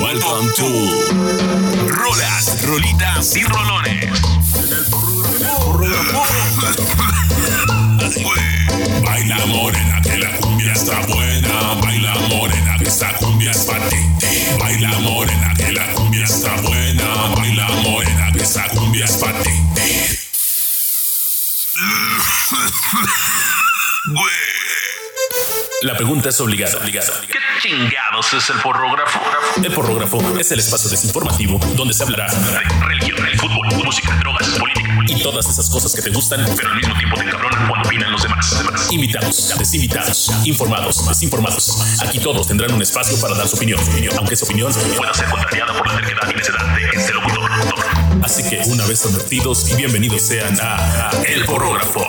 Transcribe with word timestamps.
Welcome 0.00 0.50
to 0.56 0.64
Rolas, 1.92 2.66
Rolitas 2.66 3.36
y 3.36 3.44
Rolones. 3.44 4.10
Baila 9.04 9.46
morena 9.46 10.00
que 10.02 10.16
la 10.16 10.36
cumbia 10.38 10.72
está 10.72 11.00
buena. 11.06 11.74
Baila 11.82 12.14
morena 12.30 12.78
que 12.78 12.88
esta 12.88 13.12
cumbia 13.18 13.50
es 13.50 13.64
para 13.66 13.88
ti. 13.90 13.96
Baila 14.58 14.98
morena 15.00 15.54
que 15.54 15.72
la 15.72 15.92
cumbia 15.92 16.24
está 16.24 16.56
buena. 16.62 17.34
Baila 17.36 17.68
morena 17.82 18.32
que 18.32 18.40
esta 18.40 18.68
cumbia 18.70 19.04
es 19.04 19.16
para. 19.18 19.40
La 25.82 25.96
pregunta 25.96 26.28
es 26.28 26.38
obligada. 26.40 26.76
obligada. 26.78 27.22
¿Qué 27.26 27.38
chingados 27.62 28.34
es 28.34 28.50
el 28.50 28.60
porrógrafo? 28.60 29.18
El 29.62 29.72
porrógrafo 29.72 30.38
es 30.38 30.52
el 30.52 30.58
espacio 30.58 30.90
desinformativo 30.90 31.58
donde 31.74 31.94
se 31.94 32.02
hablará 32.02 32.30
de 32.30 32.86
religión, 32.86 33.18
fútbol, 33.38 33.84
música, 33.84 34.14
drogas, 34.16 34.46
política 34.58 34.90
y 35.08 35.22
todas 35.22 35.48
esas 35.48 35.70
cosas 35.70 35.94
que 35.94 36.02
te 36.02 36.10
gustan, 36.10 36.44
pero 36.54 36.68
al 36.68 36.76
mismo 36.76 36.94
tiempo 36.98 37.16
te 37.16 37.22
encabronan 37.22 37.66
cuando 37.66 37.88
opinan 37.88 38.12
los 38.12 38.22
demás. 38.22 38.88
Invitados, 38.90 39.54
desinvitados, 39.56 40.30
informados, 40.44 41.02
más 41.04 41.22
informados. 41.22 42.02
Aquí 42.06 42.18
todos 42.18 42.46
tendrán 42.46 42.74
un 42.74 42.82
espacio 42.82 43.18
para 43.18 43.34
dar 43.34 43.48
su 43.48 43.56
opinión, 43.56 43.80
aunque 44.18 44.36
su 44.36 44.44
opinión 44.44 44.72
pueda 44.98 45.14
ser 45.14 45.30
contrariada 45.30 45.72
por 45.72 45.86
la 45.86 45.94
terquedad 45.96 46.30
y 46.30 46.34
necedad 46.34 46.76
de 46.76 46.90
este 46.98 47.14
locutor. 47.14 47.50
Así 48.22 48.46
que 48.46 48.60
una 48.66 48.86
vez 48.86 49.06
advertidos 49.06 49.70
y 49.70 49.76
bienvenidos 49.76 50.26
sean 50.26 50.60
a, 50.60 51.08
a 51.08 51.22
El 51.24 51.46
Porrógrafo. 51.46 52.06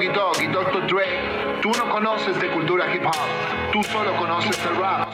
Doggy 0.00 0.14
Dogg 0.14 0.42
y 0.42 0.46
Dr. 0.46 0.86
Dre, 0.86 1.60
tú 1.60 1.70
no 1.72 1.90
conoces 1.90 2.40
de 2.40 2.50
cultura 2.52 2.86
hip 2.94 3.02
hop, 3.04 3.12
tú 3.70 3.82
solo 3.82 4.16
conoces 4.16 4.58
el 4.70 4.80
rap. 4.80 5.12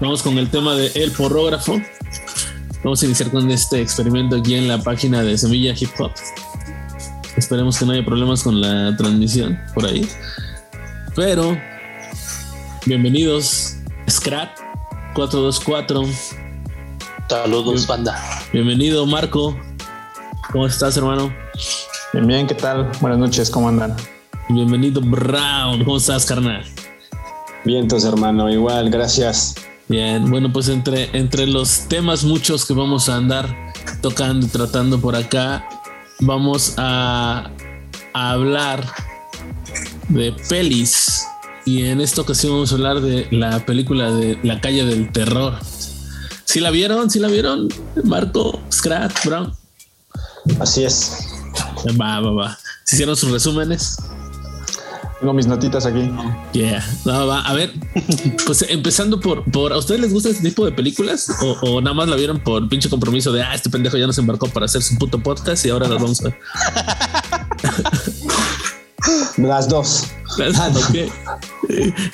Vamos 0.00 0.24
con 0.24 0.36
el 0.38 0.50
tema 0.50 0.74
de 0.74 0.90
El 0.96 1.12
Porrógrafo. 1.12 1.80
Vamos 2.82 3.00
a 3.00 3.06
iniciar 3.06 3.30
con 3.30 3.48
este 3.52 3.80
experimento 3.80 4.34
aquí 4.34 4.56
en 4.56 4.66
la 4.66 4.78
página 4.78 5.22
de 5.22 5.38
Semilla 5.38 5.72
Hip 5.78 5.90
Hop. 6.00 6.10
Esperemos 7.36 7.78
que 7.78 7.84
no 7.84 7.92
haya 7.92 8.04
problemas 8.04 8.42
con 8.42 8.60
la 8.60 8.96
transmisión 8.96 9.56
por 9.72 9.86
ahí. 9.86 10.08
Pero, 11.14 11.56
bienvenidos, 12.86 13.76
Scrat 14.10 14.58
424. 15.14 16.02
Saludos, 17.28 17.86
banda. 17.86 18.20
Bienvenido, 18.52 19.06
Marco. 19.06 19.56
¿Cómo 20.50 20.66
estás, 20.66 20.96
hermano? 20.96 21.32
Bien, 22.12 22.26
bien, 22.26 22.46
¿qué 22.48 22.54
tal? 22.54 22.90
Buenas 23.00 23.20
noches, 23.20 23.48
¿cómo 23.48 23.68
andan? 23.68 23.94
Bienvenido, 24.48 25.00
Brown. 25.00 25.82
¿Cómo 25.84 25.96
estás, 25.96 26.26
carnal? 26.26 26.62
Bien, 27.64 27.84
entonces, 27.84 28.10
hermano, 28.10 28.50
igual, 28.50 28.90
gracias. 28.90 29.54
Bien, 29.88 30.30
bueno, 30.30 30.52
pues 30.52 30.68
entre, 30.68 31.08
entre 31.16 31.46
los 31.46 31.88
temas 31.88 32.24
muchos 32.24 32.66
que 32.66 32.74
vamos 32.74 33.08
a 33.08 33.16
andar 33.16 33.72
tocando 34.02 34.46
y 34.46 34.48
tratando 34.50 35.00
por 35.00 35.16
acá, 35.16 35.66
vamos 36.20 36.74
a, 36.76 37.50
a 38.12 38.30
hablar 38.30 38.86
de 40.08 40.32
pelis. 40.48 41.26
Y 41.64 41.84
en 41.84 42.02
esta 42.02 42.20
ocasión 42.20 42.52
vamos 42.52 42.70
a 42.72 42.74
hablar 42.74 43.00
de 43.00 43.26
la 43.30 43.64
película 43.64 44.10
de 44.10 44.38
La 44.42 44.60
calle 44.60 44.84
del 44.84 45.10
terror. 45.10 45.58
¿Sí 46.44 46.60
la 46.60 46.70
vieron? 46.70 47.10
¿Sí 47.10 47.18
la 47.18 47.28
vieron? 47.28 47.68
Marco, 48.04 48.60
Scrat, 48.70 49.24
Brown. 49.24 49.54
Así 50.60 50.84
es. 50.84 51.28
Va, 51.98 52.20
va, 52.20 52.30
va. 52.30 52.58
¿Se 52.84 52.96
hicieron 52.96 53.16
sus 53.16 53.30
resúmenes? 53.30 53.96
Tengo 55.20 55.32
mis 55.32 55.46
notitas 55.46 55.86
aquí. 55.86 56.10
Yeah, 56.52 56.84
va, 57.08 57.24
va. 57.24 57.40
A 57.42 57.54
ver, 57.54 57.72
pues 58.46 58.62
empezando 58.68 59.20
por, 59.20 59.42
por 59.44 59.72
¿a 59.72 59.78
ustedes 59.78 60.00
les 60.00 60.12
gusta 60.12 60.28
este 60.28 60.42
tipo 60.48 60.64
de 60.66 60.72
películas? 60.72 61.28
¿O, 61.42 61.52
o 61.62 61.80
nada 61.80 61.94
más 61.94 62.08
la 62.08 62.16
vieron 62.16 62.40
por 62.40 62.68
pinche 62.68 62.90
compromiso 62.90 63.32
de, 63.32 63.42
ah, 63.42 63.54
este 63.54 63.70
pendejo 63.70 63.96
ya 63.96 64.06
nos 64.06 64.18
embarcó 64.18 64.48
para 64.48 64.66
hacer 64.66 64.82
su 64.82 64.96
puto 64.98 65.18
podcast 65.18 65.64
y 65.64 65.70
ahora 65.70 65.88
las 65.88 66.02
vamos 66.02 66.20
a 66.20 66.24
ver? 66.24 66.34
Las 69.36 69.68
dos. 69.68 70.04
¿Qué, 70.92 71.12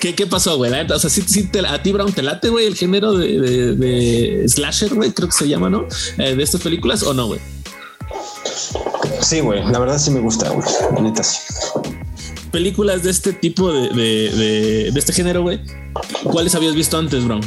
¿Qué, 0.00 0.14
qué 0.14 0.26
pasó, 0.26 0.56
güey? 0.56 0.72
O 0.92 0.98
sea, 0.98 1.08
sí, 1.10 1.22
sí 1.26 1.44
te- 1.44 1.64
a 1.66 1.82
ti, 1.82 1.92
Brown, 1.92 2.12
¿te 2.12 2.22
late, 2.22 2.48
güey, 2.48 2.66
el 2.66 2.74
género 2.74 3.12
de, 3.16 3.40
de- 3.40 3.74
de 3.76 4.48
slasher, 4.48 4.94
güey? 4.94 5.12
Creo 5.12 5.28
que 5.28 5.34
se 5.34 5.48
llama, 5.48 5.70
¿no? 5.70 5.86
Eh, 6.18 6.34
de 6.34 6.42
estas 6.42 6.60
películas 6.60 7.02
o 7.04 7.14
no, 7.14 7.28
güey? 7.28 7.40
Sí, 9.20 9.40
güey, 9.40 9.64
la 9.70 9.78
verdad 9.78 9.98
sí 9.98 10.10
me 10.10 10.20
gusta, 10.20 10.50
güey. 10.50 10.66
La 10.94 11.00
neta 11.00 11.22
sí. 11.22 11.38
Películas 12.50 13.02
de 13.02 13.10
este 13.10 13.32
tipo 13.32 13.72
de, 13.72 13.88
de, 13.90 14.30
de, 14.30 14.90
de 14.92 14.98
este 14.98 15.12
género, 15.12 15.42
güey. 15.42 15.60
¿Cuáles 16.24 16.54
habías 16.54 16.74
visto 16.74 16.98
antes, 16.98 17.24
Brown? 17.24 17.40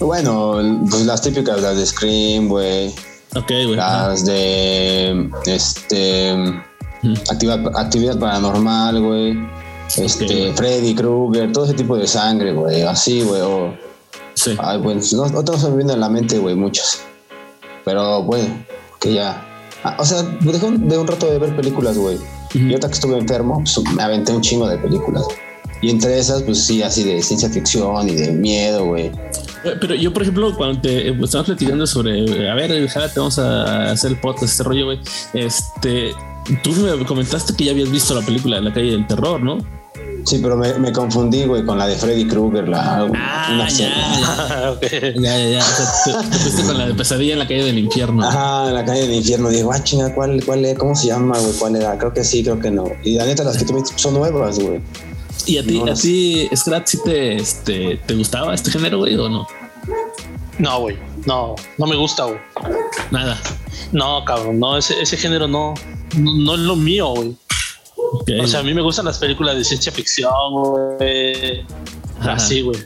Bueno, 0.00 0.60
pues 0.90 1.06
las 1.06 1.22
típicas, 1.22 1.60
las 1.62 1.76
de 1.76 1.86
Scream, 1.86 2.48
güey. 2.48 2.88
Ok, 3.34 3.48
güey. 3.48 3.78
ajá. 3.78 4.08
Las 4.08 4.24
de. 4.24 5.30
Este. 5.46 6.32
Actividad, 7.30 7.60
actividad 7.78 8.18
paranormal, 8.18 9.00
güey. 9.00 9.38
Este. 9.96 10.52
Freddy 10.54 10.94
Krueger, 10.94 11.52
todo 11.52 11.64
ese 11.64 11.74
tipo 11.74 11.96
de 11.96 12.06
sangre, 12.06 12.52
güey. 12.52 12.82
Así, 12.82 13.22
güey. 13.22 13.40
o- 13.42 13.74
Sí. 14.34 14.54
Ay, 14.58 14.78
güey. 14.78 14.98
No, 15.12 15.28
no 15.28 15.42
te 15.44 15.58
se 15.58 15.70
me 15.70 15.76
vienen 15.76 15.96
a 15.96 16.00
la 16.00 16.08
mente, 16.10 16.38
güey, 16.38 16.54
muchas. 16.54 17.00
Pero, 17.84 18.22
güey, 18.24 18.42
que 19.00 19.14
ya. 19.14 19.42
Ah, 19.82 19.96
o 19.98 20.04
sea, 20.04 20.22
dejé 20.40 20.66
un- 20.66 20.88
de 20.88 20.98
un 20.98 21.06
rato 21.06 21.26
de 21.30 21.38
ver 21.38 21.54
películas, 21.56 21.96
güey. 21.96 22.18
Y 22.56 22.70
ahorita 22.70 22.88
que 22.88 22.94
estuve 22.94 23.18
enfermo, 23.18 23.62
pues, 23.62 23.94
me 23.94 24.02
aventé 24.02 24.32
un 24.32 24.40
chingo 24.40 24.66
de 24.66 24.78
películas. 24.78 25.24
Y 25.82 25.90
entre 25.90 26.18
esas, 26.18 26.42
pues 26.42 26.64
sí, 26.64 26.82
así 26.82 27.04
de 27.04 27.22
ciencia 27.22 27.50
ficción 27.50 28.08
y 28.08 28.14
de 28.14 28.32
miedo, 28.32 28.86
güey. 28.86 29.10
Güey, 29.62 29.78
Pero 29.78 29.94
yo, 29.94 30.10
por 30.12 30.22
ejemplo, 30.22 30.56
cuando 30.56 30.80
te 30.80 31.08
eh, 31.08 31.16
estábamos 31.22 31.48
platicando 31.48 31.86
sobre, 31.86 32.48
a 32.48 32.54
ver, 32.54 32.88
jala, 32.88 33.12
te 33.12 33.20
vamos 33.20 33.38
a 33.38 33.90
hacer 33.90 34.12
el 34.12 34.20
podcast, 34.20 34.52
este 34.52 34.62
rollo, 34.62 34.86
güey. 34.86 35.00
Este, 35.34 36.12
tú 36.62 36.72
me 36.72 37.04
comentaste 37.04 37.54
que 37.54 37.64
ya 37.64 37.72
habías 37.72 37.90
visto 37.90 38.14
la 38.14 38.24
película 38.24 38.56
de 38.56 38.62
la 38.62 38.72
calle 38.72 38.92
del 38.92 39.06
terror, 39.06 39.42
¿no? 39.42 39.58
Sí, 40.26 40.40
pero 40.42 40.56
me, 40.56 40.72
me 40.74 40.92
confundí, 40.92 41.44
güey, 41.44 41.64
con 41.64 41.78
la 41.78 41.86
de 41.86 41.94
Freddy 41.96 42.26
Krueger, 42.26 42.68
la 42.68 42.96
Ah, 42.98 43.48
una 43.52 43.68
ya, 43.68 43.88
ya, 43.88 44.70
ok. 44.76 44.82
ya, 45.20 45.38
ya, 45.38 45.48
ya. 45.50 45.58
O 45.60 45.62
sea, 45.62 46.20
te, 46.22 46.28
te 46.30 46.36
fuiste 46.38 46.62
con 46.64 46.76
la 46.78 46.86
de 46.88 46.94
pesadilla 46.94 47.34
en 47.34 47.38
la 47.38 47.46
calle 47.46 47.64
del 47.64 47.78
infierno. 47.78 48.26
Ajá, 48.26 48.66
en 48.68 48.74
la 48.74 48.84
calle 48.84 49.02
del 49.02 49.14
infierno. 49.14 49.50
Digo, 49.50 49.72
ah, 49.72 49.82
chinga, 49.84 50.12
¿cuál, 50.14 50.42
cuál 50.44 50.64
es? 50.64 50.76
¿Cómo 50.76 50.96
se 50.96 51.06
llama, 51.06 51.38
güey? 51.38 51.52
¿Cuál 51.58 51.76
era? 51.76 51.96
Creo 51.96 52.12
que 52.12 52.24
sí, 52.24 52.42
creo 52.42 52.58
que 52.58 52.72
no. 52.72 52.86
Y 53.04 53.14
la 53.14 53.24
neta, 53.24 53.44
las 53.44 53.56
que 53.56 53.64
tú 53.64 53.72
me 53.74 53.82
son 53.94 54.14
nuevas, 54.14 54.58
güey. 54.58 54.80
¿Y 55.46 55.58
a 55.58 55.62
ti, 55.62 55.78
no 55.78 55.84
a 55.84 55.86
las- 55.90 56.00
ti, 56.02 56.48
Scrat, 56.56 56.86
sí 56.88 56.98
te, 57.04 57.36
este, 57.36 58.00
te 58.04 58.14
gustaba 58.14 58.52
este 58.52 58.72
género, 58.72 58.98
güey, 58.98 59.14
o 59.16 59.28
no? 59.28 59.46
No, 60.58 60.80
güey. 60.80 60.96
No, 61.24 61.54
no 61.78 61.86
me 61.86 61.94
gusta, 61.94 62.24
güey. 62.24 62.38
Nada. 63.12 63.38
No, 63.92 64.24
cabrón. 64.24 64.58
No, 64.58 64.76
ese, 64.76 65.00
ese 65.00 65.16
género 65.16 65.46
no, 65.46 65.74
no, 66.16 66.32
no 66.36 66.54
es 66.54 66.60
lo 66.60 66.74
mío, 66.74 67.10
güey. 67.14 67.36
O 68.42 68.46
sea, 68.46 68.60
a 68.60 68.62
mí 68.62 68.74
me 68.74 68.82
gustan 68.82 69.04
las 69.04 69.18
películas 69.18 69.56
de 69.56 69.64
ciencia 69.64 69.92
ficción, 69.92 70.30
güey. 70.52 71.64
Ajá. 72.20 72.34
Así, 72.34 72.62
güey. 72.62 72.78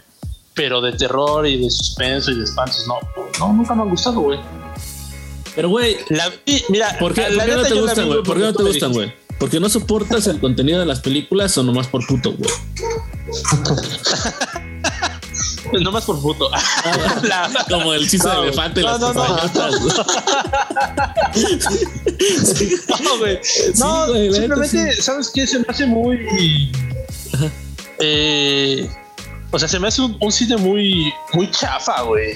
Pero 0.54 0.80
de 0.80 0.92
terror 0.92 1.46
y 1.46 1.62
de 1.62 1.70
suspenso 1.70 2.30
y 2.30 2.38
de 2.38 2.44
espantos, 2.44 2.84
no. 2.86 2.98
No, 3.38 3.52
nunca 3.52 3.74
me 3.74 3.82
han 3.82 3.90
gustado, 3.90 4.20
güey. 4.20 4.38
pero, 5.54 5.69
güey, 5.69 5.96
La 6.08 6.30
vi, 6.44 6.64
mira, 6.69 6.96
¿por 6.98 7.14
qué, 7.14 7.30
la 7.30 7.44
por 7.44 7.46
qué 7.46 7.56
no 7.56 7.62
te 7.62 7.80
gustan, 7.80 8.08
güey? 8.08 8.22
¿Por 8.22 8.36
qué 8.36 8.42
no 8.42 8.52
te 8.52 8.62
gustan, 8.62 8.92
güey? 8.92 9.12
¿Porque 9.38 9.60
no 9.60 9.70
soportas 9.70 10.26
el 10.26 10.38
contenido 10.38 10.80
de 10.80 10.86
las 10.86 11.00
películas 11.00 11.56
o 11.56 11.62
nomás 11.62 11.86
por 11.86 12.06
puto, 12.06 12.34
güey? 12.34 12.50
Nomás 15.72 16.05
por 16.05 16.20
puto. 16.20 16.50
Como 17.69 17.94
el 17.94 18.08
chiste 18.08 18.28
No, 18.28 18.40
de 18.43 18.49
elefante 18.49 18.81
no, 18.82 18.88
las 18.88 19.00
no, 19.00 19.12
no. 19.12 19.20
güey. 23.19 23.38
No, 23.78 24.06
güey. 24.08 24.28
No, 24.28 24.34
simplemente, 24.34 25.02
¿sabes 25.02 25.31
qué? 25.32 25.46
Se 25.46 25.58
me 25.58 25.64
hace 25.69 25.87
muy. 25.87 26.72
Eh, 27.99 28.88
o 29.50 29.58
sea, 29.58 29.69
se 29.69 29.78
me 29.78 29.88
hace 29.88 30.02
un, 30.02 30.17
un 30.20 30.32
cine 30.32 30.56
muy, 30.56 31.12
muy 31.32 31.50
chafa, 31.50 32.02
güey. 32.02 32.34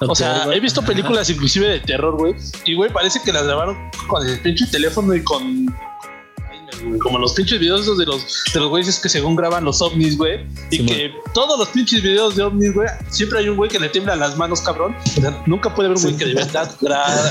O 0.00 0.14
sea, 0.14 0.44
he 0.52 0.60
visto 0.60 0.82
películas 0.82 1.28
inclusive 1.30 1.66
de 1.66 1.80
terror, 1.80 2.16
güey. 2.16 2.34
Y, 2.64 2.74
güey, 2.74 2.92
parece 2.92 3.20
que 3.22 3.32
las 3.32 3.44
grabaron 3.44 3.76
con 4.06 4.26
el 4.26 4.40
pinche 4.40 4.66
teléfono 4.66 5.14
y 5.14 5.22
con. 5.24 5.66
Como 7.00 7.18
los 7.18 7.32
pinches 7.32 7.58
videos 7.60 7.96
de 7.98 8.06
los 8.06 8.22
de 8.52 8.60
los 8.60 8.68
güeyes 8.68 8.98
que 8.98 9.08
según 9.08 9.36
graban 9.36 9.64
los 9.64 9.80
ovnis, 9.82 10.16
güey, 10.16 10.40
y 10.70 10.84
que 10.86 11.12
todos 11.34 11.58
los 11.58 11.68
pinches 11.68 12.02
videos 12.02 12.36
de 12.36 12.42
ovnis, 12.42 12.74
güey, 12.74 12.88
siempre 13.10 13.40
hay 13.40 13.48
un 13.48 13.56
güey 13.56 13.70
que 13.70 13.78
le 13.78 13.88
tiembla 13.88 14.16
las 14.16 14.36
manos, 14.36 14.60
cabrón. 14.60 14.94
O 15.16 15.20
sea, 15.20 15.42
nunca 15.46 15.74
puede 15.74 15.88
haber 15.88 15.98
un 15.98 16.02
güey 16.04 16.16
que 16.16 16.24
de 16.26 16.34
verdad 16.34 16.70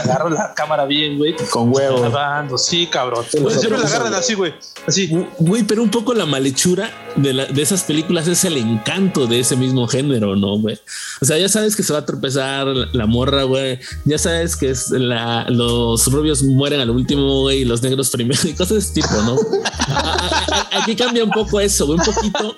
agarra 0.04 0.30
la 0.30 0.54
cámara 0.54 0.86
bien, 0.86 1.18
güey. 1.18 1.36
Con 1.50 1.74
huevo. 1.74 2.00
Grabando, 2.02 2.58
sí, 2.58 2.88
cabrón. 2.88 3.26
Los 3.42 3.54
siempre 3.60 3.80
la 3.80 3.86
agarran 3.88 4.14
así, 4.14 4.34
güey. 4.34 4.54
Así. 4.88 5.10
Güey, 5.40 5.64
pero 5.64 5.84
un 5.84 5.90
poco 5.92 6.14
la 6.14 6.26
malhechura 6.26 6.92
de, 7.16 7.34
la- 7.34 7.46
de 7.46 7.62
esas 7.62 7.84
películas 7.84 8.28
es 8.28 8.44
el 8.46 8.58
encanto 8.58 9.28
de 9.28 9.40
ese 9.40 9.56
mismo 9.56 9.88
género, 9.88 10.36
¿no, 10.36 10.58
güey? 10.60 10.80
O 11.22 11.26
sea, 11.26 11.38
ya 11.38 11.50
sabes 11.50 11.76
que 11.76 11.84
se 11.84 11.94
va 11.94 12.00
a 12.00 12.06
tropezar 12.06 12.68
la, 12.68 12.88
la 12.94 13.06
morra, 13.06 13.44
güey. 13.44 13.80
Ya 14.06 14.18
sabes 14.18 14.56
que 14.56 14.70
es 14.70 14.90
la, 14.92 15.46
los 15.50 16.12
rubios 16.12 16.44
mueren 16.44 16.80
al 16.80 16.90
último, 16.90 17.42
güey, 17.42 17.60
y 17.62 17.66
los 17.66 17.82
negros 17.82 18.10
primero 18.10 18.42
y 18.48 18.54
cosas 18.54 18.70
de 18.70 18.80
ese 18.80 18.94
tipo, 18.94 19.22
¿no? 19.24 19.37
Aquí 20.72 20.96
cambia 20.96 21.24
un 21.24 21.32
poco 21.32 21.60
eso, 21.60 21.86
un 21.86 21.98
poquito. 21.98 22.56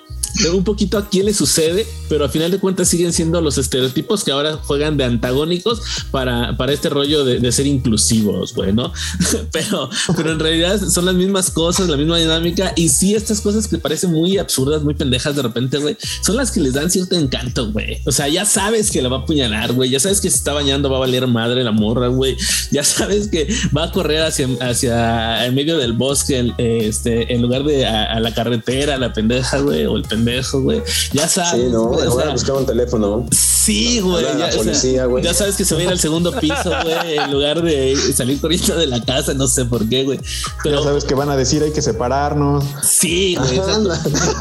Un 0.54 0.64
poquito 0.64 0.98
a 0.98 1.08
quién 1.08 1.26
le 1.26 1.34
sucede, 1.34 1.86
pero 2.08 2.24
al 2.24 2.30
final 2.30 2.50
de 2.50 2.58
cuentas 2.58 2.88
siguen 2.88 3.12
siendo 3.12 3.40
los 3.40 3.58
estereotipos 3.58 4.24
que 4.24 4.32
ahora 4.32 4.56
juegan 4.56 4.96
de 4.96 5.04
antagónicos 5.04 5.80
para, 6.10 6.56
para 6.56 6.72
este 6.72 6.88
rollo 6.88 7.24
de, 7.24 7.50
ser 7.52 7.66
inclusivos, 7.66 8.54
güey, 8.54 8.72
¿no? 8.72 8.92
pero, 9.52 9.90
pero 10.16 10.32
en 10.32 10.38
realidad 10.38 10.80
son 10.80 11.04
las 11.04 11.14
mismas 11.14 11.50
cosas, 11.50 11.88
la 11.88 11.96
misma 11.96 12.18
dinámica. 12.18 12.72
Y 12.76 12.88
sí, 12.88 13.14
estas 13.14 13.40
cosas 13.40 13.66
que 13.68 13.78
parecen 13.78 14.12
muy 14.12 14.38
absurdas, 14.38 14.82
muy 14.82 14.94
pendejas 14.94 15.36
de 15.36 15.42
repente, 15.42 15.78
güey, 15.78 15.96
son 16.22 16.36
las 16.36 16.50
que 16.50 16.60
les 16.60 16.74
dan 16.74 16.90
cierto 16.90 17.16
encanto, 17.16 17.70
güey. 17.70 17.98
O 18.06 18.12
sea, 18.12 18.28
ya 18.28 18.44
sabes 18.44 18.90
que 18.90 19.02
la 19.02 19.08
va 19.08 19.18
a 19.18 19.20
apuñalar, 19.20 19.72
güey. 19.72 19.90
Ya 19.90 20.00
sabes 20.00 20.20
que 20.20 20.30
si 20.30 20.36
está 20.36 20.52
bañando 20.52 20.90
va 20.90 20.96
a 20.96 21.00
valer 21.00 21.26
madre 21.26 21.64
la 21.64 21.72
morra, 21.72 22.08
güey. 22.08 22.36
Ya 22.70 22.84
sabes 22.84 23.28
que 23.28 23.48
va 23.76 23.84
a 23.84 23.92
correr 23.92 24.22
hacia, 24.22 24.48
hacia 24.60 25.44
el 25.44 25.52
medio 25.52 25.78
del 25.78 25.92
bosque, 25.92 26.52
este, 26.58 27.32
en 27.34 27.42
lugar 27.42 27.64
de 27.64 27.86
a, 27.86 28.04
a 28.04 28.20
la 28.20 28.32
carretera, 28.34 28.96
la 28.96 29.12
pendeja, 29.12 29.58
güey, 29.58 29.86
o 29.86 29.96
el 29.96 30.02
pendejo, 30.02 30.29
güey. 30.60 30.82
Ya 31.12 31.28
sabes. 31.28 31.62
Sí, 31.62 31.68
no, 31.70 31.84
güey, 31.86 32.06
o 32.06 32.10
voy 32.12 32.22
a 32.22 32.24
sea, 32.26 32.32
buscar 32.32 32.56
un 32.56 32.66
teléfono. 32.66 33.26
Sí, 33.30 34.00
güey. 34.00 34.24
Ya, 34.24 34.46
o 34.58 34.64
sea, 34.64 35.22
ya 35.22 35.34
sabes 35.34 35.56
que 35.56 35.64
se 35.64 35.74
va 35.74 35.80
a 35.80 35.84
ir 35.84 35.90
al 35.90 35.98
segundo 35.98 36.32
piso, 36.32 36.70
güey, 36.82 37.16
en 37.18 37.30
lugar 37.32 37.62
de 37.62 37.96
salir 38.14 38.40
corriendo 38.40 38.76
de 38.76 38.86
la 38.86 39.04
casa, 39.04 39.34
no 39.34 39.46
sé 39.46 39.64
por 39.64 39.88
qué, 39.88 40.04
güey. 40.04 40.18
Ya 40.18 40.24
Pero 40.62 40.82
sabes 40.82 41.04
que 41.04 41.14
van 41.14 41.30
a 41.30 41.36
decir 41.36 41.62
hay 41.62 41.72
que 41.72 41.82
separarnos. 41.82 42.64
sí, 42.82 43.36
güey. 43.36 43.60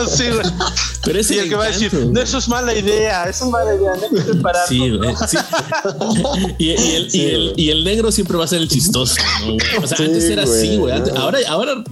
Sí. 0.10 0.26
Pero 1.04 1.20
es 1.20 1.32
Y 1.32 1.40
el 1.40 1.50
que 1.50 1.56
va 1.56 1.66
a 1.66 1.68
decir, 1.68 1.94
no, 1.94 2.22
eso 2.22 2.38
es 2.38 2.48
mala 2.50 2.74
idea, 2.74 3.24
eso 3.30 3.46
es 3.46 3.52
mala 3.52 3.76
idea, 3.76 3.92
no 3.96 4.04
hay 4.04 4.10
que 4.10 4.32
prepararnos. 4.32 4.70
Sí, 4.70 4.90
güey. 4.98 5.16
sí. 5.28 5.38
Y, 6.58 6.66
y 6.66 6.72
el, 6.96 7.16
y, 7.16 7.26
el, 7.26 7.54
y 7.58 7.70
el 7.70 7.84
negro 7.84 8.12
siempre 8.12 8.38
va 8.38 8.46
a 8.46 8.48
ser 8.48 8.60
el 8.62 8.68
chistoso, 8.68 9.16
¿no, 9.42 9.54
güey? 9.54 9.60
O 9.84 9.88
sea, 9.88 9.98
Sí, 9.98 10.04
antes 10.04 10.24
era 10.30 10.44
así, 10.44 10.78
güey. 10.78 10.94
Antes-. 10.94 11.16
Ahora, 11.16 11.40
ahora 11.48 11.84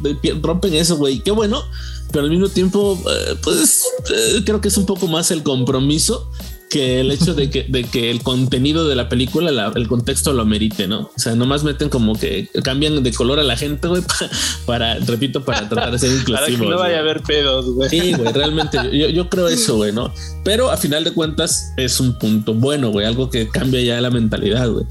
rompen 0.42 0.74
eso, 0.74 0.98
güey. 0.98 1.20
Qué 1.20 1.32
bueno. 1.32 1.64
Pero 2.12 2.25
al 2.25 2.30
mismo 2.31 2.50
tiempo, 2.50 3.01
eh, 3.09 3.36
pues 3.44 3.83
eh, 4.13 4.42
creo 4.45 4.62
que 4.62 4.68
es 4.69 4.77
un 4.77 4.86
poco 4.86 5.07
más 5.07 5.31
el 5.31 5.44
compromiso 5.44 6.30
que 6.69 7.00
el 7.00 7.12
hecho 7.12 7.33
de 7.33 7.50
que, 7.50 7.63
de 7.69 7.86
que 7.86 8.12
el 8.12 8.21
contenido 8.21 8.89
de 8.89 8.95
la 8.95 9.07
película, 9.07 9.51
la- 9.51 9.71
el 9.74 9.88
contexto 9.88 10.33
lo 10.33 10.42
amerite, 10.42 10.86
¿no? 10.86 11.04
O 11.04 11.12
sea, 11.15 11.33
nomás 11.33 11.63
meten 11.63 11.88
como 11.88 12.19
que 12.19 12.50
cambian 12.62 13.01
de 13.04 13.13
color 13.13 13.39
a 13.39 13.44
la 13.44 13.56
gente, 13.56 13.88
güey, 13.88 14.01
pa- 14.19 14.30
para, 14.65 14.95
repito, 15.00 15.45
para 15.45 15.69
tratar 15.69 15.92
de 15.94 16.00
ser 16.00 16.12
inclusivos. 16.12 16.42
Para 16.42 16.51
que 16.51 16.57
no 16.57 16.77
vaya 16.77 16.98
a 16.98 17.01
güey. 17.01 17.09
haber 17.12 17.24
pedos, 17.24 17.65
güey. 17.74 17.89
Sí, 17.89 18.12
güey, 18.13 18.33
realmente 18.33 18.77
yo, 18.92 19.07
yo 19.07 19.30
creo 19.30 19.48
eso, 19.48 19.77
güey, 19.77 19.94
¿no? 19.94 20.13
Pero 20.44 20.69
a 20.69 20.75
final 20.75 21.06
de 21.06 21.13
cuentas 21.13 21.71
es 21.77 22.01
un 22.01 22.18
punto 22.19 22.53
bueno, 22.53 22.89
güey, 22.89 23.06
algo 23.06 23.30
que 23.30 23.48
cambia 23.48 23.80
ya 23.80 24.01
la 24.01 24.10
mentalidad, 24.10 24.69
güey. 24.69 24.83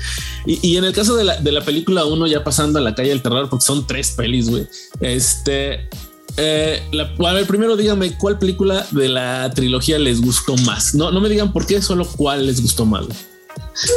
Y, 0.46 0.66
y 0.66 0.76
en 0.78 0.84
el 0.84 0.94
caso 0.94 1.14
de 1.14 1.24
la, 1.24 1.36
de 1.38 1.52
la 1.52 1.60
película 1.60 2.06
1, 2.06 2.26
ya 2.26 2.42
pasando 2.42 2.78
a 2.78 2.82
la 2.82 2.94
calle 2.94 3.10
del 3.10 3.20
terror, 3.20 3.50
porque 3.50 3.66
son 3.66 3.86
tres 3.86 4.12
pelis, 4.16 4.48
güey. 4.48 4.66
Este. 5.00 5.90
Eh, 6.36 6.82
la- 6.92 7.10
a 7.28 7.32
ver, 7.32 7.46
primero 7.46 7.76
díganme 7.76 8.16
cuál 8.18 8.38
película 8.38 8.86
de 8.90 9.08
la 9.08 9.50
trilogía 9.54 9.98
les 9.98 10.20
gustó 10.20 10.56
más. 10.58 10.94
No, 10.94 11.10
no 11.10 11.20
me 11.20 11.28
digan 11.28 11.52
por 11.52 11.66
qué, 11.66 11.80
solo 11.82 12.06
cuál 12.16 12.46
les 12.46 12.60
gustó 12.60 12.84
más. 12.86 13.06
güey. 13.06 13.18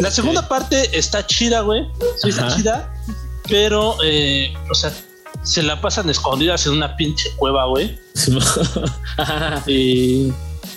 La 0.01 0.12
segunda 0.12 0.47
parte 0.47 0.97
está 0.97 1.25
chida, 1.25 1.62
güey. 1.62 1.83
Sí, 2.21 2.30
está 2.30 2.47
chida. 2.56 2.94
Pero, 3.47 3.95
eh, 4.03 4.53
o 4.69 4.75
sea, 4.75 4.91
se 5.44 5.63
la 5.63 5.80
pasan 5.81 6.09
escondidas 6.09 6.65
en 6.65 6.74
una 6.74 6.95
pinche 6.95 7.30
cueva, 7.38 7.65
güey. 7.65 7.97
Sí. 8.13 8.38
Y, 9.68 10.31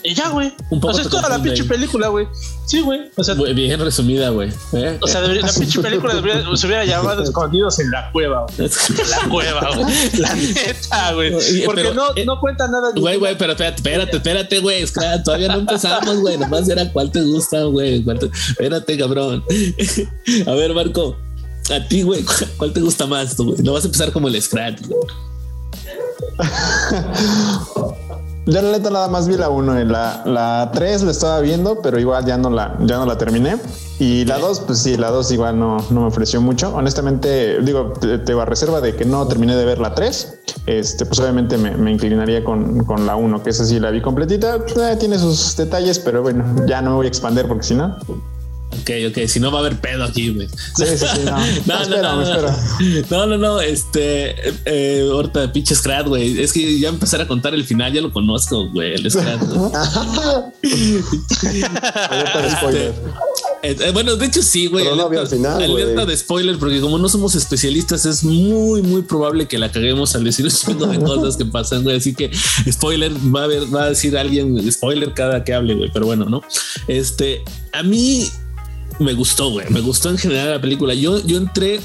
y 0.05 0.15
ya, 0.15 0.29
güey. 0.31 0.53
Un 0.71 0.81
poco 0.81 0.93
O 0.93 0.95
sea, 0.95 1.05
es 1.05 1.09
toda 1.11 1.29
la 1.29 1.43
pinche 1.43 1.63
ahí. 1.63 1.69
película, 1.69 2.09
güey. 2.09 2.27
Sí, 2.67 2.81
güey. 2.81 3.11
O 3.17 3.23
sea, 3.25 3.35
Güey, 3.35 3.55
Bien 3.55 3.79
resumida, 3.81 4.31
güey. 4.31 4.51
¿eh? 4.73 4.99
o 5.01 5.07
sea 5.07 5.21
debería- 5.21 5.43
la 5.47 5.53
pinche 5.59 5.81
película 5.81 6.15
debería- 6.15 6.45
se 6.57 6.67
hubiera 6.67 6.85
llamado 6.85 7.23
Escondidos 7.25 7.79
en 7.81 7.91
la 7.91 8.11
cueva, 8.13 8.47
güey. 8.57 8.69
En 8.69 9.11
la 9.11 9.29
cueva, 9.29 9.71
güey. 9.77 9.95
La 10.19 10.35
neta, 10.35 11.13
güey. 11.15 11.33
Porque 11.65 11.83
pero, 11.83 11.95
no, 11.95 12.05
eh, 12.17 12.25
no 12.25 12.41
cuenta 12.41 12.67
nada. 12.69 12.91
Güey, 12.97 13.19
güey, 13.19 13.37
pero 13.39 13.53
espérate, 13.53 13.77
espérate, 13.77 14.17
espérate, 14.17 14.59
güey. 14.61 14.83
Es 14.83 14.93
que 14.93 15.01
todavía 15.25 15.49
no 15.49 15.59
empezamos, 15.61 16.17
güey. 16.21 16.37
Nomás 16.39 16.69
era 16.69 16.91
cuál 16.93 17.11
te 17.11 17.21
gusta, 17.23 17.63
güey. 17.65 18.03
te- 18.05 18.31
Espérate, 18.51 18.99
cabrón. 18.99 19.45
A 20.47 20.51
ver, 20.53 20.75
Marco, 20.75 21.17
a 21.71 21.87
ti, 21.89 22.03
güey, 22.03 22.23
¿cuál- 22.25 22.51
¿cuál 22.57 22.73
te 22.73 22.81
gusta 22.81 23.07
más? 23.07 23.37
tú, 23.37 23.45
güey? 23.53 23.63
No 23.63 23.73
vas 23.73 23.85
a 23.85 23.87
empezar 23.87 24.11
como 24.13 24.29
el 24.29 24.41
Scratch, 24.43 24.81
güey. 24.87 25.01
Yo 28.45 28.61
la 28.61 28.73
neta 28.73 28.91
nada 28.91 29.07
más 29.07 29.29
vi 29.29 29.37
la 29.37 29.51
1 29.51 29.85
la, 29.85 30.23
la 30.25 30.71
3 30.73 31.05
la 31.05 31.11
estaba 31.13 31.39
viendo, 31.41 31.81
pero 31.81 32.01
igual 32.01 32.25
ya 32.25 32.37
no 32.37 32.51
la, 32.51 32.77
ya 32.81 32.97
no 32.97 33.07
la 33.07 33.17
terminé. 33.17 33.57
Y 34.01 34.25
la 34.25 34.39
2, 34.39 34.61
pues 34.61 34.81
sí, 34.81 34.97
la 34.97 35.11
2 35.11 35.31
igual 35.31 35.61
no, 35.61 35.77
no 35.91 36.01
me 36.01 36.07
ofreció 36.09 36.41
mucho. 36.41 36.75
Honestamente, 36.75 37.61
digo, 37.61 37.93
te, 38.01 38.19
te 38.19 38.35
va 38.35 38.43
a 38.43 38.47
reserva 38.47 38.81
de 38.81 38.97
que 38.97 39.05
no 39.05 39.29
terminé 39.29 39.55
de 39.55 39.65
ver 39.65 39.79
la 39.79 39.95
3. 39.95 40.41
Este, 40.67 41.07
pues 41.07 41.21
obviamente 41.21 41.57
me, 41.57 41.77
me 41.77 41.93
inclinaría 41.93 42.43
con, 42.43 42.85
con 42.85 43.07
la 43.07 43.15
1, 43.15 43.45
que 43.45 43.51
esa 43.51 43.65
sí 43.65 43.79
la 43.79 43.91
vi 43.91 44.03
completita. 44.03 44.57
Eh, 44.57 44.97
tiene 44.99 45.21
sus 45.21 45.57
detalles, 45.57 46.01
pero 46.01 46.23
bueno, 46.23 46.45
ya 46.67 46.83
no 46.83 46.91
me 46.91 46.97
voy 46.97 47.07
a 47.07 47.09
expander 47.09 47.47
porque 47.47 47.63
si 47.63 47.77
no. 47.77 47.97
Ok, 48.81 48.91
ok, 49.11 49.27
si 49.29 49.39
no 49.39 49.51
va 49.53 49.59
a 49.59 49.61
haber 49.61 49.81
pedo 49.81 50.03
aquí, 50.05 50.31
güey. 50.31 50.49
Sí, 50.49 50.85
sí, 50.87 50.97
sí, 50.99 51.21
no. 51.25 51.33
No, 51.67 51.77
no, 51.77 51.83
espera, 51.83 52.03
no, 52.03 52.17
no, 52.17 52.23
espera. 52.23 53.07
no, 53.11 53.27
no, 53.27 53.39
no, 53.39 53.61
este, 53.61 54.35
eh, 54.65 55.09
ahorita 55.13 55.53
pinche 55.53 55.75
Scrat, 55.75 56.07
güey. 56.09 56.41
Es 56.43 56.53
que 56.53 56.79
ya 56.79 56.89
empezar 56.89 57.21
a 57.21 57.29
contar 57.29 57.55
el 57.55 57.65
final, 57.65 57.93
ya 57.93 58.01
lo 58.01 58.13
conozco, 58.13 58.69
güey, 58.71 58.95
el 58.95 59.11
Scrat. 59.11 59.41
güey. 59.43 59.73
Alerta 62.11 62.43
de 62.43 62.51
spoiler. 62.51 62.93
Eh, 63.63 63.77
eh, 63.79 63.91
bueno, 63.93 64.17
de 64.17 64.27
hecho 64.27 64.43
sí, 64.43 64.67
güey. 64.67 64.85
No 64.85 64.93
alerta- 65.09 65.27
final, 65.27 65.63
Alerta 65.63 66.05
de 66.07 66.17
spoiler, 66.17 66.59
porque 66.59 66.81
como 66.81 66.99
no 66.99 67.09
somos 67.09 67.35
especialistas, 67.35 68.07
es 68.07 68.25
muy, 68.25 68.83
muy 68.83 69.03
probable 69.03 69.47
que 69.47 69.59
la 69.59 69.71
caguemos 69.71 70.15
al 70.17 70.25
decir 70.25 70.45
un 70.47 70.51
chingo 70.51 70.87
de 70.87 70.99
cosas 70.99 71.37
que 71.37 71.45
pasan, 71.45 71.83
güey. 71.83 71.97
Así 71.97 72.15
que 72.15 72.31
spoiler, 72.71 73.13
va 73.35 73.43
a 73.43 73.45
haber, 73.45 73.73
va 73.75 73.85
a 73.85 73.89
decir 73.91 74.17
alguien 74.19 74.71
spoiler 74.73 75.13
cada 75.15 75.45
que 75.45 75.55
hable, 75.55 75.75
güey. 75.75 75.91
Pero 75.93 76.07
bueno, 76.07 76.25
¿no? 76.25 76.43
Este, 76.89 77.43
a 77.73 77.83
mí 77.83 78.29
me 79.03 79.15
gustó, 79.15 79.51
güey. 79.51 79.69
Me 79.71 79.81
gustó 79.81 80.11
en 80.11 80.19
general 80.19 80.51
la 80.51 80.61
película. 80.61 80.95
Yo, 80.95 81.25
yo 81.27 81.37
entré 81.37 81.81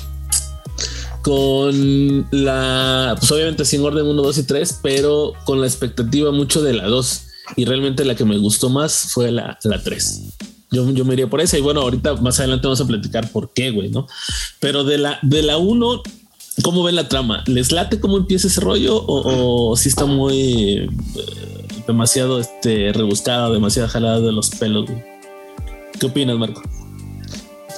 con 1.22 2.28
la, 2.32 3.16
pues 3.20 3.32
obviamente 3.32 3.66
sin 3.66 3.82
orden 3.82 4.06
1, 4.06 4.22
2 4.22 4.38
y 4.38 4.44
3, 4.44 4.80
pero 4.82 5.34
con 5.44 5.60
la 5.60 5.68
expectativa 5.68 6.32
mucho 6.32 6.62
de 6.62 6.74
la 6.74 6.88
2. 6.88 7.24
Y 7.56 7.66
realmente 7.66 8.06
la 8.06 8.16
que 8.16 8.26
me 8.26 8.38
gustó 8.38 8.70
más 8.70 9.10
fue 9.12 9.32
la, 9.32 9.58
la 9.64 9.84
3. 9.84 10.22
Yo, 10.72 10.90
yo 10.92 11.06
me 11.06 11.14
iría 11.14 11.30
por 11.30 11.42
esa. 11.42 11.58
Y 11.58 11.62
bueno, 11.62 11.82
ahorita 11.82 12.16
más 12.16 12.40
adelante 12.40 12.68
vamos 12.68 12.82
a 12.82 12.88
platicar 12.88 13.30
por 13.32 13.52
qué, 13.54 13.72
güey, 13.72 13.90
¿no? 13.90 14.08
Pero 14.60 14.84
de 14.84 14.98
la, 14.98 15.20
de 15.22 15.44
la 15.44 15.58
1, 15.58 16.04
¿cómo 16.62 16.84
ven 16.84 16.96
la 16.96 17.08
trama? 17.08 17.44
¿Les 17.48 17.72
late 17.72 18.00
cómo 18.00 18.18
empieza 18.18 18.48
ese 18.48 18.62
rollo? 18.62 19.04
¿O, 19.08 19.76
si 19.78 19.90
está 19.90 20.06
muy 20.06 20.74
eh, 20.74 20.90
demasiado 21.88 22.40
este, 22.40 22.92
rebuscada, 22.94 23.50
demasiado 23.50 23.88
jalada 23.88 24.20
de 24.20 24.32
los 24.32 24.50
pelos? 24.50 24.86
güey? 24.86 25.04
¿Qué 26.00 26.06
opinas, 26.06 26.38
Marco? 26.38 26.62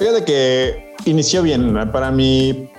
Fíjate 0.00 0.24
que 0.24 0.94
inició 1.04 1.42
bien. 1.42 1.74
Para 1.92 2.10
mi 2.10 2.70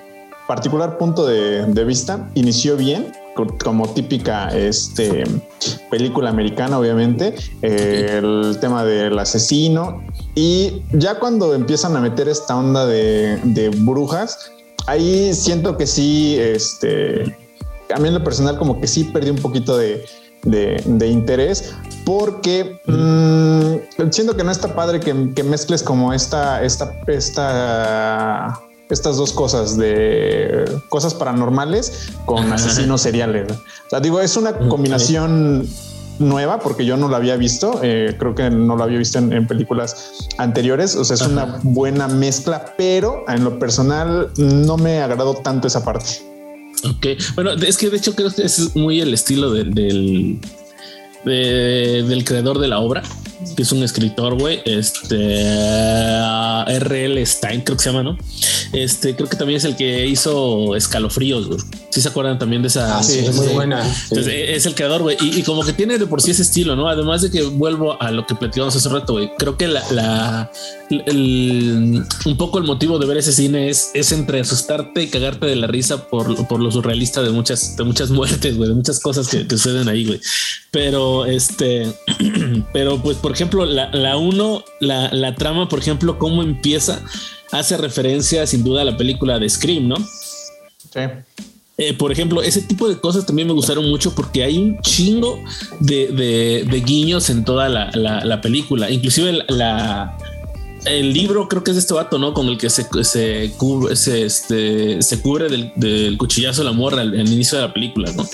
particular 0.48 0.98
punto 0.98 1.24
de, 1.28 1.72
vista, 1.86 2.28
inició 2.34 2.76
bien, 2.76 3.12
co- 3.36 3.46
como 3.64 3.88
típica 3.94 4.50
este, 4.58 5.24
película 5.92 6.32
americana, 6.32 6.80
obviamente. 6.80 7.36
el 7.62 8.58
tema 8.60 8.84
del 8.84 9.20
asesino. 9.20 10.04
Y 10.34 10.82
ya 10.94 11.20
cuando 11.20 11.54
empiezan 11.54 11.96
a 11.96 12.02
meter 12.02 12.28
esta 12.28 12.58
onda 12.58 12.88
de, 12.88 13.38
de 13.44 13.70
brujas, 13.70 14.52
ahí 14.88 15.32
siento 15.36 15.78
que 15.78 15.86
sí, 15.86 16.38
este, 16.40 17.38
a 17.94 18.00
mí 18.00 18.08
en 18.08 18.16
lo 18.16 18.24
personal 18.24 18.58
como 18.58 18.82
que 18.82 18.88
sí 18.88 19.04
perdí 19.04 19.30
un 19.30 19.38
poquito 19.38 19.78
de, 19.78 20.04
de- 20.44 20.82
de 20.86 21.08
interés 21.08 21.74
porque 22.06 22.82
mm, 22.88 24.10
siento 24.12 24.36
que 24.36 24.44
no 24.44 24.52
está 24.52 24.74
padre 24.76 25.00
que, 25.00 25.34
que 25.36 25.44
mezcles 25.44 25.84
como 25.84 26.14
esta, 26.14 26.64
esta, 26.64 26.94
esta, 27.08 28.60
estas 28.90 29.18
dos 29.18 29.32
cosas 29.34 29.78
de 29.78 30.66
cosas 30.90 31.14
paranormales 31.14 32.10
con 32.26 32.52
asesinos 32.52 33.02
seriales. 33.02 33.52
O 33.52 33.90
sea, 33.90 34.00
digo, 34.00 34.20
es 34.20 34.36
una 34.38 34.54
combinación 34.58 35.68
nueva 36.20 36.60
porque 36.60 36.86
yo 36.86 36.98
no 36.98 37.08
la 37.08 37.18
había 37.18 37.36
visto. 37.36 37.80
eh, 37.84 38.16
creo 38.20 38.36
que 38.36 38.50
no 38.50 38.76
la 38.78 38.84
había 38.86 38.98
visto 39.00 39.18
en, 39.20 39.32
en 39.34 39.48
películas 39.48 40.28
anteriores. 40.38 40.96
O 40.96 41.04
sea, 41.06 41.16
es 41.16 41.22
Ajá. 41.22 41.32
una 41.32 41.60
buena 41.64 42.08
mezcla, 42.08 42.74
pero 42.78 43.24
en 43.28 43.44
lo 43.44 43.58
personal 43.60 44.30
no 44.38 44.78
me 44.78 45.02
agradó 45.02 45.36
tanto 45.36 45.68
esa 45.68 45.84
parte. 45.84 46.06
Ok, 46.84 47.08
bueno, 47.36 47.52
es 47.52 47.78
que 47.78 47.90
de 47.90 47.98
hecho 47.98 48.16
creo 48.16 48.34
que 48.34 48.44
es 48.44 48.76
muy 48.76 49.02
el 49.02 49.14
estilo 49.14 49.52
del, 49.52 49.74
del, 49.74 50.40
del 51.24 52.26
creador 52.26 52.60
de 52.60 52.68
la 52.68 52.80
obra 52.80 53.04
que 53.56 53.64
es 53.64 53.72
un 53.72 53.84
escritor, 53.84 54.38
güey, 54.38 54.62
este 54.66 55.16
R.L. 56.68 57.26
Stein, 57.26 57.62
creo 57.62 57.78
que 57.78 57.84
se 57.84 57.90
llama, 57.92 58.04
¿no? 58.04 58.18
Este, 58.74 59.16
creo 59.16 59.28
que 59.28 59.36
también 59.36 59.58
es 59.58 59.66
el 59.66 59.76
que 59.76 60.08
hizo 60.08 60.76
Escalofríos, 60.76 61.48
güey. 61.48 61.60
Si 61.90 62.02
se 62.02 62.08
acuerdan 62.08 62.40
también 62.40 62.62
de 62.62 62.70
esa. 62.70 63.00
Ah, 63.00 63.04
sí, 63.04 63.20
es 63.20 63.36
muy 63.36 63.48
buena. 63.48 63.86
Entonces, 64.10 64.34
es 64.50 64.66
el 64.66 64.76
creador, 64.76 65.02
güey. 65.02 65.18
Y, 65.20 65.44
como 65.44 65.64
que 65.64 65.74
tiene 65.74 65.98
de 65.98 66.08
por 66.08 66.22
sí 66.22 66.32
ese 66.32 66.44
estilo, 66.44 66.76
¿no? 66.76 66.88
Además 66.88 67.22
de 67.22 67.32
que 67.32 67.44
vuelvo 67.44 68.02
a 68.02 68.12
lo 68.12 68.26
que 68.26 68.36
platicamos 68.36 68.76
hace 68.76 68.88
rato, 68.88 69.14
güey. 69.14 69.32
Creo 69.38 69.58
que 69.58 69.68
la, 69.68 69.84
la 69.92 70.52
el, 70.90 72.04
un 72.26 72.38
poco 72.38 72.60
el 72.60 72.64
motivo 72.64 72.98
de 72.98 73.06
ver 73.08 73.18
ese 73.18 73.34
cine 73.34 73.70
es, 73.70 73.92
es 73.94 74.12
entre 74.12 74.40
asustarte 74.40 75.04
y 75.04 75.08
cagarte 75.08 75.46
de 75.46 75.56
la 75.56 75.68
risa 75.68 76.08
por, 76.08 76.48
por 76.48 76.62
lo 76.62 76.72
surrealista 76.72 77.22
de 77.22 77.32
muchas, 77.32 77.76
de 77.76 77.84
muchas 77.84 78.10
muertes, 78.10 78.56
güey, 78.56 78.70
de 78.70 78.76
muchas 78.76 79.00
cosas 79.00 79.28
que, 79.28 79.46
que 79.46 79.58
suceden 79.58 79.90
ahí, 79.90 80.06
güey. 80.06 80.22
Pero 80.72 81.26
este, 81.26 81.94
pero 82.74 83.02
pues 83.02 83.18
por 83.18 83.31
ejemplo, 83.34 83.66
la, 83.66 83.90
la 83.92 84.18
uno, 84.18 84.64
la, 84.80 85.10
la 85.12 85.36
trama, 85.36 85.68
por 85.70 85.80
ejemplo, 85.80 86.18
cómo 86.18 86.44
empieza, 86.44 87.04
hace 87.52 87.78
referencia 87.78 88.46
sin 88.48 88.64
duda 88.64 88.82
a 88.82 88.86
la 88.86 88.98
película 88.98 89.40
de 89.40 89.50
Scream, 89.50 89.88
¿no? 89.88 89.96
Sí. 89.98 91.02
Eh, 91.78 91.94
por 91.94 92.12
ejemplo, 92.12 92.44
ese 92.44 92.62
tipo 92.62 92.88
de 92.88 93.00
cosas 93.00 93.26
también 93.26 93.48
me 93.48 93.54
gustaron 93.54 93.90
mucho 93.90 94.14
porque 94.14 94.44
hay 94.44 94.58
un 94.58 94.80
chingo 94.82 95.40
de, 95.80 96.10
de, 96.10 96.68
de 96.70 96.82
guiños 96.82 97.30
en 97.30 97.44
toda 97.44 97.70
la, 97.70 97.90
la, 97.94 98.24
la 98.24 98.40
película. 98.40 98.92
Inclusive 98.92 99.44
la, 99.48 100.16
el 100.86 101.12
libro 101.12 101.48
creo 101.48 101.64
que 101.64 101.72
es 101.72 101.76
de 101.76 101.82
este 101.82 101.94
vato, 101.94 102.20
¿no? 102.20 102.34
Con 102.34 102.48
el 102.50 102.58
que 102.58 102.70
se, 102.70 102.86
se 103.04 103.52
cubre, 103.58 103.96
se, 103.96 104.26
este, 104.26 105.02
se 105.02 105.22
cubre 105.22 105.50
del, 105.50 105.72
del 105.76 106.18
cuchillazo 106.18 106.62
de 106.62 106.66
la 106.66 106.74
morra 106.74 107.02
al, 107.02 107.20
al 107.20 107.32
inicio 107.32 107.58
de 107.58 107.68
la 107.68 107.74
película, 107.74 108.12
¿no? 108.12 108.28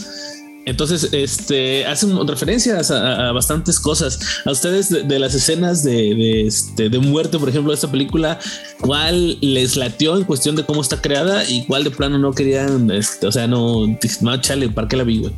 Entonces, 0.67 1.07
este 1.13 1.85
hacen 1.85 2.27
referencias 2.27 2.91
a, 2.91 3.29
a 3.29 3.31
bastantes 3.31 3.79
cosas. 3.79 4.19
A 4.43 4.51
ustedes 4.51 4.89
de, 4.89 5.03
de 5.03 5.17
las 5.17 5.33
escenas 5.33 5.81
de, 5.81 5.93
de, 6.13 6.45
este, 6.45 6.89
de 6.89 6.99
muerte, 6.99 7.39
por 7.39 7.47
ejemplo, 7.47 7.71
de 7.71 7.75
esta 7.75 7.89
película, 7.89 8.37
¿cuál 8.81 9.37
les 9.39 9.77
latió 9.77 10.17
en 10.17 10.25
cuestión 10.25 10.57
de 10.57 10.65
cómo 10.65 10.81
está 10.81 11.01
creada 11.01 11.45
y 11.49 11.65
cuál 11.67 11.85
de 11.85 11.91
plano 11.91 12.17
no 12.17 12.33
querían? 12.33 12.91
Este, 12.91 13.27
o 13.27 13.31
sea, 13.31 13.47
no, 13.47 13.87
no 14.21 14.41
chale, 14.41 14.67
¿para 14.67 14.89
qué 14.89 14.97
la 14.97 15.05
vi, 15.05 15.19
güey? 15.19 15.33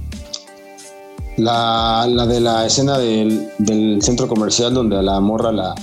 La, 1.38 2.08
la 2.10 2.26
de 2.26 2.40
la 2.40 2.66
escena 2.66 2.98
del, 2.98 3.50
del 3.60 4.02
centro 4.02 4.28
comercial 4.28 4.74
donde 4.74 4.98
a 4.98 5.04
la 5.04 5.20
morra 5.20 5.52
la. 5.52 5.76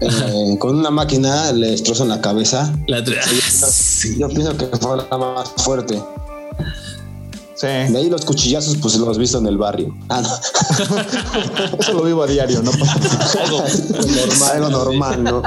eh, 0.00 0.56
con 0.60 0.78
una 0.78 0.90
máquina 0.90 1.50
le 1.52 1.72
destrozan 1.72 2.08
la 2.08 2.20
cabeza. 2.20 2.72
La 2.86 3.04
Sí, 3.68 4.16
yo 4.16 4.28
pienso 4.28 4.56
que 4.56 4.66
fue 4.66 4.96
la 4.96 5.18
más 5.18 5.50
fuerte. 5.56 6.00
Sí. 7.58 7.66
De 7.66 7.98
ahí 7.98 8.08
los 8.08 8.24
cuchillazos, 8.24 8.76
pues 8.76 8.94
los 8.96 9.08
has 9.08 9.18
visto 9.18 9.38
en 9.38 9.46
el 9.46 9.58
barrio. 9.58 9.92
Ah, 10.08 10.22
no. 10.22 11.76
Eso 11.78 11.92
lo 11.94 12.04
vivo 12.04 12.22
a 12.22 12.26
diario, 12.28 12.62
¿no? 12.62 12.70
algo 13.42 13.58
normal, 13.58 14.50
algo 14.52 14.68
normal, 14.68 15.24
¿no? 15.24 15.42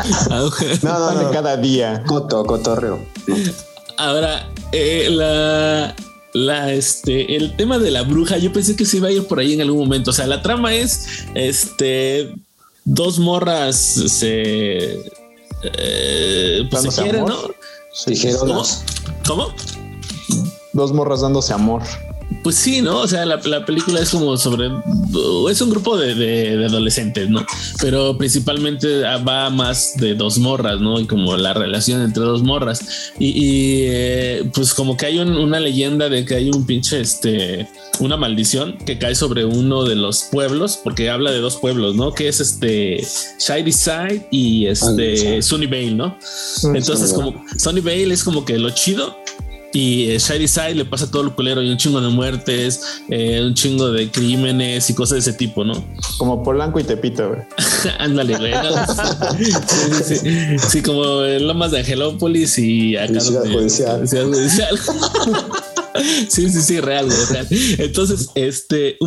No, 0.81 0.99
no, 0.99 1.17
de 1.17 1.23
no. 1.23 1.31
cada 1.31 1.55
día. 1.55 2.03
Coto, 2.05 2.43
cotorreo. 2.45 2.99
Ahora, 3.97 4.49
eh, 4.73 5.07
la, 5.09 5.95
la, 6.33 6.73
este, 6.73 7.37
el 7.37 7.55
tema 7.55 7.79
de 7.79 7.91
la 7.91 8.01
bruja, 8.01 8.37
yo 8.37 8.51
pensé 8.51 8.75
que 8.75 8.85
se 8.85 8.97
iba 8.97 9.07
a 9.07 9.11
ir 9.11 9.25
por 9.27 9.39
ahí 9.39 9.53
en 9.53 9.61
algún 9.61 9.79
momento. 9.79 10.11
O 10.11 10.13
sea, 10.13 10.27
la 10.27 10.41
trama 10.41 10.73
es, 10.73 11.07
este, 11.33 12.35
dos 12.83 13.19
morras 13.19 13.77
se, 13.77 14.95
eh, 15.63 16.67
pues 16.69 16.81
se 16.81 16.87
Dándose 16.87 17.01
quieren, 17.03 17.21
amor. 17.21 17.55
¿no? 17.57 18.11
Dijeron, 18.11 18.47
¿Cómo? 18.47 18.63
¿Cómo? 19.25 19.53
Dos 20.73 20.93
morras 20.93 21.21
dándose 21.21 21.53
amor. 21.53 21.81
Pues 22.43 22.55
sí, 22.55 22.81
¿no? 22.81 22.99
O 22.99 23.07
sea, 23.07 23.25
la, 23.25 23.35
la 23.43 23.65
película 23.65 23.99
es 23.99 24.09
como 24.09 24.37
sobre... 24.37 24.71
Es 25.51 25.59
un 25.61 25.69
grupo 25.69 25.97
de, 25.97 26.15
de- 26.15 26.57
de 26.57 26.65
adolescentes, 26.65 27.29
¿no? 27.29 27.45
Pero 27.81 28.17
principalmente 28.17 29.01
va 29.01 29.49
más 29.49 29.95
de 29.97 30.15
dos 30.15 30.37
morras, 30.39 30.79
¿no? 30.79 30.97
Y 30.99 31.05
como 31.05 31.35
la 31.35 31.53
relación 31.53 32.01
entre 32.01 32.23
dos 32.23 32.41
morras. 32.41 33.11
Y, 33.19 33.27
y, 33.27 33.81
eh, 33.89 34.49
pues 34.53 34.73
como 34.73 34.95
que 34.95 35.07
hay 35.07 35.19
un- 35.19 35.35
una 35.35 35.59
leyenda 35.59 36.07
de 36.07 36.23
que 36.25 36.35
hay 36.35 36.49
un 36.49 36.65
pinche, 36.65 37.01
este... 37.01 37.67
Una 37.99 38.15
maldición 38.17 38.77
que 38.85 38.97
cae 38.97 39.13
sobre 39.13 39.45
uno 39.45 39.83
de 39.83 39.95
los 39.95 40.23
pueblos, 40.31 40.79
porque 40.83 41.09
habla 41.11 41.29
de 41.31 41.39
dos 41.41 41.57
pueblos, 41.57 41.95
¿no? 41.95 42.13
Que 42.13 42.29
es 42.29 42.39
este 42.39 43.05
Shady 43.39 43.71
Side 43.73 44.27
y 44.31 44.65
este 44.65 45.41
Sunnyvale, 45.43 45.91
¿no? 45.91 46.17
Entonces, 46.73 47.13
como 47.13 47.43
Sunnyvale 47.59 48.11
es 48.13 48.23
como 48.23 48.43
que 48.45 48.57
lo 48.57 48.71
chido 48.71 49.15
y 49.73 50.09
eh, 50.11 50.19
Shady 50.19 50.47
Side 50.47 50.75
le 50.75 50.85
pasa 50.85 51.09
todo 51.09 51.23
lo 51.23 51.35
culero 51.35 51.61
y 51.61 51.69
un 51.69 51.77
chingo 51.77 52.01
de 52.01 52.09
muertes, 52.09 52.81
eh, 53.09 53.41
un 53.45 53.53
chingo 53.53 53.91
de 53.91 54.09
crímenes 54.11 54.89
y 54.89 54.93
cosas 54.93 55.23
de 55.23 55.31
ese 55.31 55.33
tipo, 55.33 55.63
¿no? 55.63 55.73
Como 56.17 56.43
Polanco 56.43 56.79
y 56.79 56.83
Tepito, 56.83 57.29
güey. 57.29 57.41
Ándale, 57.99 58.37
güey. 58.37 58.53
Sí, 59.37 59.45
sí, 60.03 60.15
sí. 60.15 60.57
Sí, 60.69 60.81
como 60.81 61.03
Lomas 61.39 61.71
de 61.71 61.79
Angelópolis 61.79 62.57
y 62.57 62.95
acá 62.97 63.19
Ciudad 63.19 63.41
donde- 63.43 63.57
Judicial. 63.57 64.07
Ciudad 64.07 64.25
Judicial. 64.27 64.79
Sí, 66.27 66.49
sí, 66.49 66.61
sí, 66.61 66.79
real, 66.79 67.09
real. 67.29 67.47
Entonces, 67.49 68.29
este, 68.35 68.97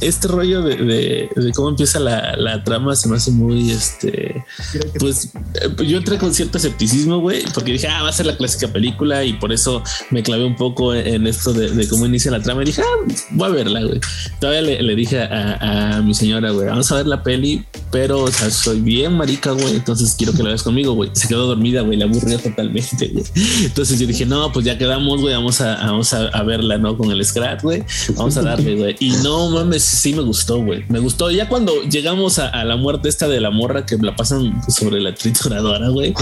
este 0.00 0.28
rollo 0.28 0.62
de, 0.62 1.28
cómo 1.54 1.70
empieza 1.70 2.00
la, 2.00 2.62
trama 2.64 2.94
se 2.94 3.08
me 3.08 3.16
hace 3.16 3.30
muy, 3.30 3.70
este, 3.70 4.44
pues 4.98 5.30
eh, 5.54 5.84
yo 5.86 5.98
entré 5.98 6.18
con 6.18 6.32
cierto 6.32 6.58
escepticismo, 6.58 7.18
güey, 7.18 7.42
porque 7.54 7.72
dije, 7.72 7.88
ah, 7.88 8.02
va 8.02 8.08
a 8.08 8.12
ser 8.12 8.26
la 8.26 8.36
clásica 8.36 8.68
película 8.68 9.24
y 9.24 9.32
por 9.34 9.52
eso 9.52 9.82
me 10.10 10.22
clavé 10.22 10.44
un 10.44 10.56
poco 10.56 10.94
en, 10.94 11.26
esto 11.26 11.52
de, 11.52 11.88
cómo 11.88 12.06
inicia 12.06 12.30
la 12.30 12.40
trama 12.40 12.62
y 12.62 12.66
dije, 12.66 12.82
ah, 12.82 13.12
voy 13.30 13.48
a 13.48 13.52
verla, 13.52 13.82
güey. 13.82 14.00
Todavía 14.40 14.62
le, 14.62 14.94
dije 14.94 15.20
a, 15.22 15.96
a 15.96 16.02
mi 16.02 16.14
señora, 16.14 16.50
güey, 16.50 16.68
vamos 16.68 16.90
a 16.92 16.96
ver 16.96 17.06
la 17.06 17.22
peli, 17.22 17.64
pero, 17.90 18.22
o 18.22 18.30
sea, 18.30 18.50
soy 18.50 18.80
bien 18.80 19.14
marica, 19.16 19.52
güey, 19.52 19.76
entonces 19.76 20.14
quiero 20.16 20.32
que 20.32 20.42
la 20.42 20.48
veas 20.48 20.62
conmigo, 20.62 20.92
güey. 20.94 21.10
Se 21.12 21.28
quedó 21.28 21.46
dormida, 21.46 21.82
güey, 21.82 21.98
la 21.98 22.06
aburrió 22.06 22.38
totalmente, 22.38 23.08
güey. 23.08 23.24
Entonces 23.64 23.98
yo 23.98 24.06
dije, 24.06 24.24
no, 24.24 24.50
pues 24.52 24.64
ya 24.64 24.78
quedamos, 24.78 25.20
güey, 25.20 25.34
vamos 25.34 25.60
a, 25.60 25.91
vamos 25.92 26.12
a, 26.12 26.42
verla, 26.42 26.78
¿no? 26.78 26.96
Con 26.96 27.10
el 27.10 27.24
Scratch, 27.24 27.62
güey. 27.62 27.84
Vamos 28.16 28.36
a 28.36 28.42
darle, 28.42 28.74
güey. 28.74 28.96
Y 29.00 29.10
no 29.22 29.50
mames, 29.50 29.82
sí 29.82 30.12
me 30.12 30.22
gustó, 30.22 30.58
güey. 30.62 30.84
Me 30.88 30.98
gustó. 30.98 31.30
Ya 31.30 31.48
cuando 31.48 31.82
llegamos 31.82 32.38
a, 32.38 32.64
la 32.64 32.76
muerte 32.76 33.08
esta 33.08 33.28
de 33.28 33.40
la 33.40 33.50
morra 33.50 33.86
que 33.86 33.96
la 33.98 34.16
pasan 34.16 34.62
sobre 34.70 35.00
la 35.00 35.14
trituradora, 35.14 35.88
güey. 35.88 36.14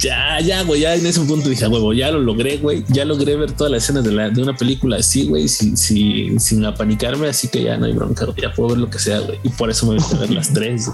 Ya, 0.00 0.40
ya, 0.40 0.62
güey, 0.62 0.80
ya 0.80 0.94
en 0.94 1.04
ese 1.04 1.20
punto 1.20 1.48
dije, 1.48 1.64
"A 1.64 1.68
huevo, 1.68 1.92
ya 1.92 2.10
lo 2.10 2.20
logré, 2.20 2.56
güey. 2.56 2.84
Ya 2.88 3.04
logré 3.04 3.36
ver 3.36 3.52
todas 3.52 3.70
las 3.70 3.84
escenas 3.84 4.04
de, 4.04 4.42
una 4.42 4.56
película 4.56 4.96
así, 4.96 5.26
güey, 5.26 5.48
sin, 5.48 5.76
sin, 5.76 6.40
sin 6.40 6.64
apanicarme. 6.64 7.28
Así 7.28 7.48
que 7.48 7.62
ya 7.62 7.76
no 7.76 7.86
hay 7.86 7.92
bronca, 7.92 8.24
güey. 8.24 8.40
Ya 8.40 8.52
puedo 8.52 8.70
ver 8.70 8.78
lo 8.78 8.90
que 8.90 8.98
sea, 8.98 9.20
güey. 9.20 9.38
Y 9.42 9.48
por 9.50 9.70
eso 9.70 9.86
me 9.86 9.98
voy 9.98 10.16
a 10.16 10.20
ver 10.20 10.30
las 10.30 10.52
tres. 10.52 10.90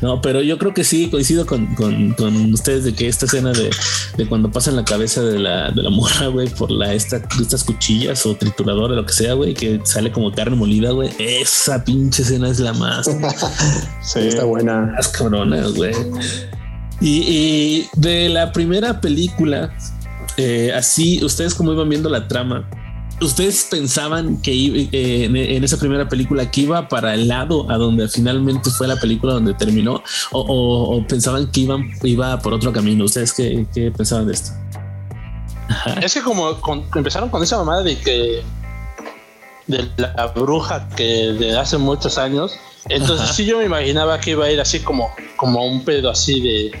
No, 0.00 0.20
pero 0.22 0.42
yo 0.42 0.58
creo 0.58 0.74
que 0.74 0.84
sí, 0.84 1.08
coincido 1.10 1.46
con, 1.46 1.74
con, 1.74 2.12
con 2.12 2.52
ustedes 2.52 2.84
de 2.84 2.94
que 2.94 3.08
esta 3.08 3.26
escena 3.26 3.52
de, 3.52 3.70
de 4.16 4.26
cuando 4.28 4.50
pasan 4.50 4.76
la 4.76 4.84
cabeza 4.84 5.22
de 5.22 5.38
la, 5.38 5.70
de 5.70 5.82
la 5.82 5.90
morra, 5.90 6.26
güey, 6.28 6.48
por 6.48 6.70
la 6.70 6.94
esta, 6.94 7.22
estas 7.42 7.64
cuchillas 7.64 8.24
o 8.26 8.34
trituradora, 8.36 8.94
lo 8.94 9.04
que 9.06 9.12
sea, 9.12 9.34
güey, 9.34 9.54
que 9.54 9.80
sale 9.84 10.10
como 10.12 10.32
carne 10.32 10.56
molida, 10.56 10.90
güey. 10.92 11.10
Esa 11.18 11.84
pinche 11.84 12.22
escena 12.22 12.48
es 12.48 12.58
la 12.60 12.72
más, 12.72 13.06
Sí. 14.02 14.20
Está 14.20 14.44
buena. 14.44 14.92
más 14.96 15.08
cabrona, 15.08 15.66
güey. 15.68 15.92
Y, 17.00 17.18
y 17.28 17.88
de 17.96 18.28
la 18.28 18.52
primera 18.52 19.00
película, 19.00 19.72
eh, 20.36 20.72
así, 20.76 21.22
ustedes 21.24 21.54
como 21.54 21.72
iban 21.72 21.88
viendo 21.88 22.08
la 22.08 22.26
trama, 22.28 22.68
¿Ustedes 23.20 23.66
pensaban 23.68 24.40
que 24.42 24.54
iba- 24.54 24.88
eh, 24.92 25.24
en, 25.24 25.34
en 25.36 25.64
esa 25.64 25.76
primera 25.76 26.08
película 26.08 26.48
que 26.52 26.60
iba 26.60 26.86
para 26.88 27.14
el 27.14 27.26
lado 27.26 27.68
a 27.68 27.76
donde 27.76 28.08
finalmente 28.08 28.70
fue 28.70 28.86
la 28.86 28.94
película 28.94 29.32
donde 29.32 29.54
terminó? 29.54 30.04
¿O, 30.30 30.40
o- 30.40 30.96
o 30.96 31.04
pensaban 31.04 31.50
que 31.50 31.62
iban, 31.62 31.82
iba 32.04 32.38
por 32.38 32.52
otro 32.54 32.72
camino? 32.72 33.06
¿Ustedes 33.06 33.32
qué, 33.32 33.66
qué 33.74 33.90
pensaban 33.90 34.28
de 34.28 34.34
esto? 34.34 34.52
Es 36.02 36.14
que 36.14 36.22
como 36.22 36.60
con- 36.60 36.86
empezaron 36.94 37.28
con 37.28 37.42
esa 37.42 37.56
mamada 37.58 37.82
de 37.82 37.98
que 37.98 38.42
de 39.66 39.86
la 39.96 40.26
bruja 40.34 40.88
que 40.96 41.04
de 41.38 41.58
hace 41.58 41.76
muchos 41.76 42.16
años, 42.16 42.58
entonces 42.88 43.24
Ajá. 43.26 43.32
sí 43.34 43.44
yo 43.44 43.58
me 43.58 43.64
imaginaba 43.66 44.18
que 44.18 44.30
iba 44.30 44.46
a 44.46 44.50
ir 44.50 44.60
así 44.60 44.80
como, 44.80 45.10
como 45.36 45.66
un 45.66 45.84
pedo 45.84 46.08
así 46.10 46.40
de, 46.40 46.78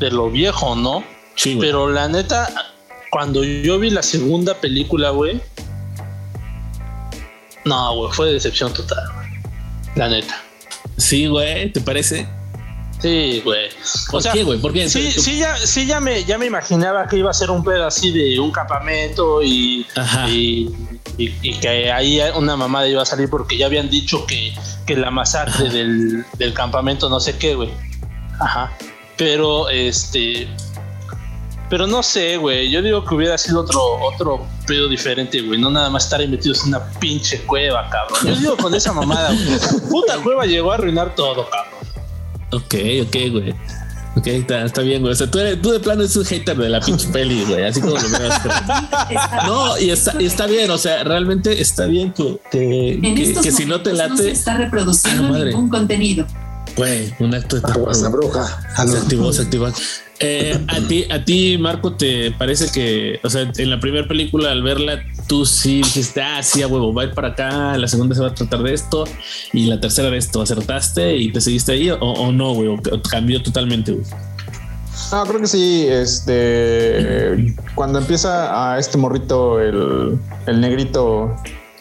de 0.00 0.10
lo 0.10 0.30
viejo, 0.30 0.74
¿no? 0.74 1.04
Sí, 1.36 1.54
güey. 1.54 1.68
Pero 1.68 1.88
la 1.90 2.08
neta, 2.08 2.48
cuando 3.10 3.44
yo 3.44 3.78
vi 3.78 3.90
la 3.90 4.02
segunda 4.02 4.54
película, 4.54 5.10
güey, 5.10 5.40
no, 7.64 7.96
güey, 7.96 8.12
fue 8.12 8.32
decepción 8.32 8.72
total, 8.72 9.04
güey. 9.14 9.28
La 9.96 10.08
neta. 10.08 10.36
Sí, 10.96 11.26
güey, 11.26 11.70
¿te 11.72 11.80
parece? 11.80 12.26
Sí, 13.04 13.42
güey. 13.44 13.68
¿Por 14.10 14.20
O 14.20 14.22
sea, 14.22 14.32
qué, 14.32 14.44
güey? 14.44 14.58
¿Por 14.58 14.72
qué? 14.72 14.88
Sí, 14.88 15.12
sí, 15.12 15.38
ya, 15.38 15.58
sí, 15.58 15.84
ya 15.86 16.00
me, 16.00 16.24
ya 16.24 16.38
me 16.38 16.46
imaginaba 16.46 17.06
que 17.06 17.18
iba 17.18 17.30
a 17.30 17.34
ser 17.34 17.50
un 17.50 17.62
pedo 17.62 17.86
así 17.86 18.10
de 18.12 18.40
un 18.40 18.50
campamento 18.50 19.42
y, 19.42 19.86
y, 20.26 20.70
y- 21.18 21.34
y 21.42 21.54
que 21.60 21.92
ahí 21.92 22.18
una 22.34 22.56
mamada 22.56 22.88
iba 22.88 23.02
a 23.02 23.04
salir 23.04 23.28
porque 23.28 23.58
ya 23.58 23.66
habían 23.66 23.90
dicho 23.90 24.24
que, 24.24 24.54
que 24.86 24.96
la 24.96 25.10
masacre 25.10 25.68
del, 25.68 26.24
del 26.38 26.54
campamento 26.54 27.10
no 27.10 27.20
sé 27.20 27.36
qué, 27.36 27.54
güey. 27.54 27.68
Ajá. 28.40 28.72
Pero 29.18 29.68
este. 29.68 30.48
Pero 31.68 31.86
no 31.86 32.02
sé, 32.02 32.38
güey. 32.38 32.70
Yo 32.70 32.80
digo 32.80 33.04
que 33.04 33.14
hubiera 33.14 33.36
sido 33.36 33.60
otro, 33.60 33.82
otro, 34.02 34.46
pedo 34.66 34.88
diferente, 34.88 35.42
güey. 35.42 35.60
No 35.60 35.70
nada 35.70 35.90
más 35.90 36.04
estar 36.04 36.20
ahí 36.20 36.28
metidos 36.28 36.62
en 36.62 36.68
una 36.68 36.82
pinche 36.98 37.42
cueva, 37.42 37.86
cabrón. 37.90 38.18
Yo 38.26 38.34
digo 38.34 38.56
con 38.56 38.74
esa 38.74 38.94
mamada, 38.94 39.28
güey. 39.28 39.80
Puta 39.90 40.16
cueva 40.22 40.46
llegó 40.46 40.72
a 40.72 40.76
arruinar 40.76 41.14
todo, 41.14 41.50
cabrón. 41.50 41.73
Ok, 42.54 42.74
ok, 43.06 43.16
güey. 43.30 43.54
Ok, 44.16 44.28
está, 44.28 44.64
está, 44.64 44.82
bien, 44.82 45.00
güey. 45.02 45.12
O 45.12 45.16
sea, 45.16 45.28
tú, 45.28 45.40
eres, 45.40 45.60
tú 45.60 45.72
de 45.72 45.80
plano 45.80 46.02
eres 46.02 46.14
un 46.16 46.24
hater 46.24 46.56
de 46.56 46.68
la 46.68 46.80
pinche 46.80 47.08
peli, 47.08 47.44
güey. 47.44 47.64
Así 47.64 47.80
como 47.80 47.94
lo 47.96 48.18
veas. 48.18 48.40
no, 49.46 49.78
y 49.78 49.90
está, 49.90 50.14
y 50.20 50.26
está 50.26 50.46
bien. 50.46 50.70
O 50.70 50.78
sea, 50.78 51.02
realmente 51.02 51.60
está 51.60 51.86
bien 51.86 52.12
que, 52.12 52.38
que, 52.50 53.34
que, 53.42 53.50
si 53.50 53.66
no 53.66 53.80
te 53.80 53.92
late. 53.92 54.10
No 54.10 54.16
se 54.16 54.30
está 54.30 54.56
reproduciendo 54.56 55.34
ah, 55.34 55.44
ningún 55.44 55.68
contenido. 55.68 56.26
Güey, 56.76 57.12
un 57.18 57.34
acto 57.34 57.60
de 57.60 57.72
Aguas 57.72 58.02
la 58.02 58.08
bruja. 58.08 58.44
Se 58.76 58.98
activó, 58.98 59.32
se 59.32 59.42
activó. 59.42 59.68
Eh, 60.20 60.58
a 60.68 60.80
ti, 60.80 61.06
a 61.10 61.24
ti, 61.24 61.58
Marco, 61.58 61.94
te 61.94 62.30
parece 62.32 62.70
que, 62.70 63.18
o 63.24 63.30
sea, 63.30 63.50
en 63.56 63.70
la 63.70 63.80
primera 63.80 64.06
película 64.06 64.52
al 64.52 64.62
verla, 64.62 65.02
tú 65.26 65.44
sí 65.44 65.78
dijiste, 65.78 66.22
ah, 66.22 66.42
sí, 66.42 66.62
a 66.62 66.68
huevo, 66.68 66.94
va 66.94 67.02
a 67.02 67.04
ir 67.06 67.14
para 67.14 67.28
acá, 67.28 67.76
la 67.76 67.88
segunda 67.88 68.14
se 68.14 68.20
va 68.20 68.28
a 68.28 68.34
tratar 68.34 68.62
de 68.62 68.74
esto 68.74 69.04
y 69.52 69.66
la 69.66 69.80
tercera 69.80 70.10
de 70.10 70.18
esto, 70.18 70.40
acertaste 70.40 71.16
y 71.16 71.32
te 71.32 71.40
seguiste 71.40 71.72
ahí 71.72 71.90
o, 71.90 72.32
no, 72.32 72.54
güey, 72.54 72.76
cambió 73.10 73.42
totalmente, 73.42 73.92
güey. 73.92 74.06
No, 75.10 75.24
creo 75.26 75.40
que 75.40 75.46
sí. 75.48 75.86
Este, 75.88 77.54
cuando 77.74 77.98
empieza 77.98 78.72
a 78.74 78.78
este 78.78 78.96
morrito, 78.96 79.60
el, 79.60 80.18
el 80.46 80.60
negrito 80.60 81.36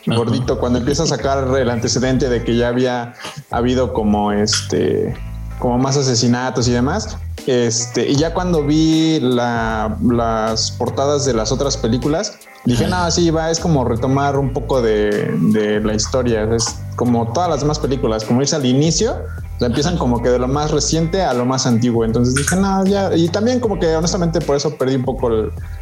gordito, 0.07 0.59
cuando 0.59 0.79
empieza 0.79 1.03
a 1.03 1.07
sacar 1.07 1.47
el 1.57 1.69
antecedente 1.69 2.29
de 2.29 2.43
que 2.43 2.55
ya 2.55 2.69
había 2.69 3.13
habido 3.51 3.93
como 3.93 4.31
este, 4.31 5.13
como 5.59 5.77
más 5.77 5.95
asesinatos 5.97 6.67
y 6.67 6.71
demás, 6.71 7.17
este, 7.47 8.09
y 8.09 8.15
ya 8.15 8.33
cuando 8.33 8.63
vi 8.63 9.19
las 9.19 10.71
portadas 10.71 11.25
de 11.25 11.33
las 11.33 11.51
otras 11.51 11.77
películas, 11.77 12.37
dije, 12.65 12.87
no, 12.87 13.09
sí, 13.11 13.29
va, 13.31 13.51
es 13.51 13.59
como 13.59 13.85
retomar 13.85 14.37
un 14.37 14.53
poco 14.53 14.81
de, 14.81 15.81
la 15.83 15.93
historia. 15.93 16.43
Es 16.55 16.75
como 16.95 17.31
todas 17.33 17.49
las 17.49 17.61
demás 17.61 17.79
películas, 17.79 18.23
como 18.23 18.41
irse 18.41 18.55
al 18.55 18.65
inicio, 18.65 19.15
empiezan 19.59 19.97
como 19.97 20.21
que 20.21 20.29
de 20.29 20.39
lo 20.39 20.47
más 20.47 20.71
reciente 20.71 21.21
a 21.21 21.33
lo 21.33 21.45
más 21.45 21.65
antiguo. 21.65 22.05
Entonces 22.05 22.35
dije, 22.35 22.55
no, 22.55 22.85
ya. 22.85 23.15
Y 23.15 23.29
también 23.29 23.59
como 23.59 23.79
que 23.79 23.95
honestamente 23.95 24.41
por 24.41 24.55
eso 24.55 24.75
perdí 24.77 24.95
un 24.95 25.05
poco 25.05 25.29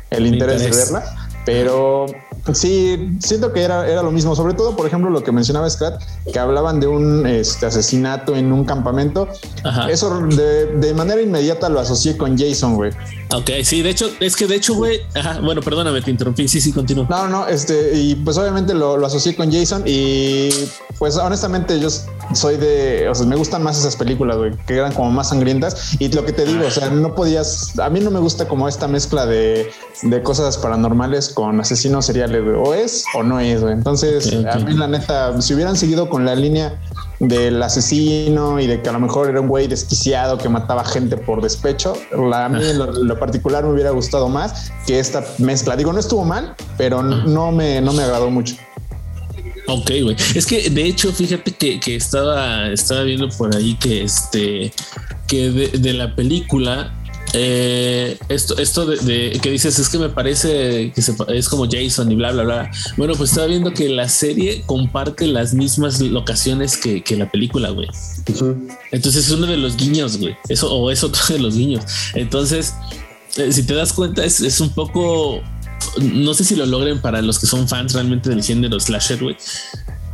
el, 0.09 0.27
interés, 0.27 0.61
de 0.61 0.69
verla. 0.71 1.30
Pero 1.45 2.05
sí, 2.53 3.17
siento 3.19 3.51
que 3.51 3.61
era, 3.61 3.87
era 3.87 4.03
lo 4.03 4.11
mismo. 4.11 4.35
Sobre 4.35 4.53
todo, 4.53 4.75
por 4.75 4.85
ejemplo, 4.85 5.09
lo 5.09 5.23
que 5.23 5.31
mencionaba 5.31 5.69
Scrat, 5.69 6.01
que 6.31 6.39
hablaban 6.39 6.79
de 6.79 6.87
un 6.87 7.25
este, 7.25 7.65
asesinato 7.65 8.35
en 8.35 8.51
un 8.51 8.65
campamento. 8.65 9.27
Eso 9.89 10.19
de, 10.27 10.67
de, 10.77 10.93
manera 10.93 11.21
inmediata 11.21 11.69
lo 11.69 11.79
asocié 11.79 12.17
con 12.17 12.37
Jason, 12.37 12.75
güey. 12.75 12.91
Ok, 13.33 13.49
sí, 13.63 13.81
de 13.81 13.89
hecho, 13.89 14.09
es 14.19 14.35
que 14.35 14.47
de 14.47 14.55
hecho, 14.55 14.75
güey, 14.75 14.99
bueno, 15.43 15.61
perdóname, 15.61 16.01
te 16.01 16.11
interrumpí. 16.11 16.47
Sí, 16.47 16.61
sí, 16.61 16.71
continúo. 16.71 17.07
No, 17.09 17.27
no, 17.27 17.47
este, 17.47 17.97
y 17.97 18.15
pues 18.15 18.37
obviamente 18.37 18.73
lo, 18.73 18.97
lo 18.97 19.07
asocié 19.07 19.35
con 19.35 19.51
Jason 19.51 19.83
y 19.85 20.49
pues 20.97 21.17
honestamente 21.17 21.79
yo 21.79 21.89
soy 22.33 22.57
de, 22.57 23.07
o 23.09 23.15
sea, 23.15 23.25
me 23.25 23.35
gustan 23.35 23.63
más 23.63 23.77
esas 23.77 23.95
películas, 23.95 24.37
güey, 24.37 24.51
que 24.65 24.75
eran 24.75 24.93
como 24.93 25.11
más 25.11 25.29
sangrientas. 25.29 25.95
Y 25.99 26.09
lo 26.09 26.25
que 26.25 26.33
te 26.33 26.45
digo, 26.45 26.65
o 26.65 26.71
sea, 26.71 26.89
no 26.89 27.15
podías, 27.15 27.77
a 27.79 27.89
mí 27.89 27.99
no 27.99 28.11
me 28.11 28.19
gusta 28.19 28.47
como 28.47 28.67
esta 28.67 28.87
mezcla 28.87 29.25
de, 29.25 29.69
de 30.03 30.23
cosas 30.23 30.57
paranormales 30.57 31.29
con 31.29 31.59
asesinos 31.59 32.05
seriales, 32.05 32.43
güey. 32.43 32.55
O 32.55 32.73
es 32.73 33.05
o 33.13 33.23
no 33.23 33.39
es, 33.39 33.61
güey. 33.61 33.73
Entonces, 33.73 34.33
a 34.45 34.57
mí 34.59 34.73
la 34.73 34.87
neta, 34.87 35.41
si 35.41 35.53
hubieran 35.53 35.75
seguido 35.75 36.09
con 36.09 36.25
la 36.25 36.35
línea 36.35 36.79
del 37.19 37.61
asesino 37.61 38.59
y 38.59 38.65
de 38.65 38.81
que 38.81 38.89
a 38.89 38.91
lo 38.91 38.99
mejor 38.99 39.29
era 39.29 39.39
un 39.39 39.47
güey 39.47 39.67
desquiciado 39.67 40.39
que 40.39 40.49
mataba 40.49 40.83
gente 40.83 41.17
por 41.17 41.41
despecho, 41.41 41.93
la, 42.11 42.45
a 42.45 42.49
mí 42.49 42.59
en 42.67 42.79
lo, 42.79 43.19
particular 43.19 43.63
me 43.63 43.71
hubiera 43.71 43.91
gustado 43.91 44.27
más 44.27 44.71
que 44.87 44.99
esta 44.99 45.23
mezcla. 45.37 45.75
Digo, 45.75 45.93
no 45.93 45.99
estuvo 45.99 46.25
mal, 46.25 46.55
pero 46.77 47.03
no 47.03 47.51
me, 47.51 47.79
no 47.81 47.93
me 47.93 48.03
agradó 48.03 48.31
mucho. 48.31 48.55
Ok, 49.71 49.91
güey. 50.03 50.15
Es 50.35 50.45
que 50.45 50.69
de 50.69 50.85
hecho, 50.85 51.11
fíjate 51.11 51.51
que, 51.53 51.79
que, 51.79 51.95
estaba, 51.95 52.71
estaba 52.71 53.03
viendo 53.03 53.29
por 53.29 53.55
ahí 53.55 53.75
que 53.75 54.03
este 54.03 54.73
que 55.27 55.49
de, 55.49 55.93
la 55.93 56.15
película. 56.15 56.97
Eh, 57.33 58.17
esto, 58.27 58.57
esto 58.57 58.85
de, 58.85 59.39
que 59.41 59.49
dices 59.49 59.79
es 59.79 59.87
que 59.87 59.97
me 59.97 60.09
parece 60.09 60.91
que 60.93 61.01
es 61.29 61.47
como 61.47 61.65
Jason 61.71 62.11
y 62.11 62.15
bla, 62.15 62.33
bla, 62.33 62.43
bla. 62.43 62.71
Bueno, 62.97 63.13
pues 63.15 63.29
estaba 63.29 63.47
viendo 63.47 63.71
que 63.71 63.87
la 63.87 64.09
serie 64.09 64.63
comparte 64.65 65.27
las 65.27 65.53
mismas 65.53 66.01
locaciones 66.01 66.75
que, 66.75 67.01
que 67.01 67.15
la 67.15 67.31
película, 67.31 67.69
güey. 67.69 67.87
Entonces 68.91 69.27
es 69.27 69.31
uno 69.31 69.47
de 69.47 69.55
los 69.55 69.77
guiños, 69.77 70.17
güey. 70.17 70.35
Eso 70.49 70.73
o 70.73 70.91
es 70.91 71.01
otro 71.05 71.21
de 71.29 71.39
los 71.39 71.55
guiños. 71.55 71.85
Entonces, 72.15 72.73
eh, 73.37 73.53
si 73.53 73.63
te 73.63 73.73
das 73.73 73.93
cuenta, 73.93 74.25
es, 74.25 74.41
es 74.41 74.59
un 74.59 74.71
poco 74.71 75.41
no 75.99 76.33
sé 76.33 76.43
si 76.43 76.55
lo 76.55 76.65
logren 76.65 77.01
para 77.01 77.21
los 77.21 77.39
que 77.39 77.47
son 77.47 77.67
fans 77.67 77.93
realmente 77.93 78.29
del 78.29 78.43
género 78.43 78.79
slasher, 78.79 79.21
güey. 79.21 79.37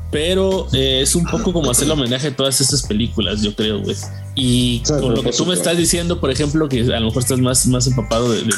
Pero 0.10 0.68
eh, 0.72 1.02
es 1.02 1.16
un 1.16 1.26
poco 1.26 1.52
como 1.52 1.70
hacer 1.70 1.90
homenaje 1.92 2.28
a 2.28 2.36
todas 2.36 2.62
estas 2.62 2.84
películas, 2.84 3.42
yo 3.42 3.54
creo, 3.54 3.82
güey. 3.82 3.96
Y 4.36 4.80
con 4.84 5.13
lo 5.13 5.22
que 5.22 5.32
tú 5.32 5.46
me 5.46 5.54
estás 5.54 5.76
diciendo, 5.76 6.22
por 6.22 6.32
ejemplo, 6.32 6.70
que 6.70 6.82
a 6.82 7.00
lo 7.00 7.08
mejor 7.08 7.24
estás 7.24 7.40
más, 7.40 7.68
más 7.68 7.88
empapado 7.88 8.32
del 8.32 8.50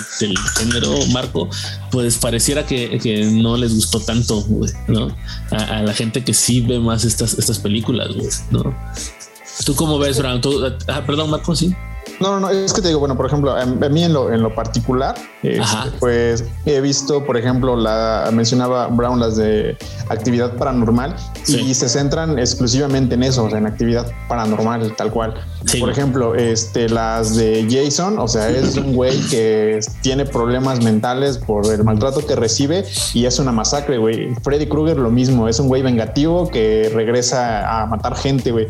género, 0.58 0.94
Marco, 1.08 1.50
pues 1.90 2.18
pareciera 2.18 2.66
que, 2.66 3.00
que 3.00 3.26
no 3.26 3.58
les 3.58 3.74
gustó 3.74 4.00
tanto, 4.00 4.42
güey, 4.42 4.72
¿no? 4.88 5.16
A, 5.50 5.82
la 5.82 5.94
gente 5.94 6.24
que 6.24 6.34
sí 6.34 6.62
ve 6.62 6.80
más 6.80 7.04
estas, 7.04 7.34
estas 7.34 7.58
películas, 7.58 8.10
güey, 8.14 8.30
¿no? 8.52 8.76
¿Tú 9.66 9.74
cómo 9.74 9.98
ves, 9.98 10.20
Brown? 10.20 10.42
Ah, 10.88 11.04
perdón, 11.06 11.32
Marco, 11.32 11.56
sí. 11.56 11.74
No, 12.20 12.40
no, 12.40 12.50
es 12.50 12.74
que 12.74 12.82
te 12.82 12.90
digo, 12.90 13.00
bueno, 13.00 13.16
por 13.16 13.26
ejemplo, 13.26 13.56
a, 13.56 13.66
mí 13.66 14.04
en 14.04 14.14
lo, 14.14 14.32
en 14.32 14.42
lo 14.42 14.54
particular, 14.54 15.16
este, 15.42 15.92
pues 16.00 16.44
he 16.66 16.82
visto, 16.82 17.26
por 17.26 17.38
ejemplo, 17.38 17.78
la 17.78 18.30
mencionaba 18.34 18.88
Brown 18.88 19.20
las 19.20 19.38
de 19.38 19.78
actividad 20.10 20.56
paranormal 20.58 21.16
y 21.48 21.74
se 21.74 21.88
centran 21.88 22.38
exclusivamente 22.38 23.16
en 23.16 23.24
eso, 23.24 23.46
o 23.46 23.50
sea, 23.50 23.60
en 23.60 23.68
actividad 23.68 24.12
paranormal, 24.28 24.96
tal 24.98 25.12
cual. 25.12 25.36
Por 25.80 25.90
ejemplo, 25.90 26.36
este, 26.36 26.90
las 26.90 27.36
de 27.36 27.68
Jason, 27.70 28.20
o 28.20 28.28
sea, 28.28 28.50
es 28.50 28.76
un 28.76 28.94
güey 28.94 29.18
que 29.30 29.80
tiene 30.02 30.26
problemas 30.26 30.84
mentales 30.84 31.38
por 31.38 31.66
el 31.72 31.84
maltrato 31.84 32.26
que 32.26 32.36
recibe 32.36 32.86
y 33.14 33.26
es 33.26 33.40
una 33.40 33.52
masacre, 33.52 33.98
güey. 33.98 34.36
Freddy 34.44 34.68
Krueger 34.68 34.98
lo 34.98 35.10
mismo, 35.10 35.48
es 35.48 35.60
un 35.60 35.68
güey 35.68 35.82
vengativo 35.82 36.50
que 36.50 36.92
regresa 36.94 37.82
a 37.82 37.86
matar 37.86 38.16
gente, 38.16 38.52
güey. 38.52 38.68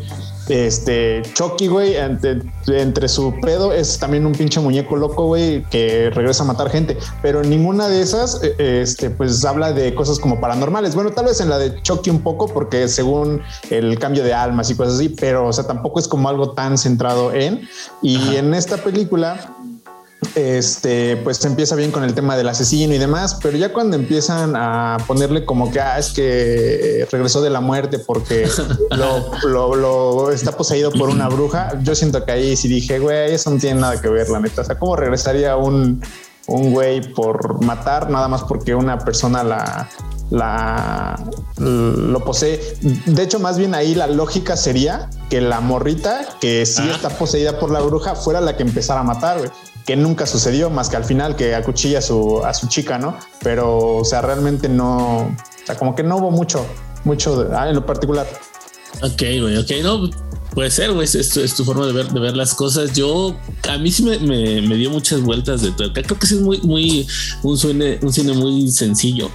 Este 0.50 1.22
Chucky, 1.34 1.68
güey, 1.68 1.94
entre, 1.96 3.08
su 3.08 3.32
pedo 3.40 3.72
es 3.72 4.00
también 4.00 4.26
un 4.26 4.32
pinche 4.32 4.58
muñeco 4.58 4.96
loco, 4.96 5.26
güey, 5.26 5.62
que 5.70 6.10
regresa 6.10 6.42
a 6.42 6.46
matar 6.46 6.70
gente. 6.70 6.98
Pero 7.22 7.44
ninguna 7.44 7.86
de 7.88 8.02
esas, 8.02 8.42
e, 8.42 8.82
este, 8.82 9.10
pues 9.10 9.44
habla 9.44 9.72
de 9.72 9.94
cosas 9.94 10.18
como 10.18 10.40
paranormales. 10.40 10.96
Bueno, 10.96 11.12
tal 11.12 11.26
vez 11.26 11.40
en 11.40 11.50
la 11.50 11.58
de 11.58 11.80
Chucky 11.82 12.10
un 12.10 12.22
poco, 12.22 12.48
porque 12.48 12.88
según 12.88 13.42
el 13.70 13.96
cambio 14.00 14.24
de 14.24 14.34
almas 14.34 14.70
y 14.70 14.74
cosas 14.74 14.94
así, 14.94 15.08
pero 15.10 15.46
o 15.46 15.52
sea, 15.52 15.68
tampoco 15.68 16.00
es 16.00 16.08
como 16.08 16.28
algo 16.28 16.50
tan 16.50 16.76
centrado 16.76 17.32
en. 17.32 17.68
Y 18.02 18.34
en 18.34 18.52
esta 18.52 18.76
película, 18.78 19.54
este, 20.34 21.16
pues 21.18 21.44
empieza 21.44 21.74
bien 21.76 21.90
con 21.90 22.04
el 22.04 22.14
tema 22.14 22.36
del 22.36 22.48
asesino 22.48 22.94
y 22.94 22.98
demás, 22.98 23.38
pero 23.42 23.56
ya 23.56 23.72
cuando 23.72 23.96
empiezan 23.96 24.54
a 24.56 24.98
ponerle 25.06 25.44
como 25.44 25.70
que 25.70 25.80
ah, 25.80 25.98
es 25.98 26.10
que 26.10 27.06
regresó 27.10 27.42
de 27.42 27.50
la 27.50 27.60
muerte 27.60 27.98
porque 27.98 28.48
lo, 29.44 30.30
está 30.30 30.56
poseído 30.56 30.92
por 30.92 31.08
una 31.08 31.28
bruja, 31.28 31.72
yo 31.82 31.94
siento 31.94 32.24
que 32.24 32.32
ahí 32.32 32.56
sí 32.56 32.68
dije, 32.68 32.98
güey, 32.98 33.32
eso 33.32 33.50
no 33.50 33.58
tiene 33.58 33.80
nada 33.80 34.00
que 34.00 34.08
ver, 34.08 34.28
la 34.28 34.40
neta. 34.40 34.62
O 34.62 34.64
sea, 34.64 34.78
¿cómo 34.78 34.96
regresaría 34.96 35.56
un, 35.56 36.02
un 36.46 36.72
güey 36.72 37.00
por 37.12 37.64
matar 37.64 38.10
nada 38.10 38.28
más 38.28 38.44
porque 38.44 38.74
una 38.74 38.98
persona 38.98 39.42
la, 39.42 39.88
la 40.30 41.22
lo 41.58 42.24
posee. 42.24 42.60
De 43.06 43.22
hecho, 43.22 43.38
más 43.38 43.58
bien 43.58 43.74
ahí 43.74 43.94
la 43.94 44.06
lógica 44.06 44.56
sería 44.56 45.10
que 45.28 45.40
la 45.40 45.60
morrita 45.60 46.20
que 46.40 46.66
sí 46.66 46.88
está 46.88 47.08
poseída 47.10 47.58
por 47.58 47.70
la 47.70 47.80
bruja 47.80 48.14
fuera 48.14 48.40
la 48.40 48.56
que 48.56 48.62
empezara 48.62 49.00
a 49.00 49.04
matar, 49.04 49.38
güey 49.38 49.50
que 49.86 49.96
nunca 49.96 50.26
sucedió 50.26 50.70
más 50.70 50.88
que 50.88 50.96
al 50.96 51.04
final 51.04 51.36
que 51.36 51.54
acuchilla 51.54 51.98
a 51.98 52.02
su, 52.02 52.44
a 52.44 52.54
su 52.54 52.68
chica, 52.68 52.98
¿no? 52.98 53.16
Pero, 53.42 53.96
o 53.96 54.04
sea, 54.04 54.22
realmente 54.22 54.68
no, 54.68 55.18
o 55.18 55.36
sea, 55.66 55.76
como 55.76 55.94
que 55.94 56.02
no 56.02 56.16
hubo 56.16 56.30
mucho, 56.30 56.66
mucho 57.04 57.48
ah, 57.52 57.68
en 57.68 57.74
lo 57.74 57.86
particular. 57.86 58.26
Ok, 59.02 59.22
güey, 59.40 59.56
ok, 59.56 59.70
no, 59.82 60.10
puede 60.54 60.70
ser, 60.70 60.92
güey, 60.92 61.04
es, 61.04 61.14
es, 61.14 61.54
tu 61.54 61.64
forma 61.64 61.86
de 61.86 61.92
ver, 61.92 62.08
de 62.08 62.20
ver 62.20 62.36
las 62.36 62.54
cosas. 62.54 62.92
Yo, 62.92 63.36
a 63.68 63.78
mí 63.78 63.90
sí 63.90 64.02
me, 64.02 64.18
me, 64.18 64.76
dio 64.76 64.90
muchas 64.90 65.20
vueltas 65.22 65.62
de 65.62 65.72
todo. 65.72 65.92
Creo 65.92 66.18
que 66.18 66.26
sí 66.26 66.34
es 66.34 66.40
muy, 66.40 66.58
muy, 66.58 67.06
un 67.42 67.56
cine, 67.56 67.98
un 68.02 68.12
cine 68.12 68.32
muy 68.32 68.70
sencillo. 68.70 69.30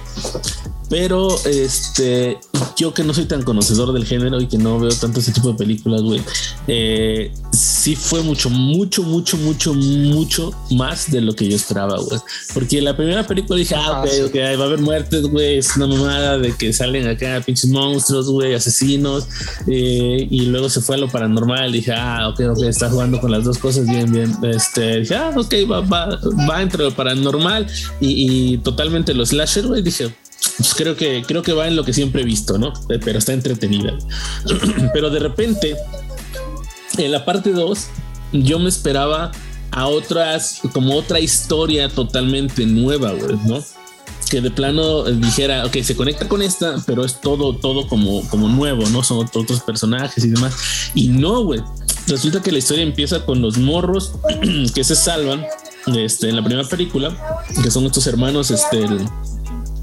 Pero 0.88 1.28
este, 1.46 2.38
yo 2.76 2.94
que 2.94 3.02
no 3.02 3.12
soy 3.12 3.24
tan 3.24 3.42
conocedor 3.42 3.92
del 3.92 4.04
género 4.04 4.40
y 4.40 4.46
que 4.46 4.58
no 4.58 4.78
veo 4.78 4.90
tanto 4.90 5.20
ese 5.20 5.32
tipo 5.32 5.50
de 5.50 5.54
películas, 5.54 6.02
güey, 6.02 6.22
eh, 6.68 7.32
sí 7.52 7.96
fue 7.96 8.22
mucho, 8.22 8.50
mucho, 8.50 9.02
mucho, 9.02 9.36
mucho, 9.36 9.74
mucho 9.74 10.52
más 10.70 11.10
de 11.10 11.20
lo 11.20 11.34
que 11.34 11.48
yo 11.48 11.56
esperaba, 11.56 11.98
güey. 11.98 12.20
Porque 12.54 12.78
en 12.78 12.84
la 12.84 12.96
primera 12.96 13.26
película 13.26 13.58
dije, 13.58 13.74
ah, 13.74 14.02
ok, 14.02 14.26
ok, 14.26 14.34
va 14.58 14.64
a 14.64 14.66
haber 14.66 14.80
muertes, 14.80 15.22
güey, 15.22 15.58
es 15.58 15.76
una 15.76 15.88
mamada 15.88 16.38
de 16.38 16.52
que 16.52 16.72
salen 16.72 17.08
acá 17.08 17.42
pinches 17.44 17.70
monstruos, 17.70 18.30
güey, 18.30 18.54
asesinos, 18.54 19.26
eh, 19.66 20.28
y 20.30 20.42
luego 20.42 20.68
se 20.68 20.80
fue 20.80 20.96
a 20.96 20.98
lo 20.98 21.08
paranormal. 21.08 21.72
Dije, 21.72 21.92
ah, 21.92 22.28
ok, 22.28 22.40
ok, 22.50 22.62
está 22.64 22.90
jugando 22.90 23.20
con 23.20 23.32
las 23.32 23.44
dos 23.44 23.58
cosas 23.58 23.86
bien, 23.86 24.12
bien. 24.12 24.36
Este, 24.44 25.00
dije, 25.00 25.16
ah, 25.16 25.32
ok, 25.36 25.52
va, 25.70 25.80
va, 25.80 26.18
va 26.48 26.62
entre 26.62 26.84
lo 26.84 26.94
paranormal 26.94 27.66
y, 28.00 28.52
y 28.52 28.58
totalmente 28.58 29.14
los 29.14 29.30
slasher, 29.30 29.66
güey. 29.66 29.82
Dije, 29.82 30.14
pues 30.58 30.74
creo 30.74 30.96
que 30.96 31.22
creo 31.26 31.42
que 31.42 31.52
va 31.52 31.66
en 31.68 31.76
lo 31.76 31.84
que 31.84 31.92
siempre 31.92 32.22
he 32.22 32.24
visto, 32.24 32.58
¿no? 32.58 32.72
Eh, 32.88 32.98
Pero 33.04 33.18
está 33.18 33.32
entretenida. 33.32 33.96
Pero 34.92 35.10
de 35.10 35.18
repente, 35.20 35.76
en 36.98 37.12
la 37.12 37.24
parte 37.24 37.50
2, 37.52 37.86
yo 38.32 38.58
me 38.58 38.68
esperaba 38.68 39.32
a 39.70 39.86
otras, 39.88 40.60
como 40.72 40.94
otra 40.96 41.20
historia 41.20 41.88
totalmente 41.88 42.64
nueva, 42.66 43.12
güey, 43.12 43.36
¿no? 43.46 43.62
Que 44.30 44.40
de 44.40 44.50
plano 44.50 45.04
dijera, 45.04 45.64
ok, 45.66 45.76
se 45.82 45.94
conecta 45.94 46.26
con 46.28 46.42
esta, 46.42 46.82
pero 46.86 47.04
es 47.04 47.20
todo, 47.20 47.54
todo 47.56 47.86
como, 47.86 48.26
como 48.28 48.48
nuevo, 48.48 48.88
¿no? 48.90 49.04
Son 49.04 49.18
otros 49.18 49.60
personajes 49.60 50.24
y 50.24 50.28
demás. 50.30 50.54
Y 50.94 51.08
no, 51.08 51.42
güey. 51.44 51.60
Resulta 52.08 52.40
que 52.42 52.50
la 52.52 52.58
historia 52.58 52.82
empieza 52.84 53.24
con 53.24 53.40
los 53.42 53.58
morros 53.58 54.12
que 54.74 54.82
se 54.84 54.96
salvan 54.96 55.44
este, 55.94 56.28
en 56.28 56.36
la 56.36 56.42
primera 56.44 56.66
película, 56.68 57.16
que 57.62 57.70
son 57.70 57.84
estos 57.86 58.06
hermanos, 58.06 58.50
este, 58.50 58.78
el- 58.84 59.06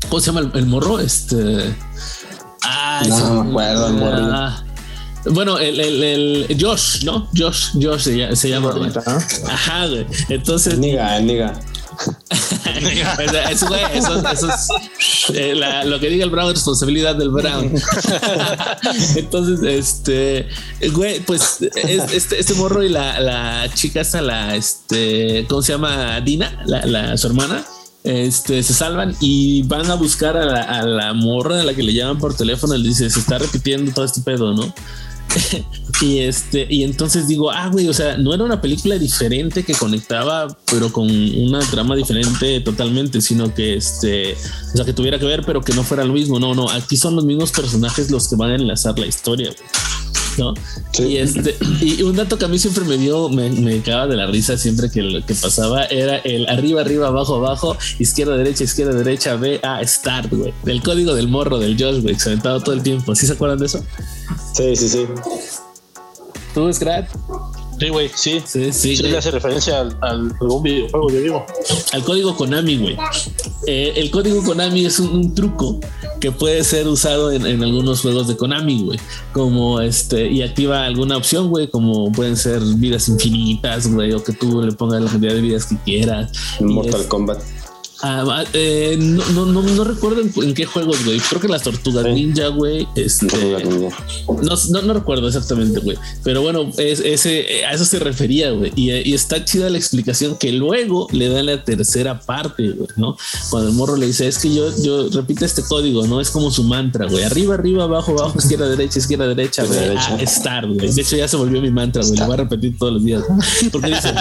¿cómo 0.10 0.20
se 0.20 0.28
llama 0.28 0.40
el, 0.42 0.52
el 0.56 0.66
morro? 0.66 1.00
Este. 1.00 1.74
Ah, 2.64 3.02
No, 3.08 3.20
no 3.34 3.44
me 3.44 3.50
acuerdo, 3.52 3.88
el 3.88 3.94
morrillo. 3.94 4.32
ah, 4.34 4.64
bueno, 5.26 5.58
el, 5.58 5.80
el, 5.80 6.04
el 6.50 6.58
Josh, 6.60 7.04
¿no? 7.04 7.30
Josh, 7.36 7.70
Josh 7.82 8.02
se, 8.02 8.16
lla- 8.16 8.36
se 8.36 8.50
llama. 8.50 8.72
güey. 8.72 8.92
Ajá, 9.50 9.88
güey. 9.88 10.06
Entonces, 10.30 10.78
Niga, 10.78 11.20
niga. 11.20 11.54
o 11.96 13.32
sea, 13.32 13.44
eso, 13.52 13.68
güey, 13.68 13.82
eso, 13.94 14.28
eso 14.30 14.50
es 14.50 14.68
eh, 15.36 15.54
la- 15.56 15.84
lo 15.86 16.00
que 16.00 16.10
diga 16.10 16.26
el 16.26 16.30
Brown 16.30 16.50
es 16.50 16.56
responsabilidad 16.56 17.16
del 17.16 17.30
Brown. 17.30 17.72
Entonces, 19.16 19.60
este, 19.64 20.48
güey, 20.92 21.20
pues 21.22 21.58
es- 21.62 22.12
este, 22.12 22.40
este 22.40 22.54
morro 22.56 22.84
y 22.84 22.90
la, 22.90 23.20
la 23.20 23.70
chica 23.74 24.02
esta, 24.02 24.22
la, 24.22 24.56
este, 24.56 25.46
¿cómo 25.48 25.62
se 25.62 25.74
llama? 25.74 26.20
Dina, 26.22 26.64
la, 26.66 26.86
la- 26.86 27.18
su 27.18 27.28
hermana. 27.28 27.64
Este 28.04 28.62
se 28.64 28.74
salvan 28.74 29.16
y 29.22 29.64
van 29.64 29.90
a 29.90 29.96
buscar 29.96 30.36
a 30.36 30.46
la, 30.46 30.62
a 30.62 30.84
la 30.84 31.14
morra 31.14 31.62
a 31.62 31.64
la 31.64 31.74
que 31.74 31.84
le 31.84 31.94
llaman 31.94 32.20
por 32.20 32.36
teléfono. 32.36 32.76
Le 32.76 32.90
dice: 32.90 33.10
Se 33.10 33.20
está 33.20 33.38
repitiendo 33.38 33.92
todo 33.94 34.06
este 34.06 34.22
pedo, 34.22 34.54
no? 34.54 34.74
y 36.02 36.20
este, 36.20 36.68
y 36.70 36.84
entonces 36.84 37.28
digo, 37.28 37.52
ah, 37.52 37.70
güey, 37.70 37.88
o 37.88 37.94
sea, 37.94 38.18
no 38.18 38.34
era 38.34 38.44
una 38.44 38.62
película 38.62 38.98
diferente 38.98 39.64
que 39.64 39.74
conectaba, 39.74 40.48
pero 40.70 40.92
con 40.92 41.10
una 41.10 41.60
trama 41.60 41.96
diferente 41.96 42.60
totalmente, 42.62 43.22
sino 43.22 43.54
que 43.54 43.76
este, 43.76 44.34
o 44.34 44.78
sea, 44.78 44.86
que 44.86 44.94
tuviera 44.94 45.20
que 45.20 45.26
ver, 45.26 45.44
pero 45.46 45.62
que 45.62 45.74
no 45.74 45.84
fuera 45.84 46.04
lo 46.04 46.14
mismo. 46.14 46.40
No, 46.40 46.54
no, 46.54 46.70
aquí 46.70 46.98
son 46.98 47.16
los 47.16 47.26
mismos 47.26 47.52
personajes 47.52 48.12
los 48.12 48.28
que 48.28 48.36
van 48.36 48.52
a 48.52 48.56
enlazar 48.56 48.98
la 49.00 49.06
historia, 49.06 49.50
güey. 49.50 50.13
¿No? 50.38 50.54
Sí. 50.92 51.04
Y 51.04 51.18
este, 51.18 51.56
y 51.82 52.02
un 52.04 52.16
dato 52.16 52.38
que 52.38 52.46
a 52.46 52.48
mí 52.48 52.60
siempre 52.60 52.84
me 52.86 52.98
dio, 52.98 53.30
me, 53.30 53.50
me 53.50 53.82
cagaba 53.82 54.08
de 54.08 54.16
la 54.16 54.28
risa 54.28 54.58
siempre 54.58 54.90
que 54.90 55.02
lo 55.02 55.26
que 55.26 55.34
pasaba 55.34 55.86
era 55.86 56.18
el 56.18 56.48
arriba, 56.48 56.82
arriba, 56.82 57.08
abajo, 57.08 57.36
abajo, 57.36 57.78
izquierda, 58.00 58.38
derecha, 58.38 58.64
izquierda, 58.64 58.94
derecha, 58.94 59.36
B, 59.36 59.60
A, 59.64 59.86
start, 59.86 60.32
güey. 60.32 60.54
Del 60.64 60.82
código 60.82 61.14
del 61.14 61.28
morro 61.28 61.60
del 61.60 61.78
Josh, 61.82 62.02
güey, 62.02 62.18
todo 62.42 62.74
el 62.74 62.84
tiempo. 62.84 63.16
¿Sí 63.16 63.28
se 63.28 63.34
acuerdan 63.34 63.60
de 63.60 63.66
eso? 63.66 63.84
Sí, 64.54 64.76
sí, 64.76 64.90
sí. 64.90 65.06
¿Tú, 66.54 66.72
Scrat? 66.72 67.08
Sí, 67.80 67.90
güey, 67.90 68.10
sí. 68.16 68.42
Sí, 68.46 68.72
sí, 68.72 68.96
Sí, 68.98 69.04
le 69.04 69.18
hace 69.18 69.32
referencia 69.32 69.82
al, 69.82 69.98
al 70.02 70.34
algún 70.40 70.64
videojuego, 70.64 71.10
yo 71.10 71.20
digo. 71.22 71.46
al 71.92 72.04
código 72.04 72.36
Konami, 72.36 72.78
güey. 72.78 72.98
Eh, 73.68 73.94
el 73.98 74.12
código 74.12 74.44
Konami 74.44 74.86
es 74.86 75.00
un, 75.00 75.10
un 75.10 75.36
truco 75.36 75.80
que 76.20 76.32
puede 76.32 76.64
ser 76.64 76.88
usado 76.88 77.32
en, 77.32 77.46
en 77.46 77.62
algunos 77.64 78.02
juegos 78.02 78.28
de 78.28 78.38
Konami, 78.38 78.84
güey. 78.84 79.00
Como 79.34 79.82
este, 79.82 80.30
y 80.30 80.42
activa 80.42 80.86
alguna 80.86 81.18
opción, 81.18 81.50
güey, 81.50 81.68
como 81.70 82.12
pueden 82.12 82.38
ser 82.38 82.62
vidas 82.78 83.10
infinitas, 83.10 83.92
güey, 83.92 84.14
o 84.14 84.24
que 84.24 84.34
tú 84.34 84.62
le 84.62 84.72
pongas 84.72 85.02
la 85.02 85.10
cantidad 85.12 85.34
de 85.34 85.42
vidas 85.42 85.66
que 85.66 85.78
quieras. 85.84 86.32
Mortal 86.62 87.02
es- 87.02 87.08
Kombat. 87.08 87.40
Ah, 88.06 88.44
eh, 88.52 88.98
no, 89.00 89.24
no, 89.32 89.46
no, 89.46 89.62
no 89.62 89.84
recuerdo 89.86 90.20
en, 90.20 90.32
en 90.44 90.54
qué 90.54 90.66
juegos, 90.66 91.06
güey. 91.06 91.20
Creo 91.20 91.40
que 91.40 91.48
las 91.48 91.64
tortugas 91.64 92.04
Sí. 92.04 92.12
ninja, 92.12 92.48
güey. 92.50 92.86
Este, 92.96 93.26
Ninja. 93.28 93.96
no, 94.84 94.94
recuerdo 94.94 95.28
exactamente, 95.28 95.80
güey. 95.80 95.98
Pero 96.22 96.42
bueno, 96.42 96.70
es, 96.78 97.00
ese, 97.00 97.64
a 97.66 97.72
eso 97.74 97.86
se 97.86 98.00
refería, 98.00 98.52
güey. 98.52 98.74
Y, 98.76 98.92
y 98.92 99.14
está 99.14 99.46
chida 99.46 99.70
la 99.70 99.78
explicación 99.78 100.36
que 100.38 100.52
luego 100.52 101.08
le 101.12 101.30
da 101.30 101.42
la 101.44 101.64
tercera 101.64 102.20
parte, 102.20 102.72
güey, 102.72 102.90
¿no? 102.98 103.16
Cuando 103.50 103.70
el 103.70 103.76
morro 103.76 103.96
le 103.96 104.08
dice, 104.08 104.28
es 104.28 104.38
que 104.38 104.54
yo, 104.54 104.70
yo 104.82 105.08
repite 105.10 105.46
este 105.46 105.64
código, 105.64 106.06
¿no? 106.06 106.20
Es 106.20 106.30
como 106.30 106.52
su 106.52 106.64
mantra, 106.64 107.08
güey. 107.08 107.24
Arriba, 107.24 107.56
arriba, 107.56 107.86
abajo, 107.86 108.12
abajo, 108.20 108.38
izquierda, 108.38 108.68
derecha, 108.68 109.00
izquierda, 109.00 109.28
derecha, 109.28 109.64
güey. 109.64 109.80
derecha. 109.80 110.18
Ah, 110.20 110.26
start, 110.28 110.68
güey. 110.68 110.92
De 110.92 111.02
hecho, 111.02 111.16
ya 111.16 111.28
se 111.30 111.38
volvió 111.38 111.62
mi 111.62 111.72
mantra, 111.72 112.04
güey. 112.04 112.18
Lo 112.18 112.26
voy 112.26 112.34
a 112.34 112.38
repetir 112.38 112.78
todos 112.78 112.94
los 112.94 113.06
días. 113.06 113.24
Porque 113.72 113.88
dice, 113.92 114.14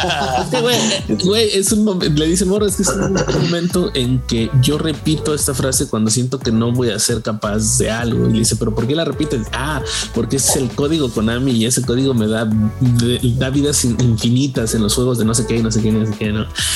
güey, 1.25 1.49
es 1.53 1.73
un 1.73 1.85
momento, 1.85 2.21
le 2.21 2.29
dice 2.29 2.45
el 2.45 2.51
morro, 2.51 2.67
es 2.67 2.77
que 2.77 2.83
es 2.83 2.89
un 2.91 3.13
momento 3.43 3.72
en 3.95 4.21
que 4.21 4.51
yo 4.61 4.79
repito 4.79 5.35
esta 5.35 5.55
frase 5.55 5.89
cuando 5.89 6.11
siento 6.11 6.39
que 6.39 6.53
no 6.53 6.73
voy 6.73 6.91
a 6.91 6.99
ser 6.99 7.23
capaz 7.23 7.79
de 7.79 7.91
algo. 7.91 8.29
Y 8.29 8.33
le 8.33 8.39
dice, 8.41 8.57
pero 8.57 8.75
¿por 8.75 8.87
qué 8.87 8.95
la 8.95 9.05
repites? 9.05 9.47
Ah, 9.53 9.83
porque 10.15 10.37
es 10.37 10.57
el 10.57 10.71
código 10.71 11.11
Konami 11.11 11.53
y 11.53 11.67
ese 11.67 11.83
código 11.83 12.15
me 12.15 12.27
da, 12.27 12.49
da 13.39 13.51
vidas 13.51 13.85
in- 13.85 13.97
infinitas 14.01 14.75
en 14.75 14.83
los 14.83 14.95
juegos 14.95 15.19
de 15.19 15.25
no 15.25 15.35
sé 15.35 15.47
qué 15.47 15.57
y 15.57 15.63
no 15.63 15.71
sé 15.71 15.81
qué, 15.83 15.91
no 15.93 16.07
sé 16.07 16.13
qué. 16.19 16.33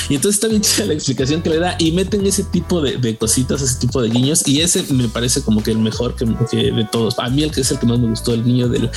Y 0.08 0.14
entonces 0.16 0.36
está 0.36 0.48
bien 0.48 0.62
la 0.86 0.94
explicación 0.94 1.42
que 1.42 1.50
le 1.50 1.58
da 1.58 1.76
y 1.78 1.92
meten 1.92 2.24
ese 2.26 2.44
tipo 2.44 2.80
de, 2.80 3.16
cositas, 3.16 3.62
ese 3.62 3.78
tipo 3.78 4.00
de 4.02 4.08
guiños 4.08 4.46
y 4.46 4.60
ese 4.60 4.82
me 4.92 5.08
parece 5.08 5.42
como 5.42 5.62
que 5.62 5.70
el 5.70 5.78
mejor 5.78 6.14
que, 6.14 6.26
que 6.50 6.72
de 6.72 6.88
todos. 6.90 7.18
A 7.18 7.28
mí 7.28 7.42
el 7.42 7.50
que 7.50 7.60
es 7.60 7.70
el 7.70 7.78
que 7.78 7.86
más 7.86 7.98
me 7.98 8.08
gustó, 8.08 8.34
el 8.34 8.44
guiño 8.44 8.68
del, 8.68 8.90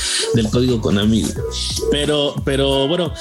código 0.52 0.82
Konami. 0.82 1.26
Pero, 1.92 2.36
pero 2.44 2.88
bueno, 2.88 3.14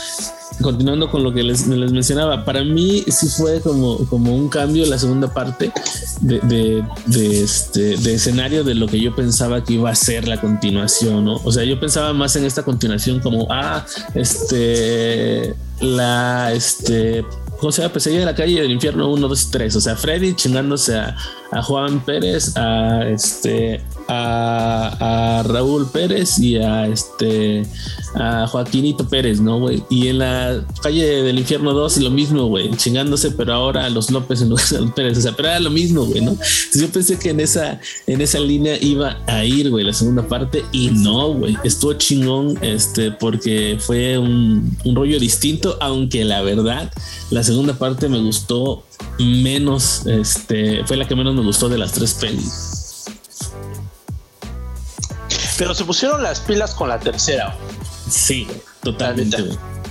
continuando 0.62 1.10
con 1.10 1.22
lo 1.22 1.32
que 1.32 1.42
les, 1.42 1.66
mencionaba, 1.66 2.44
para 2.44 2.64
mí 2.64 3.04
sí 3.08 3.28
fue 3.28 3.60
como, 3.60 3.98
como 4.08 4.34
un 4.34 4.48
cambio 4.48 4.86
la 4.86 4.98
segunda 4.98 5.32
parte 5.32 5.72
de, 6.20 6.40
de, 6.40 6.84
de 7.06 7.42
este, 7.42 7.96
de 7.96 8.14
escenario 8.14 8.64
de 8.64 8.74
lo 8.74 8.86
que 8.86 9.00
yo 9.00 9.14
pensaba 9.14 9.62
que 9.62 9.74
iba 9.74 9.90
a 9.90 9.94
ser 9.94 10.26
la 10.26 10.40
continuación, 10.40 11.24
¿no? 11.24 11.40
O 11.44 11.52
sea, 11.52 11.64
yo 11.64 11.78
pensaba 11.78 12.12
más 12.12 12.36
en 12.36 12.44
esta 12.44 12.62
continuación 12.62 13.20
como, 13.20 13.46
ah, 13.50 13.84
este, 14.14 15.54
la, 15.80 16.52
este, 16.52 17.24
¿cómo 17.60 17.72
se 17.72 17.82
llama? 17.82 17.94
Pesadilla 17.94 18.20
de 18.20 18.26
la 18.26 18.34
calle 18.34 18.60
del 18.60 18.70
infierno 18.70 19.10
1, 19.10 19.28
2 19.28 19.42
y 19.42 19.50
3. 19.50 19.76
O 19.76 19.80
sea, 19.80 19.96
Freddy 19.96 20.34
chingándose 20.34 20.96
a, 20.96 21.16
a 21.50 21.62
Juan 21.62 22.00
Pérez, 22.04 22.56
a 22.56 23.08
este, 23.08 23.80
a, 24.08 25.42
Raúl 25.46 25.88
Pérez 25.90 26.38
y 26.38 26.56
a 26.56 26.86
este, 26.86 27.64
a 28.14 28.46
Joaquinito 28.46 29.08
Pérez, 29.08 29.40
¿no, 29.40 29.58
güey? 29.60 29.82
Y 29.88 30.08
en 30.08 30.18
la 30.18 30.64
calle 30.82 31.22
del 31.22 31.38
infierno 31.38 31.72
2 31.72 31.98
lo 31.98 32.10
mismo, 32.10 32.46
güey, 32.46 32.70
chingándose, 32.76 33.30
pero 33.30 33.54
ahora 33.54 33.86
a 33.86 33.90
los 33.90 34.10
López 34.10 34.42
en 34.42 34.50
lugar 34.50 34.66
de 34.68 34.80
los 34.80 34.92
Pérez. 34.92 35.18
O 35.18 35.20
sea, 35.20 35.32
pero 35.32 35.48
era 35.48 35.60
lo 35.60 35.70
mismo, 35.70 36.04
güey, 36.04 36.20
¿no? 36.20 36.36
Yo 36.74 36.88
pensé 36.88 37.18
que 37.18 37.30
en 37.30 37.40
esa, 37.40 37.80
en 38.06 38.20
esa 38.20 38.40
línea 38.40 38.76
iba 38.80 39.18
a 39.26 39.44
ir, 39.44 39.70
güey, 39.70 39.84
la 39.84 39.92
segunda 39.92 40.26
parte 40.26 40.64
y 40.72 40.88
no, 40.88 41.32
güey. 41.34 41.56
Estuvo 41.64 41.94
chingón, 41.94 42.58
este, 42.62 43.10
porque 43.10 43.78
fue 43.80 44.18
un, 44.18 44.76
un 44.84 44.94
rollo 44.94 45.18
distinto, 45.18 45.76
aunque 45.80 46.24
la 46.24 46.42
verdad, 46.42 46.92
la 47.30 47.42
segunda 47.42 47.74
parte 47.74 48.08
me 48.08 48.18
gustó 48.18 48.84
menos, 49.18 50.06
este, 50.06 50.84
fue 50.84 50.96
la 50.96 51.06
que 51.06 51.14
menos 51.16 51.34
me 51.34 51.42
gustó 51.42 51.68
de 51.68 51.78
las 51.78 51.92
tres 51.92 52.14
pelis. 52.14 53.04
Pero 55.58 55.74
se 55.74 55.84
pusieron 55.84 56.22
las 56.22 56.40
pilas 56.40 56.74
con 56.74 56.88
la 56.88 56.98
tercera. 57.00 57.56
Sí, 58.08 58.46
totalmente. 58.82 59.36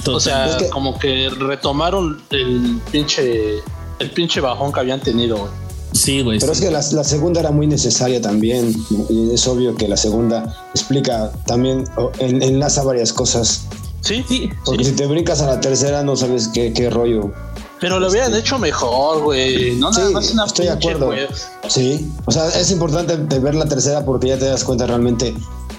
O 0.08 0.20
sea. 0.20 0.48
Es 0.48 0.56
que- 0.56 0.70
como 0.70 0.98
que 0.98 1.30
retomaron 1.30 2.22
el 2.30 2.80
pinche 2.92 3.58
el 4.00 4.12
pinche 4.12 4.40
bajón 4.40 4.72
que 4.72 4.80
habían 4.80 5.00
tenido. 5.02 5.38
güey. 5.38 5.52
sí, 5.92 6.22
güey. 6.22 6.40
Pero 6.40 6.52
es 6.52 6.62
que 6.62 6.70
la, 6.72 6.82
la 6.92 7.04
segunda 7.04 7.40
era 7.40 7.52
muy 7.52 7.66
necesaria 7.68 8.22
también. 8.22 8.74
Y 9.10 9.34
es 9.34 9.48
obvio 9.48 9.76
que 9.76 9.88
la 9.88 9.98
segunda 9.98 10.56
explica 10.74 11.32
también, 11.48 11.84
en- 12.20 12.44
enlaza 12.44 12.84
varias 12.84 13.12
cosas. 13.12 13.64
Sí, 14.02 14.24
Sí, 14.28 14.50
Porque 14.64 14.84
sí. 14.86 14.92
si 14.92 14.96
te 14.96 15.06
brincas 15.08 15.42
a 15.42 15.48
la 15.48 15.60
tercera 15.60 16.04
no 16.04 16.16
sabes 16.16 16.48
qué, 16.50 16.72
qué 16.72 16.90
rollo. 16.90 17.34
Pero 17.80 18.00
lo 18.00 18.10
hubieran 18.10 18.34
hecho 18.36 18.58
mejor, 18.58 19.24
güey. 19.24 19.76
No 19.76 19.92
nada 19.92 20.08
Sí, 20.08 20.14
más 20.14 20.32
una 20.32 20.46
estoy 20.46 20.66
de 20.66 20.72
acuerdo. 20.72 21.12
Sí, 21.68 22.12
o 22.26 22.32
sea, 22.32 22.48
es 22.50 22.72
importante 22.72 23.18
de 23.18 23.40
ver 23.40 23.54
la 23.56 23.66
tercera 23.66 24.04
porque 24.04 24.28
ya 24.30 24.38
te 24.40 24.46
das 24.46 24.64
cuenta 24.64 24.88
realmente 24.88 25.36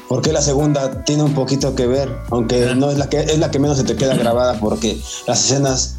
por 0.08 0.22
qué 0.22 0.32
la 0.32 0.40
segunda 0.40 1.04
tiene 1.04 1.22
un 1.24 1.34
poquito 1.34 1.74
que 1.74 1.87
ver, 1.87 2.16
aunque 2.30 2.74
no 2.74 2.90
es 2.90 2.98
la 2.98 3.08
que 3.08 3.18
es 3.20 3.38
la 3.38 3.50
que 3.50 3.58
menos 3.58 3.76
se 3.78 3.84
te 3.84 3.96
queda 3.96 4.14
grabada 4.16 4.58
porque 4.61 4.98
las 5.26 5.44
escenas 5.44 5.96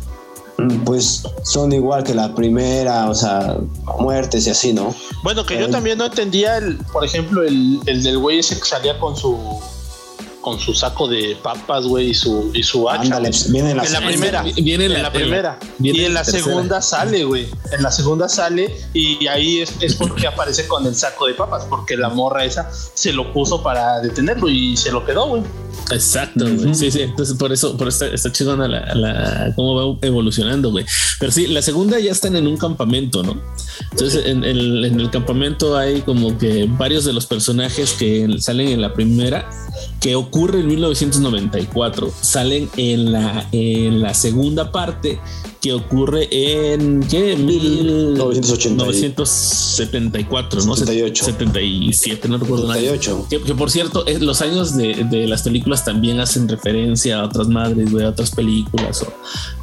mm, 0.57 0.83
pues 0.85 1.23
son 1.43 1.71
igual 1.73 2.03
que 2.03 2.15
la 2.15 2.33
primera, 2.33 3.09
o 3.09 3.13
sea, 3.13 3.57
muertes 3.99 4.47
y 4.47 4.49
así, 4.49 4.73
¿no? 4.73 4.95
Bueno, 5.23 5.45
que 5.45 5.55
Eh. 5.55 5.59
yo 5.59 5.69
también 5.69 5.97
no 5.97 6.05
entendía 6.05 6.57
el, 6.57 6.77
por 6.91 7.03
ejemplo, 7.05 7.43
el, 7.43 7.79
el 7.85 8.01
del 8.03 8.17
güey 8.17 8.39
ese 8.39 8.57
que 8.57 8.65
salía 8.65 8.97
con 8.99 9.15
su 9.15 9.37
con 10.49 10.59
su 10.59 10.73
saco 10.73 11.07
de 11.07 11.37
papas, 11.41 11.85
güey, 11.85 12.09
y 12.09 12.13
su, 12.13 12.51
y 12.53 12.63
su 12.63 12.89
hacha. 12.89 13.01
Ándale, 13.17 13.29
viene 13.49 13.71
en 13.71 13.77
la, 13.77 13.83
En 13.83 13.93
la 13.93 14.01
primera. 14.05 14.43
Viene 14.61 14.85
en 14.85 14.93
la- 14.93 15.01
la 15.03 15.13
primera. 15.13 15.59
viene 15.77 15.97
y 15.97 16.01
en 16.01 16.07
en 16.07 16.13
la 16.15 16.23
tercera. 16.23 16.43
segunda 16.43 16.81
sale, 16.81 17.23
güey. 17.23 17.47
En 17.71 17.83
la 17.83 17.91
segunda 17.91 18.27
sale 18.27 18.75
y 18.93 19.27
ahí 19.27 19.59
es, 19.61 19.73
es 19.81 19.95
porque 19.95 20.27
aparece 20.27 20.67
con 20.67 20.85
el 20.85 20.95
saco 20.95 21.27
de 21.27 21.33
papas, 21.35 21.65
porque 21.69 21.95
la 21.97 22.09
morra 22.09 22.45
esa 22.45 22.69
se 22.93 23.13
lo 23.13 23.31
puso 23.31 23.61
para 23.61 23.99
detenerlo 24.01 24.49
y 24.49 24.75
se 24.75 24.91
lo 24.91 25.05
quedó, 25.05 25.27
güey. 25.27 25.43
Exacto, 25.91 26.45
güey. 26.45 26.73
Sí, 26.75 26.91
sí. 26.91 27.01
Entonces, 27.01 27.35
por 27.37 27.51
eso, 27.51 27.75
por 27.77 27.87
eso 27.87 28.05
está, 28.05 28.15
está 28.15 28.31
chingona 28.31 28.67
la, 28.67 28.93
la- 28.95 29.53
cómo 29.55 29.75
va 29.75 29.97
evolucionando, 30.07 30.71
güey. 30.71 30.85
Pero 31.19 31.31
sí, 31.31 31.47
la 31.47 31.61
segunda 31.61 31.99
ya 31.99 32.11
están 32.11 32.35
en 32.35 32.47
un 32.47 32.57
campamento, 32.57 33.23
¿no? 33.23 33.39
Entonces, 33.91 34.25
en, 34.25 34.43
el- 34.43 34.85
en 34.85 34.99
el 34.99 35.09
campamento 35.09 35.77
hay 35.77 36.01
como 36.01 36.37
que 36.37 36.67
varios 36.69 37.05
de 37.05 37.13
los 37.13 37.25
personajes 37.25 37.93
que 37.93 38.27
salen 38.39 38.67
en 38.69 38.81
la 38.81 38.93
primera, 38.93 39.49
que 39.99 40.15
ocurre 40.15 40.61
en 40.61 40.67
1994, 40.67 42.11
salen 42.21 42.69
en 42.77 43.11
la, 43.11 43.47
en 43.51 44.01
la 44.01 44.13
segunda 44.13 44.71
parte, 44.71 45.19
que 45.61 45.73
ocurre 45.73 46.29
en, 46.31 47.01
¿qué? 47.03 47.35
Mil- 47.35 48.13
980. 48.17 48.81
974, 48.81 50.63
¿no? 50.63 50.75
78. 50.75 51.25
77, 51.25 52.29
no 52.29 52.37
recuerdo 52.37 52.67
nada. 52.67 52.79
78. 52.79 53.27
Que, 53.29 53.41
que, 53.41 53.55
por 53.55 53.69
cierto, 53.69 54.05
los 54.21 54.41
años 54.41 54.77
de, 54.77 55.03
de 55.09 55.27
las 55.27 55.41
películas 55.43 55.83
también 55.83 56.21
hacen 56.21 56.47
referencia 56.47 57.19
a 57.19 57.25
otras 57.25 57.49
madres, 57.49 57.91
güey, 57.91 58.05
a 58.05 58.09
otras 58.09 58.31
películas 58.31 59.01
o 59.01 59.11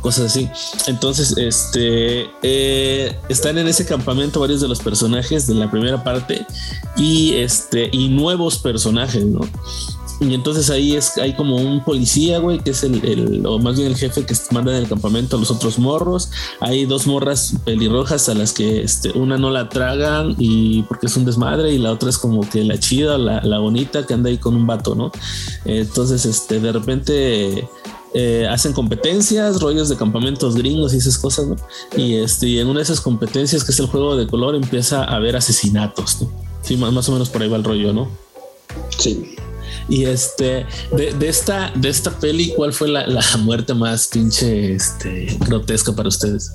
cosas 0.02 0.26
así. 0.26 0.48
Entonces, 0.86 1.34
este 1.38 2.26
eh, 2.42 3.16
están 3.30 3.56
en 3.56 3.66
ese 3.68 3.86
campamento 3.86 4.40
varios 4.40 4.60
de 4.60 4.68
los 4.68 4.80
personajes 4.80 5.46
de 5.46 5.54
la 5.54 5.70
primera 5.70 6.04
parte 6.04 6.44
y 6.96 7.32
este 7.36 7.88
y 7.90 8.08
nuevos 8.08 8.58
personajes, 8.58 9.24
¿no? 9.24 9.40
Y 10.18 10.32
entonces 10.32 10.70
ahí 10.70 10.96
es, 10.96 11.18
hay 11.18 11.34
como 11.34 11.56
un 11.56 11.84
policía, 11.84 12.38
güey, 12.38 12.58
que 12.58 12.70
es 12.70 12.82
el, 12.84 13.44
o 13.44 13.58
más 13.58 13.76
bien 13.76 13.88
el 13.88 13.96
jefe 13.96 14.24
que 14.24 14.34
manda 14.50 14.72
en 14.72 14.82
el 14.82 14.88
campamento 14.88 15.36
a 15.36 15.40
los 15.40 15.50
otros 15.50 15.78
morros. 15.78 16.30
Hay 16.60 16.86
dos 16.86 17.06
morras 17.06 17.54
pelirrojas 17.64 18.28
a 18.30 18.34
las 18.34 18.52
que 18.54 18.82
este, 18.82 19.12
una 19.12 19.36
no 19.36 19.50
la 19.50 19.68
tragan 19.68 20.34
y 20.38 20.82
porque 20.84 21.06
es 21.06 21.16
un 21.16 21.26
desmadre 21.26 21.72
y 21.72 21.78
la 21.78 21.92
otra 21.92 22.08
es 22.08 22.16
como 22.16 22.48
que 22.48 22.64
la 22.64 22.78
chida, 22.78 23.18
la, 23.18 23.42
la 23.42 23.58
bonita 23.58 24.06
que 24.06 24.14
anda 24.14 24.30
ahí 24.30 24.38
con 24.38 24.56
un 24.56 24.66
vato, 24.66 24.94
¿no? 24.94 25.12
Entonces, 25.66 26.24
este, 26.24 26.60
de 26.60 26.72
repente 26.72 27.68
eh, 28.14 28.46
hacen 28.48 28.72
competencias, 28.72 29.60
rollos 29.60 29.90
de 29.90 29.96
campamentos 29.96 30.56
gringos 30.56 30.94
y 30.94 30.96
esas 30.96 31.18
cosas, 31.18 31.48
¿no? 31.48 31.56
Y 31.94 32.14
este, 32.14 32.48
y 32.48 32.58
en 32.58 32.68
una 32.68 32.78
de 32.78 32.84
esas 32.84 33.02
competencias, 33.02 33.62
que 33.64 33.72
es 33.72 33.80
el 33.80 33.86
juego 33.86 34.16
de 34.16 34.26
color, 34.26 34.54
empieza 34.54 35.04
a 35.04 35.16
haber 35.16 35.36
asesinatos, 35.36 36.22
¿no? 36.22 36.30
Sí, 36.62 36.78
más, 36.78 36.90
más 36.94 37.06
o 37.10 37.12
menos 37.12 37.28
por 37.28 37.42
ahí 37.42 37.48
va 37.50 37.58
el 37.58 37.64
rollo, 37.64 37.92
¿no? 37.92 38.08
Sí. 38.98 39.35
Y 39.88 40.04
este, 40.04 40.66
de, 40.92 41.12
de 41.12 41.28
esta, 41.28 41.70
de 41.74 41.88
esta 41.88 42.10
peli, 42.10 42.52
¿cuál 42.56 42.72
fue 42.72 42.88
la, 42.88 43.06
la 43.06 43.22
muerte 43.38 43.72
más 43.74 44.08
pinche 44.08 44.74
este, 44.74 45.36
grotesca 45.46 45.92
para 45.92 46.08
ustedes? 46.08 46.52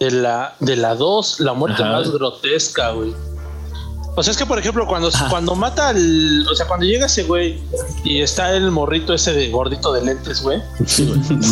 De 0.00 0.10
la, 0.10 0.54
de 0.60 0.76
la 0.76 0.94
2, 0.94 1.40
la 1.40 1.52
muerte 1.52 1.82
Ajá. 1.82 1.92
más 1.92 2.10
grotesca, 2.10 2.90
güey. 2.92 3.12
O 4.18 4.22
sea, 4.22 4.30
es 4.32 4.36
que 4.38 4.46
por 4.46 4.58
ejemplo, 4.58 4.86
cuando, 4.86 5.10
cuando 5.30 5.54
mata 5.54 5.90
al. 5.90 6.46
O 6.48 6.54
sea, 6.54 6.66
cuando 6.66 6.86
llega 6.86 7.06
ese 7.06 7.24
güey 7.24 7.60
y 8.02 8.22
está 8.22 8.56
el 8.56 8.70
morrito 8.70 9.12
ese 9.12 9.32
de 9.34 9.50
gordito 9.50 9.92
de 9.92 10.02
lentes, 10.02 10.40
güey. 10.42 10.60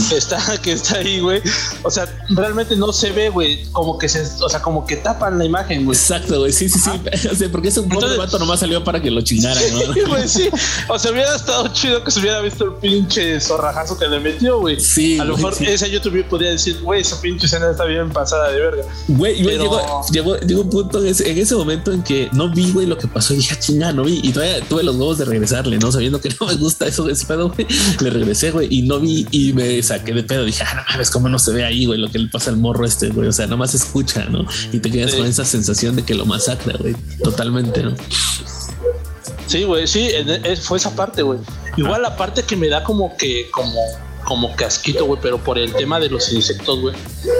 que 0.08 0.16
está, 0.16 0.40
que 0.62 0.72
está 0.72 0.96
ahí, 0.98 1.20
güey. 1.20 1.42
O 1.82 1.90
sea, 1.90 2.06
realmente 2.30 2.74
no 2.76 2.92
se 2.92 3.10
ve, 3.12 3.28
güey. 3.28 3.64
Como 3.72 3.98
que 3.98 4.08
se, 4.08 4.22
o 4.42 4.48
sea, 4.48 4.62
como 4.62 4.86
que 4.86 4.96
tapan 4.96 5.38
la 5.38 5.44
imagen, 5.44 5.84
güey. 5.84 5.96
Exacto, 5.96 6.38
güey. 6.40 6.52
Sí, 6.52 6.68
sí, 6.68 6.78
sí. 6.78 6.90
O 7.30 7.34
sea, 7.34 7.48
porque 7.50 7.68
ese 7.68 7.80
Entonces- 7.80 8.16
vato 8.16 8.38
nomás 8.38 8.60
salió 8.60 8.82
para 8.82 9.00
que 9.00 9.10
lo 9.10 9.20
chingaran, 9.20 9.62
¿no? 9.72 9.92
Sí, 9.92 10.00
güey, 10.08 10.28
sí. 10.28 10.48
O 10.88 10.98
sea, 10.98 11.12
hubiera 11.12 11.34
estado 11.36 11.68
chido 11.68 12.02
que 12.02 12.10
se 12.10 12.20
hubiera 12.20 12.40
visto 12.40 12.64
el 12.64 12.72
pinche 12.74 13.40
zorrajazo 13.40 13.98
que 13.98 14.08
le 14.08 14.20
metió, 14.20 14.60
güey. 14.60 14.80
Sí, 14.80 15.18
A 15.18 15.24
lo 15.24 15.36
mejor 15.36 15.54
sí. 15.54 15.66
esa 15.66 15.86
YouTube 15.86 16.24
podría 16.28 16.50
decir, 16.50 16.80
güey, 16.80 17.00
esa 17.02 17.20
pinche 17.20 17.46
escena 17.46 17.70
está 17.70 17.84
bien 17.84 18.10
pasada 18.10 18.50
de 18.50 18.58
verga. 18.60 18.84
Güey, 19.08 19.42
Pero- 19.44 19.62
llegó, 19.62 20.06
llegó, 20.10 20.36
llegó 20.38 20.60
un 20.62 20.70
punto 20.70 21.00
en 21.00 21.06
ese, 21.08 21.30
en 21.30 21.38
ese 21.38 21.54
momento 21.54 21.92
en 21.92 22.02
que 22.02 22.28
no 22.32 22.53
vi, 22.54 22.70
güey, 22.72 22.86
lo 22.86 22.96
que 22.96 23.06
pasó. 23.08 23.34
Y 23.34 23.38
dije, 23.38 23.54
"Ah, 23.54 23.60
chinga, 23.60 23.92
no 23.92 24.04
vi. 24.04 24.20
Y 24.22 24.32
todavía 24.32 24.60
tuve 24.68 24.82
los 24.82 24.96
huevos 24.96 25.18
de 25.18 25.24
regresarle, 25.24 25.78
¿no? 25.78 25.90
Sabiendo 25.92 26.20
que 26.20 26.28
no 26.40 26.46
me 26.46 26.54
gusta 26.54 26.86
eso, 26.86 27.08
ese 27.08 27.26
pedo, 27.26 27.50
güey. 27.50 27.66
Le 28.00 28.10
regresé, 28.10 28.50
güey, 28.50 28.68
y 28.70 28.82
no 28.82 29.00
vi 29.00 29.26
y 29.30 29.52
me 29.52 29.82
saqué 29.82 30.12
de 30.14 30.22
pedo. 30.22 30.44
Dije, 30.44 30.62
ah, 30.66 30.74
no 30.76 30.82
mames, 30.92 31.10
cómo 31.10 31.28
no 31.28 31.38
se 31.38 31.52
ve 31.52 31.64
ahí, 31.64 31.86
güey, 31.86 31.98
lo 31.98 32.08
que 32.10 32.18
le 32.18 32.28
pasa 32.28 32.50
al 32.50 32.56
morro 32.56 32.84
este, 32.86 33.08
güey. 33.10 33.28
O 33.28 33.32
sea, 33.32 33.46
nomás 33.46 33.72
se 33.72 33.78
escucha, 33.78 34.24
¿no? 34.26 34.46
Y 34.72 34.78
te 34.78 34.90
quedas 34.90 35.12
Sí. 35.12 35.18
con 35.18 35.26
esa 35.26 35.44
sensación 35.44 35.96
de 35.96 36.02
que 36.04 36.14
lo 36.14 36.24
masacra, 36.26 36.76
güey. 36.78 36.94
Totalmente, 37.22 37.82
¿no? 37.82 37.94
Sí, 39.46 39.64
güey, 39.64 39.86
sí, 39.86 40.08
es- 40.44 40.60
fue 40.60 40.78
esa 40.78 40.94
parte, 40.96 41.22
güey. 41.22 41.38
Igual 41.76 42.02
la 42.02 42.16
parte 42.16 42.42
que 42.44 42.56
me 42.56 42.68
da 42.68 42.82
como 42.82 43.16
que, 43.16 43.50
como, 43.50 43.78
como 44.24 44.54
casquito, 44.56 45.04
güey, 45.04 45.20
pero 45.22 45.38
por 45.38 45.58
el 45.58 45.72
tema 45.74 46.00
de 46.00 46.08
los 46.08 46.32
insectos, 46.32 46.80
güey. 46.80 46.94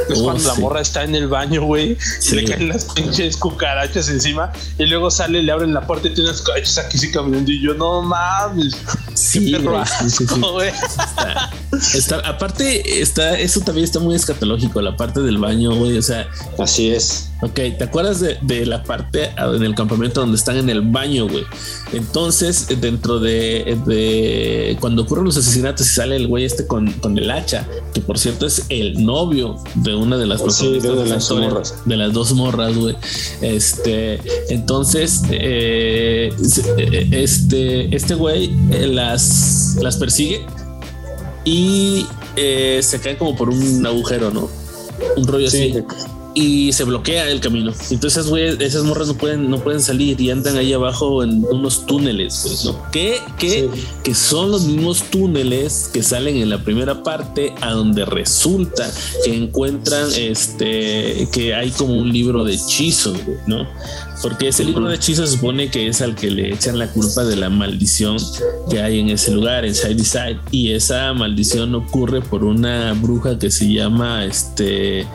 Es 0.09 0.19
Oh, 0.19 0.25
cuando 0.25 0.45
la 0.49 0.55
sí. 0.55 0.61
morra 0.61 0.81
está 0.81 1.03
en 1.05 1.15
el 1.15 1.29
baño, 1.29 1.63
güey, 1.65 1.97
Sí. 2.21 2.37
le 2.37 2.45
caen 2.45 2.69
las 2.69 2.85
pinches 2.85 3.37
cucarachas 3.37 4.09
encima, 4.09 4.53
y 4.79 4.85
luego 4.87 5.11
sale, 5.11 5.43
le 5.43 5.51
abren 5.53 5.73
la 5.75 5.87
puerta 5.87 6.09
y 6.09 6.15
tiene 6.15 6.31
unas 6.31 6.41
cucarachas 6.43 6.79
aquí 6.79 6.99
sí 6.99 7.11
caminando, 7.11 7.51
y 7.51 7.61
yo, 7.63 7.75
no 7.75 8.03
mames. 8.03 8.77
Sí, 9.15 9.53
perro 9.53 9.73
güey, 9.73 9.85
sí, 9.87 10.11
sí, 10.11 10.17
sí. 10.19 10.25
asco, 10.35 10.53
güey. 10.53 10.69
Está, 10.69 11.51
está- 11.95 12.19
aparte, 12.29 13.01
está, 13.01 13.39
eso 13.39 13.61
también 13.61 13.85
está 13.85 13.99
muy 14.01 14.15
escatológico, 14.15 14.81
la 14.81 14.97
parte 14.97 15.21
del 15.21 15.39
baño, 15.39 15.75
güey. 15.75 15.97
O 15.99 16.03
sea, 16.03 16.29
Así 16.59 16.91
es. 16.91 17.29
Ok, 17.45 17.55
¿te 17.77 17.85
acuerdas 17.85 18.21
de, 18.21 18.39
de 18.41 18.65
la 18.65 18.83
parte 18.85 19.29
ah, 19.37 19.53
en 19.55 19.63
el 19.63 19.75
campamento 19.75 20.21
donde 20.21 20.37
están 20.37 20.57
en 20.57 20.71
el 20.71 20.81
baño, 20.81 21.29
güey? 21.29 21.45
Entonces, 21.93 22.67
dentro 22.81 23.21
de, 23.21 23.77
de 23.87 24.79
cuando 24.81 25.03
ocurren 25.03 25.27
los 25.27 25.37
asesinatos 25.37 25.87
y 25.87 25.91
sale 25.91 26.17
el 26.17 26.27
güey 26.27 26.45
este 26.45 26.67
con, 26.67 26.91
con 26.95 27.19
el 27.19 27.31
hacha, 27.31 27.69
que 27.93 28.01
por 28.01 28.19
cierto 28.19 28.47
es 28.47 28.65
el 28.71 29.05
novio 29.05 29.57
de 29.75 29.95
una 29.95 30.17
de 30.17 30.25
las 30.27 30.41
Sí, 30.55 30.79
de 30.81 30.95
las 31.07 31.23
historia, 31.23 31.49
morras. 31.51 31.75
de 31.85 31.97
las 31.99 32.13
dos 32.15 32.33
morras, 32.33 32.75
güey. 32.77 32.97
Este, 33.43 34.21
entonces, 34.49 35.21
eh, 35.31 36.33
este, 37.11 37.95
este 37.95 38.15
güey 38.15 38.55
eh, 38.71 38.87
las, 38.87 39.77
las 39.83 39.97
persigue 39.99 40.47
y 41.45 42.07
eh, 42.37 42.81
se 42.83 43.01
cae 43.01 43.19
como 43.19 43.37
por 43.37 43.51
un 43.51 43.85
agujero, 43.87 44.31
¿no? 44.31 44.49
Un 45.17 45.27
rollo 45.27 45.51
Sí. 45.51 45.73
así 45.77 45.85
y 46.35 46.73
se 46.73 46.85
bloquea 46.85 47.31
el 47.31 47.41
camino. 47.41 47.73
Entonces, 47.91 48.27
güey, 48.27 48.57
esas 48.63 48.83
morras 48.85 49.07
no 49.09 49.15
pueden, 49.15 49.49
no 49.49 49.59
pueden 49.59 49.81
salir 49.81 50.21
y 50.21 50.31
andan 50.31 50.57
ahí 50.57 50.73
abajo 50.73 51.23
en 51.23 51.45
unos 51.45 51.87
túneles, 51.87 52.41
pues, 52.47 52.65
¿no? 52.65 52.91
Que, 52.91 53.19
que, 53.39 53.51
Sí. 53.55 53.83
que 54.03 54.15
son 54.15 54.51
los 54.51 54.65
mismos 54.65 55.03
túneles 55.11 55.91
que 55.93 56.03
salen 56.03 56.37
en 56.37 56.51
la 56.51 56.59
primera 56.65 57.03
parte 57.03 57.55
a 57.61 57.71
donde 57.73 58.05
resulta 58.05 58.93
que 59.25 59.35
encuentran 59.35 60.09
este 60.17 61.29
que 61.33 61.55
hay 61.55 61.71
como 61.71 61.95
un 61.95 62.13
libro 62.13 62.45
de 62.45 62.55
hechizos, 62.55 63.17
güey, 63.25 63.39
¿no? 63.47 63.67
Porque 64.25 64.49
ese 64.49 64.65
libro 64.65 64.89
de 64.89 64.95
hechizos 64.95 65.33
supone 65.33 65.69
que 65.69 65.87
es 65.87 66.01
al 66.01 66.15
que 66.15 66.31
le 66.31 66.51
echan 66.55 66.79
la 66.79 66.87
culpa 66.89 67.25
de 67.25 67.37
la 67.37 67.51
maldición 67.51 68.17
que 68.71 68.81
hay 68.81 69.01
en 69.01 69.11
ese 69.11 69.33
lugar, 69.33 69.67
en 69.67 69.75
Side 69.75 70.03
Side. 70.03 70.41
Y 70.51 70.73
esa 70.73 71.13
maldición 71.13 71.75
ocurre 71.75 72.23
por 72.23 72.43
una 72.43 72.95
bruja 72.95 73.39
que 73.39 73.51
se 73.51 73.71
llama 73.71 74.25
este. 74.25 75.07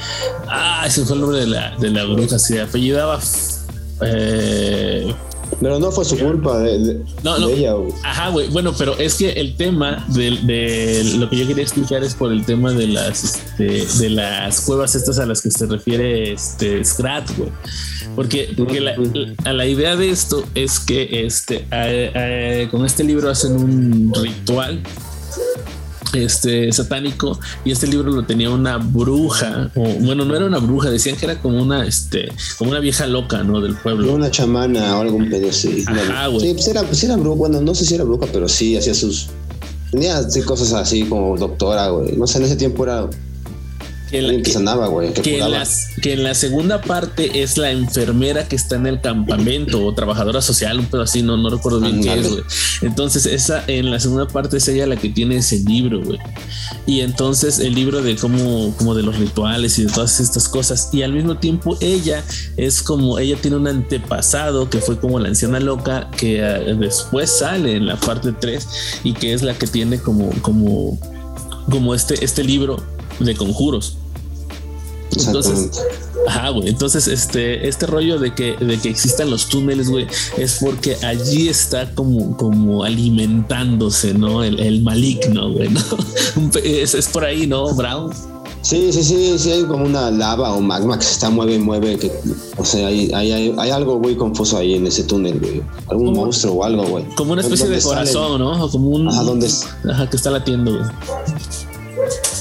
Ah, 0.48 0.84
ese 0.86 1.06
fue 1.06 1.16
el 1.16 1.22
nombre 1.22 1.40
de 1.40 1.48
la, 1.48 1.76
de 1.78 1.90
la 1.90 2.06
bruja. 2.06 2.38
Se 2.38 2.62
apellidaba. 2.62 3.20
eh, 4.04 5.12
Pero 5.62 5.80
no 5.80 5.92
fue 5.92 6.06
su 6.06 6.18
culpa 6.18 6.60
de, 6.60 6.80
de- 6.80 7.02
No, 7.24 7.36
de 7.36 7.42
no. 7.42 7.50
ella, 7.50 7.74
güey. 7.74 7.92
Ajá, 8.04 8.30
güey. 8.30 8.48
Bueno, 8.50 8.74
pero 8.78 8.98
es 8.98 9.16
que 9.16 9.32
el 9.32 9.56
tema 9.56 10.06
de, 10.10 10.32
de 10.44 11.04
lo 11.18 11.30
que 11.30 11.38
yo 11.38 11.48
quería 11.48 11.64
explicar 11.64 12.04
es 12.04 12.16
por 12.16 12.32
el 12.32 12.46
tema 12.46 12.72
de 12.72 12.88
las 12.88 13.24
este, 13.24 13.86
de 14.04 14.10
las 14.10 14.62
cuevas 14.62 14.96
estas 14.96 15.20
a 15.20 15.26
las 15.26 15.42
que 15.42 15.52
se 15.52 15.66
refiere 15.66 16.34
este 16.34 16.84
Scrat, 16.86 17.30
güey. 17.38 17.50
Porque, 18.16 18.50
porque 18.58 18.80
la, 18.82 18.96
a 19.46 19.54
la 19.54 19.66
idea 19.66 19.96
de 19.96 20.10
esto 20.10 20.44
es 20.56 20.80
que 20.80 21.26
este 21.26 21.66
a- 21.72 22.64
a- 22.66 22.70
con 22.70 22.86
este 22.86 23.04
libro 23.04 23.30
hacen 23.30 23.54
un 23.54 24.14
ritual 24.22 24.82
este 26.14 26.72
satánico 26.72 27.40
y 27.66 27.72
este 27.72 27.88
libro 27.88 28.12
lo 28.12 28.24
tenía 28.24 28.50
una 28.50 28.78
bruja 28.78 29.72
o 29.76 29.84
bueno 30.00 30.26
no 30.26 30.36
era 30.36 30.46
una 30.46 30.60
bruja 30.60 30.90
decían 30.90 31.16
que 31.16 31.26
era 31.26 31.40
como 31.42 31.62
una 31.62 31.86
este 31.86 32.32
como 32.58 32.72
una 32.72 32.80
vieja 32.80 33.06
loca 33.06 33.44
no 33.44 33.60
del 33.62 33.76
pueblo 33.76 34.14
Una 34.14 34.32
chamana 34.32 34.98
o 34.98 35.02
algún 35.02 35.30
pedo 35.30 35.50
así. 35.50 35.84
Ajá, 35.88 36.28
güey. 36.28 36.48
sí, 36.48 36.54
pues 36.54 36.68
era, 36.68 36.84
pues 36.84 37.04
era 37.04 37.16
bruja. 37.16 37.36
Bueno, 37.36 37.62
no 37.62 37.76
sé 37.76 37.86
si 37.86 37.96
era 37.96 38.04
bruja, 38.04 38.28
pero 38.32 38.48
sí 38.48 38.78
hacía 38.78 38.94
sus. 38.94 39.28
Tenía 39.92 40.22
cosas 40.46 40.74
así 40.74 41.04
como 41.04 41.38
doctora, 41.38 41.90
güey. 41.90 42.16
No 42.16 42.28
sé, 42.28 42.38
en 42.38 42.46
ese 42.46 42.56
tiempo 42.56 42.84
era 42.84 43.10
que 44.10 44.22
la- 44.22 44.28
alguien 44.28 44.44
que 44.44 44.50
que- 44.50 44.54
sanaba, 44.54 44.88
güey. 44.88 45.14
Que, 45.14 45.22
que 45.22 45.30
en, 45.36 45.36
curaba. 45.44 45.60
las- 45.60 45.88
que 46.02 46.14
en 46.14 46.24
la 46.24 46.34
segunda 46.34 46.82
parte 46.82 47.42
es 47.44 47.58
la 47.58 47.72
enfermera 47.72 48.48
que 48.48 48.56
está 48.56 48.76
en 48.76 48.88
el 48.88 49.02
campamento 49.02 49.84
o 49.86 49.94
trabajadora 49.94 50.42
social, 50.42 50.80
un 50.80 50.86
pedo 50.86 51.02
así, 51.04 51.22
no, 51.22 51.38
no 51.38 51.50
recuerdo 51.50 51.80
bien 51.82 52.02
qué 52.02 52.14
es, 52.14 52.30
güey. 52.30 52.44
Entonces, 52.82 53.26
esa 53.26 53.64
en 53.68 53.92
la 53.92 54.00
segunda 54.00 54.28
parte 54.28 54.58
es 54.58 54.68
ella 54.68 54.88
la 54.88 54.96
que 54.96 55.10
tiene 55.10 55.38
ese 55.38 55.60
libro, 55.60 56.02
güey. 56.04 56.20
Y 56.86 57.02
entonces 57.02 57.60
el 57.60 57.76
libro 57.76 58.02
de 58.02 58.16
cómo, 58.16 58.74
como 58.78 58.96
de 58.96 59.04
los 59.04 59.18
rituales 59.18 59.78
y 59.80 59.84
de 59.86 59.92
todas 59.92 60.20
estas 60.20 60.48
cosas. 60.50 60.90
Y 60.92 61.04
al 61.04 61.14
mismo 61.14 61.38
tiempo 61.38 61.78
ella 61.82 62.24
es 62.58 62.82
como, 62.82 63.20
ella 63.20 63.38
tiene 63.40 63.58
un 63.58 63.68
antepasado 63.68 64.70
que 64.70 64.80
fue 64.80 64.98
como 65.00 65.20
la 65.20 65.28
anciana 65.30 65.60
loca 65.60 66.10
que 66.18 66.40
eh, 66.40 66.76
después 66.80 67.30
sale 67.30 67.76
en 67.76 67.86
la 67.86 67.96
parte 67.98 68.32
3 68.32 68.68
y 69.04 69.14
que 69.14 69.34
es 69.34 69.42
la 69.44 69.54
que 69.54 69.68
tiene 69.68 70.00
como, 70.00 70.30
como, 70.42 70.98
como 71.70 71.94
este, 71.94 72.24
este 72.24 72.44
libro 72.44 72.82
de 73.20 73.36
conjuros. 73.36 73.98
Entonces, 75.18 75.72
ajá, 76.28 76.50
güey. 76.50 76.70
Entonces, 76.70 77.08
este, 77.08 77.68
este 77.68 77.86
rollo 77.88 78.20
de 78.20 78.34
que, 78.34 78.56
de 78.58 78.78
que 78.78 78.90
existan 78.90 79.30
los 79.30 79.48
túneles, 79.48 79.90
güey, 79.90 80.08
es 80.38 80.60
porque 80.62 80.96
allí 81.04 81.50
está 81.50 81.94
como, 81.94 82.38
como 82.38 82.84
alimentándose, 82.84 84.14
¿no? 84.14 84.44
El, 84.44 84.82
maligno, 84.82 85.52
güey, 85.52 85.70
¿no? 85.70 85.82
Es, 86.64 86.94
es, 86.94 87.08
por 87.08 87.26
ahí, 87.26 87.48
¿no, 87.48 87.74
Brown? 87.74 88.12
Sí, 88.62 88.92
sí, 88.92 89.04
sí, 89.04 89.40
sí, 89.40 89.52
hay 89.52 89.64
como 89.64 89.86
una 89.86 90.12
lava 90.12 90.54
o 90.54 90.60
magma 90.60 90.98
que 90.98 91.06
se 91.06 91.14
está 91.14 91.30
mueve 91.30 91.56
y 91.56 91.60
mueve, 91.60 91.98
que, 91.98 92.12
o 92.58 92.66
sea, 92.66 92.88
hay, 92.88 93.10
hay, 93.14 93.56
hay 93.58 93.70
algo 93.70 94.00
muy 94.00 94.16
confuso 94.16 94.58
ahí 94.58 94.76
en 94.76 94.86
ese 94.86 95.04
túnel, 95.04 95.40
güey. 95.40 95.62
Algún 95.88 96.14
monstruo 96.14 96.56
o 96.56 96.64
algo, 96.64 96.84
güey. 96.84 97.06
Como 97.16 97.34
una 97.34 97.42
especie 97.42 97.70
de 97.70 97.82
corazón, 97.82 98.40
¿no? 98.40 98.66
O 98.66 98.70
como 98.70 98.90
un... 98.90 99.08
Ajá, 99.08 99.24
¿dónde 99.24 99.50
Ajá, 99.90 100.10
que 100.10 100.18
está 100.18 100.30
latiendo, 100.30 100.72
güey. 100.72 100.84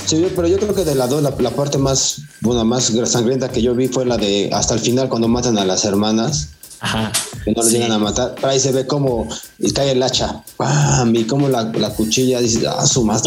Sí, 0.09 0.27
pero 0.35 0.49
yo 0.49 0.57
creo 0.57 0.75
que 0.75 0.87
de 0.87 0.95
la 0.95 1.07
dos, 1.07 1.23
la, 1.23 1.51
parte 1.51 1.77
más, 1.77 2.23
bueno, 2.41 2.65
más 2.65 2.91
sangrienta 3.05 3.51
que 3.51 3.61
yo 3.61 3.75
vi 3.75 3.89
fue 3.89 4.07
la 4.07 4.17
de 4.17 4.49
hasta 4.55 4.73
el 4.73 4.81
final 4.81 5.11
cuando 5.11 5.29
matan 5.29 5.59
a 5.59 5.67
las 5.67 5.85
hermanas. 5.85 6.49
Ajá. 6.81 7.13
Que 7.45 7.53
no 7.53 7.63
le 7.63 7.71
llegan 7.71 7.93
a 7.93 7.99
matar. 7.99 8.35
Pero 8.37 8.49
ahí 8.49 8.61
se 8.61 8.73
ve 8.73 8.87
como 8.87 9.29
cae 9.75 9.93
el 9.93 10.03
hacha. 10.03 10.43
¡Pam! 10.57 11.15
Y 11.15 11.25
como 11.25 11.49
la, 11.49 11.65
la 11.65 11.91
cuchilla 11.91 12.41
dice, 12.41 12.67
ah, 12.67 12.87
su 12.87 13.05
más 13.05 13.23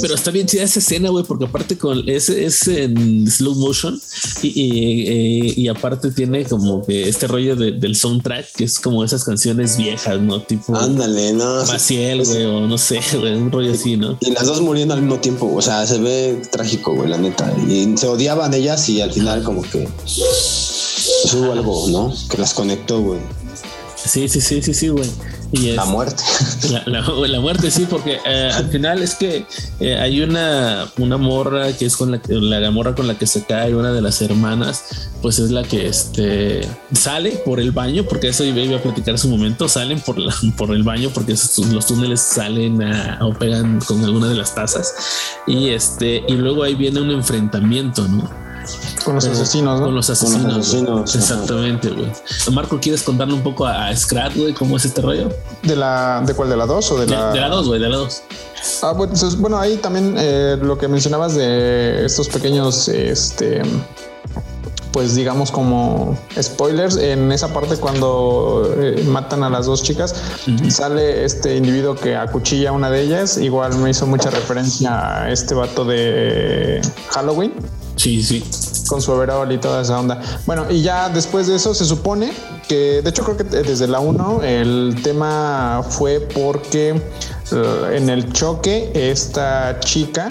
pero 0.00 0.14
está 0.14 0.30
bien 0.30 0.46
chida 0.46 0.62
esa 0.62 0.78
escena, 0.78 1.10
güey, 1.10 1.24
porque 1.24 1.44
aparte 1.46 1.76
con 1.76 2.08
ese 2.08 2.44
es 2.44 2.66
en 2.68 3.30
slow 3.30 3.54
motion 3.54 4.00
y, 4.42 4.48
y, 4.48 5.54
y, 5.56 5.68
aparte 5.68 6.10
tiene 6.10 6.44
como 6.44 6.84
que 6.84 7.08
este 7.08 7.26
rollo 7.26 7.56
de, 7.56 7.72
del 7.72 7.96
soundtrack 7.96 8.52
que 8.56 8.64
es 8.64 8.78
como 8.78 9.04
esas 9.04 9.24
canciones 9.24 9.76
viejas, 9.76 10.20
¿no? 10.20 10.42
Tipo. 10.42 10.76
Ándale, 10.76 11.32
no. 11.32 11.64
Maciel, 11.66 12.24
güey, 12.24 12.44
o 12.44 12.66
no 12.66 12.78
sé, 12.78 13.00
güey, 13.18 13.34
un 13.34 13.50
rollo 13.50 13.72
así, 13.72 13.96
¿no? 13.96 14.18
Y 14.20 14.30
las 14.30 14.46
dos 14.46 14.60
muriendo 14.60 14.94
al 14.94 15.02
mismo 15.02 15.20
tiempo. 15.20 15.50
O 15.54 15.62
sea, 15.62 15.86
se 15.86 15.98
ve 15.98 16.42
trágico, 16.50 16.94
güey, 16.94 17.08
la 17.08 17.18
neta. 17.18 17.52
Y 17.68 17.96
se 17.96 18.08
odiaban 18.08 18.54
ellas 18.54 18.88
y 18.88 19.00
al 19.00 19.12
final, 19.12 19.42
como 19.42 19.62
que. 19.62 19.88
Hubo 21.34 21.52
algo, 21.52 21.88
¿no? 21.88 22.14
Que 22.28 22.38
las 22.38 22.54
conectó, 22.54 23.00
güey. 23.00 23.20
Sí, 23.96 24.28
sí, 24.28 24.40
sí, 24.40 24.62
sí, 24.62 24.74
sí, 24.74 24.88
güey. 24.88 25.08
Y 25.52 25.72
la 25.72 25.84
muerte. 25.84 26.22
La, 26.70 27.00
la, 27.00 27.40
muerte, 27.40 27.70
sí, 27.70 27.86
porque 27.90 28.18
eh, 28.24 28.50
al 28.54 28.70
final 28.70 29.02
es 29.02 29.14
que 29.14 29.44
eh, 29.80 29.96
hay 29.96 30.20
una, 30.20 30.88
una 30.98 31.16
morra 31.16 31.72
que 31.72 31.86
es 31.86 31.96
con 31.96 32.12
la, 32.12 32.20
la 32.28 32.70
morra 32.70 32.94
con 32.94 33.08
la 33.08 33.18
que 33.18 33.26
se 33.26 33.44
cae 33.44 33.74
una 33.74 33.92
de 33.92 34.00
las 34.00 34.22
hermanas, 34.22 35.10
pues 35.22 35.40
es 35.40 35.50
la 35.50 35.64
que 35.64 35.88
este, 35.88 36.60
sale 36.92 37.32
por 37.44 37.58
el 37.58 37.72
baño, 37.72 38.04
porque 38.04 38.28
eso 38.28 38.44
iba 38.44 38.76
a 38.76 38.82
platicar 38.82 39.18
su 39.18 39.28
momento, 39.28 39.68
salen 39.68 40.00
por, 40.00 40.18
la, 40.18 40.32
por 40.56 40.70
el 40.70 40.84
baño 40.84 41.10
porque 41.12 41.32
los 41.32 41.86
túneles 41.86 42.20
salen 42.20 42.80
o 43.20 43.34
pegan 43.34 43.80
con 43.80 44.04
alguna 44.04 44.28
de 44.28 44.36
las 44.36 44.54
tazas 44.54 44.94
y 45.46 45.70
este, 45.70 46.22
y 46.28 46.34
luego 46.34 46.62
ahí 46.62 46.76
viene 46.76 47.00
un 47.00 47.10
enfrentamiento, 47.10 48.06
¿no? 48.06 48.49
Con 49.04 49.14
los 49.14 49.24
asesinos, 49.26 49.80
¿no? 49.80 49.86
Con 49.86 49.94
los 49.94 50.10
asesinos. 50.10 51.14
Exactamente, 51.14 51.88
güey. 51.90 52.10
Marco, 52.52 52.78
¿quieres 52.80 53.02
contarle 53.02 53.34
un 53.34 53.42
poco 53.42 53.66
a, 53.66 53.94
Scrat, 53.94 54.34
güey, 54.36 54.52
cómo 54.52 54.76
es 54.76 54.84
este 54.84 55.00
rollo? 55.00 55.28
¿De 55.62 55.76
la 55.76 56.22
de 56.26 56.34
cuál? 56.34 56.50
¿De 56.50 56.56
la 56.56 56.66
2 56.66 56.92
o 56.92 56.98
de, 56.98 57.06
la...? 57.06 57.32
De 57.32 57.40
la 57.40 57.48
2, 57.48 57.68
güey, 57.68 57.80
de 57.80 57.88
la 57.88 57.96
2. 57.96 58.22
Ah, 58.82 58.92
bueno, 58.92 59.14
bueno, 59.38 59.58
ahí 59.58 59.76
también 59.76 60.14
eh, 60.18 60.58
lo 60.60 60.76
que 60.76 60.86
mencionabas 60.88 61.34
de 61.34 62.04
estos 62.04 62.28
pequeños, 62.28 62.88
este, 62.88 63.62
pues 64.92 65.14
digamos 65.14 65.50
como 65.50 66.18
spoilers, 66.40 66.96
en 66.96 67.32
esa 67.32 67.52
parte 67.52 67.76
cuando 67.76 68.74
eh, 68.78 69.02
matan 69.06 69.44
a 69.44 69.50
las 69.50 69.66
dos 69.66 69.82
chicas, 69.82 70.14
sale 70.68 71.24
este 71.24 71.56
individuo 71.56 71.94
que 71.94 72.16
acuchilla 72.16 72.70
a 72.70 72.72
una 72.72 72.90
de 72.90 73.02
ellas, 73.02 73.38
igual 73.38 73.76
me 73.76 73.90
hizo 73.90 74.06
mucha 74.06 74.30
referencia 74.30 75.22
a 75.22 75.30
este 75.30 75.54
vato 75.54 75.84
de 75.84 76.80
Halloween. 77.10 77.52
Sí, 77.96 78.22
sí. 78.22 78.44
Con 78.90 79.00
su 79.00 79.12
overall 79.12 79.52
y 79.52 79.58
toda 79.58 79.82
esa 79.82 80.00
onda. 80.00 80.20
Bueno, 80.46 80.66
y 80.68 80.82
ya 80.82 81.08
después 81.08 81.46
de 81.46 81.54
eso 81.54 81.74
se 81.74 81.84
supone 81.84 82.32
que, 82.66 83.02
de 83.02 83.10
hecho 83.10 83.22
creo 83.22 83.36
que 83.36 83.44
desde 83.44 83.86
la 83.86 84.00
1 84.00 84.42
el 84.42 84.96
tema 85.04 85.84
fue 85.88 86.18
porque 86.18 87.00
eh, 87.52 87.96
en 87.96 88.10
el 88.10 88.32
choque 88.32 88.90
esta 88.92 89.78
chica 89.78 90.28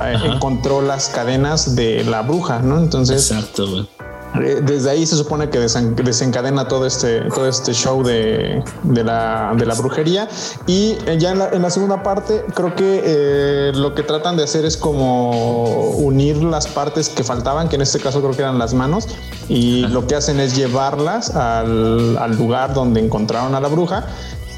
eh, 0.00 0.16
encontró 0.24 0.80
las 0.80 1.10
cadenas 1.10 1.76
de 1.76 2.02
la 2.04 2.22
bruja, 2.22 2.60
¿no? 2.60 2.78
Entonces... 2.78 3.30
Exacto, 3.30 3.80
eh, 3.80 3.86
desde 4.34 4.90
ahí 4.90 5.04
se 5.04 5.16
supone 5.16 5.50
que 5.50 5.58
desencadena 5.58 6.66
todo 6.66 6.86
este, 6.86 7.20
todo 7.22 7.46
este 7.46 7.74
show 7.74 8.02
de, 8.02 8.62
la, 8.84 9.74
brujería. 9.76 10.28
Y 10.66 10.96
eh, 11.06 11.16
ya 11.18 11.32
en 11.32 11.62
la, 11.62 11.70
segunda 11.70 12.02
parte, 12.02 12.44
creo 12.54 12.74
que 12.74 13.02
eh, 13.04 13.72
lo 13.74 13.94
que 13.94 14.02
tratan 14.02 14.36
de 14.36 14.44
hacer 14.44 14.64
es 14.64 14.76
como 14.76 15.90
unir 15.90 16.42
las 16.42 16.66
partes 16.66 17.08
que 17.08 17.24
faltaban, 17.24 17.68
que 17.68 17.76
en 17.76 17.82
este 17.82 18.00
caso 18.00 18.20
creo 18.20 18.32
que 18.32 18.42
eran 18.42 18.58
las 18.58 18.72
manos, 18.74 19.06
y 19.48 19.86
lo 19.88 20.06
que 20.06 20.14
hacen 20.14 20.40
es 20.40 20.56
llevarlas 20.56 21.34
al, 21.36 22.16
al 22.16 22.36
lugar 22.36 22.72
donde 22.74 23.00
encontraron 23.00 23.54
a 23.54 23.60
la 23.60 23.68
bruja 23.68 24.06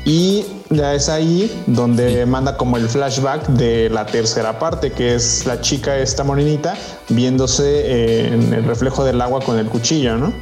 y 0.05 0.45
ya 0.71 0.95
es 0.95 1.09
ahí 1.09 1.51
donde 1.67 2.27
manda 2.27 2.57
como 2.57 2.77
el 2.77 2.88
flashback 2.88 3.47
de 3.49 3.88
la 3.90 4.05
tercera 4.07 4.59
parte, 4.59 4.93
que 4.93 5.14
es 5.14 5.47
la 5.47 5.61
chica 5.61 5.97
esta 5.99 6.25
morenita 6.25 6.75
viéndose 7.09 8.27
en 8.27 8.53
el 8.53 8.64
reflejo 8.64 9.05
del 9.05 9.21
agua 9.21 9.40
con 9.40 9.59
el 9.59 9.67
cuchillo, 9.67 10.17
¿no? 10.17 10.33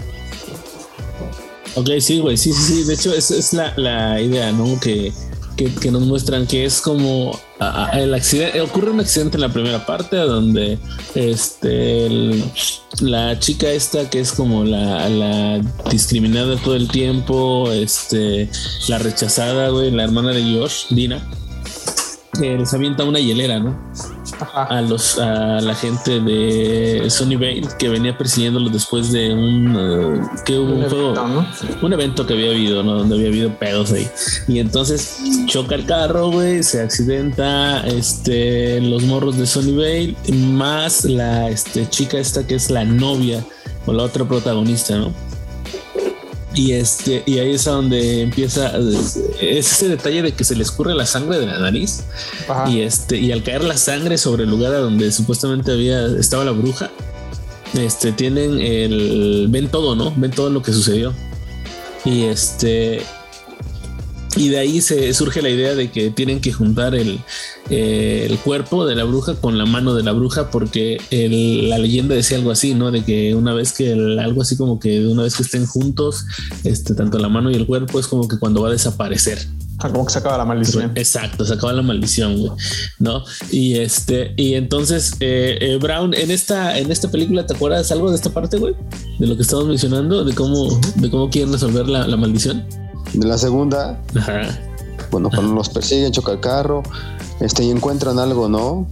Ok, 1.75 1.88
sí, 2.01 2.18
güey, 2.18 2.37
sí, 2.37 2.53
sí, 2.53 2.62
sí. 2.62 2.85
De 2.85 2.94
hecho, 2.94 3.14
esa 3.14 3.37
es 3.37 3.53
la, 3.53 3.72
la 3.77 4.20
idea, 4.20 4.53
¿no? 4.53 4.79
Que 4.79 5.12
que, 5.56 5.90
nos 5.90 6.02
muestran 6.02 6.46
que 6.46 6.64
es 6.64 6.80
como 6.80 7.38
el 7.92 8.14
accidente, 8.14 8.60
ocurre 8.60 8.90
un 8.90 9.00
accidente 9.00 9.36
en 9.36 9.42
la 9.42 9.48
primera 9.52 9.84
parte 9.86 10.16
donde 10.16 10.78
este 11.14 12.42
la 13.00 13.38
chica 13.38 13.68
esta 13.70 14.08
que 14.10 14.20
es 14.20 14.32
como 14.32 14.64
la, 14.64 15.60
discriminada 15.90 16.56
todo 16.56 16.76
el 16.76 16.88
tiempo, 16.88 17.70
este 17.70 18.50
la 18.88 18.98
rechazada, 18.98 19.68
güey, 19.68 19.90
la 19.90 20.04
hermana 20.04 20.30
de 20.30 20.42
Josh, 20.42 20.86
Dina, 20.90 21.22
eh, 22.42 22.56
les 22.58 22.72
avienta 22.74 23.04
una 23.04 23.20
hielera, 23.20 23.60
¿no? 23.60 23.92
A 24.55 24.81
los 24.81 25.18
a 25.18 25.61
la 25.61 25.74
gente 25.74 26.20
de 26.20 27.09
Sony 27.09 27.38
Bay 27.38 27.62
que 27.78 27.88
venía 27.88 28.16
persiguiéndolos 28.16 28.72
después 28.72 29.12
de 29.12 29.33
un 29.33 29.76
uh, 29.76 30.44
que 30.44 30.59
hubo 30.59 30.74
un, 30.74 30.88
juego, 30.88 31.14
un 31.83 31.92
evento 31.92 32.26
que 32.26 32.35
había 32.35 32.50
habido, 32.50 32.83
¿no? 32.83 32.94
Donde 32.94 33.16
había 33.16 33.28
habido 33.28 33.59
pedos 33.59 33.92
ahí. 33.92 34.09
Y 34.48 34.59
entonces 34.59 35.18
choca 35.46 35.74
el 35.74 35.87
carro, 35.87 36.31
güey, 36.31 36.62
se 36.62 36.81
accidenta 36.81 37.87
este 37.87 38.81
los 38.81 39.02
morros 39.05 39.37
de 39.37 39.46
Sony 39.46 39.76
Bay 39.76 40.16
más 40.33 41.05
la 41.05 41.48
este 41.48 41.88
chica 41.88 42.18
esta 42.18 42.46
que 42.46 42.55
es 42.55 42.70
la 42.70 42.85
novia 42.85 43.44
o 43.87 43.92
la 43.92 44.05
otra 44.05 44.24
protagonista, 44.24 44.96
¿no? 44.96 45.12
Y 46.54 46.72
este, 46.72 47.22
y 47.24 47.38
ahí 47.38 47.54
es 47.54 47.64
donde 47.64 48.22
empieza 48.22 48.76
es 48.76 49.16
ese 49.40 49.88
detalle 49.88 50.22
de 50.22 50.32
que 50.32 50.44
se 50.44 50.54
le 50.54 50.62
escurre 50.62 50.94
la 50.94 51.06
sangre 51.06 51.38
de 51.38 51.46
la 51.46 51.58
nariz. 51.58 52.04
Y 52.68 52.80
este, 52.80 53.18
y 53.18 53.32
al 53.32 53.42
caer 53.42 53.64
la 53.64 53.76
sangre 53.76 54.18
sobre 54.18 54.44
el 54.44 54.50
lugar 54.50 54.74
a 54.74 54.78
donde 54.78 55.10
supuestamente 55.12 55.72
había, 55.72 56.04
estaba 56.18 56.44
la 56.44 56.52
bruja, 56.52 56.90
este, 57.74 58.12
tienen 58.12 58.60
el, 58.60 59.46
ven 59.48 59.68
todo, 59.68 59.96
¿no? 59.96 60.12
Ven 60.16 60.30
todo 60.30 60.50
lo 60.50 60.62
que 60.62 60.72
sucedió. 60.72 61.14
Y 62.04 62.24
este, 62.24 63.02
y 64.37 64.49
de 64.49 64.59
ahí 64.59 64.81
se 64.81 65.12
surge 65.12 65.42
la 65.42 65.51
idea 65.51 65.75
de 65.75 65.90
que 65.90 66.11
tienen 66.11 66.40
que 66.40 66.53
juntar 66.53 66.95
el, 66.95 67.21
eh, 67.71 68.27
el 68.29 68.38
cuerpo 68.38 68.87
de 68.87 68.95
la 68.95 69.05
bruja 69.05 69.35
con 69.35 69.59
la 69.59 69.66
mano 69.66 69.95
de 69.95 70.03
la 70.03 70.12
bruja, 70.12 70.51
porque 70.51 70.99
la 71.11 71.79
leyenda 71.79 72.14
decía 72.14 72.38
algo 72.38 72.51
así, 72.51 72.75
¿no? 72.75 72.90
De 72.90 73.05
que 73.05 73.35
una 73.35 73.53
vez 73.53 73.73
que 73.73 73.92
algo 73.92 74.42
así 74.42 74.57
como 74.57 74.81
que 74.81 75.07
una 75.07 75.25
vez 75.25 75.37
que 75.37 75.42
estén 75.42 75.66
juntos, 75.66 76.25
este, 76.64 76.95
tanto 76.95 77.18
la 77.18 77.29
mano 77.29 77.51
y 77.51 77.55
el 77.55 77.66
cuerpo 77.66 78.01
es 78.01 78.07
como 78.07 78.27
que 78.27 78.38
cuando 78.38 78.62
va 78.62 78.68
a 78.68 78.73
desaparecer. 78.73 79.47
Ah, 79.79 79.90
como 79.90 80.07
que 80.07 80.12
se 80.12 80.18
acaba 80.21 80.38
la 80.38 80.45
maldición. 80.45 80.92
Exacto, 80.95 81.45
se 81.45 81.55
acaba 81.55 81.73
la 81.73 81.83
maldición, 81.83 82.38
güey. 82.38 82.53
¿No? 83.01 83.25
Y 83.51 83.75
este, 83.75 84.33
y 84.37 84.55
entonces, 84.55 85.12
eh, 85.21 85.59
eh, 85.61 85.79
Brown, 85.81 86.14
en 86.14 86.31
esta, 86.31 86.79
en 86.79 86.90
esta 86.90 87.11
película, 87.11 87.47
¿te 87.47 87.55
acuerdas 87.55 87.90
algo 87.90 88.11
de 88.11 88.16
esta 88.16 88.31
parte, 88.31 88.59
güey? 88.59 88.75
De 89.18 89.27
lo 89.27 89.37
que 89.37 89.42
estamos 89.42 89.66
mencionando, 89.66 90.25
de 90.25 90.35
cómo, 90.35 90.81
de 90.97 91.11
cómo 91.11 91.29
quieren 91.31 91.53
resolver 91.53 91.88
la, 91.88 92.07
la 92.07 92.16
maldición 92.16 92.64
de 93.12 93.27
la 93.27 93.38
segunda. 93.38 94.01
Bueno, 95.11 95.31
cuando 95.31 95.55
los 95.55 95.68
persiguen, 95.68 96.12
choca 96.12 96.33
el 96.33 96.40
carro, 96.40 96.83
este, 97.40 97.64
y 97.64 97.70
encuentran 97.70 98.18
algo, 98.18 98.48
¿no? 98.48 98.87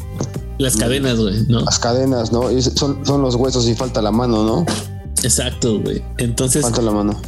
Las 0.59 0.77
cadenas, 0.77 1.19
güey, 1.19 1.47
¿no? 1.49 1.61
Las 1.61 1.79
cadenas, 1.79 2.33
¿no? 2.33 2.51
Y 2.51 2.61
son, 2.63 3.05
son 3.07 3.23
los 3.23 3.35
huesos 3.35 3.67
y 3.67 3.75
falta 3.75 4.03
la 4.03 4.11
mano, 4.11 4.45
¿no? 4.45 4.67
Exacto, 5.23 5.81
güey. 5.81 6.03
Entonces. 6.19 6.63
Falta 6.63 6.83
la 6.83 6.93
mano. 6.93 7.21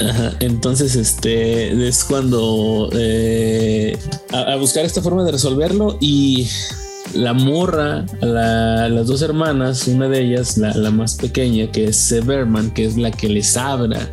Ajá. 0.00 0.32
Entonces, 0.40 0.96
este 0.96 1.88
es 1.88 2.04
cuando 2.04 2.88
eh, 2.92 3.98
a, 4.32 4.56
buscar 4.56 4.84
esta 4.84 5.02
forma 5.02 5.24
de 5.24 5.32
resolverlo 5.32 5.96
y 6.00 6.48
la 7.14 7.32
morra, 7.34 8.04
las 8.20 9.06
dos 9.06 9.22
hermanas, 9.22 9.86
una 9.86 10.08
de 10.08 10.20
ellas, 10.20 10.56
la, 10.56 10.74
la, 10.74 10.90
más 10.90 11.14
pequeña, 11.14 11.70
que 11.70 11.86
es 11.86 11.96
Severman, 11.96 12.70
que 12.72 12.84
es 12.84 12.96
la 12.96 13.10
que 13.10 13.28
les 13.28 13.56
abra 13.56 14.08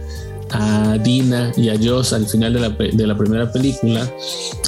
a 0.52 0.98
Dina 0.98 1.52
y 1.56 1.70
a 1.70 1.76
Joss 1.82 2.14
al 2.14 2.26
final 2.26 2.54
de 2.54 2.60
la, 2.60 2.70
de 2.70 3.08
la 3.08 3.18
primera 3.18 3.52
película, 3.52 4.10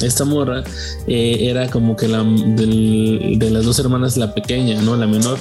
esta 0.01 0.25
morra 0.25 0.63
eh, 1.07 1.49
era 1.49 1.69
como 1.69 1.95
que 1.95 2.07
la 2.07 2.23
de 2.23 3.49
las 3.51 3.65
dos 3.65 3.79
hermanas 3.79 4.17
la 4.17 4.33
pequeña, 4.33 4.81
¿no? 4.81 4.95
La 4.95 5.07
menor. 5.07 5.37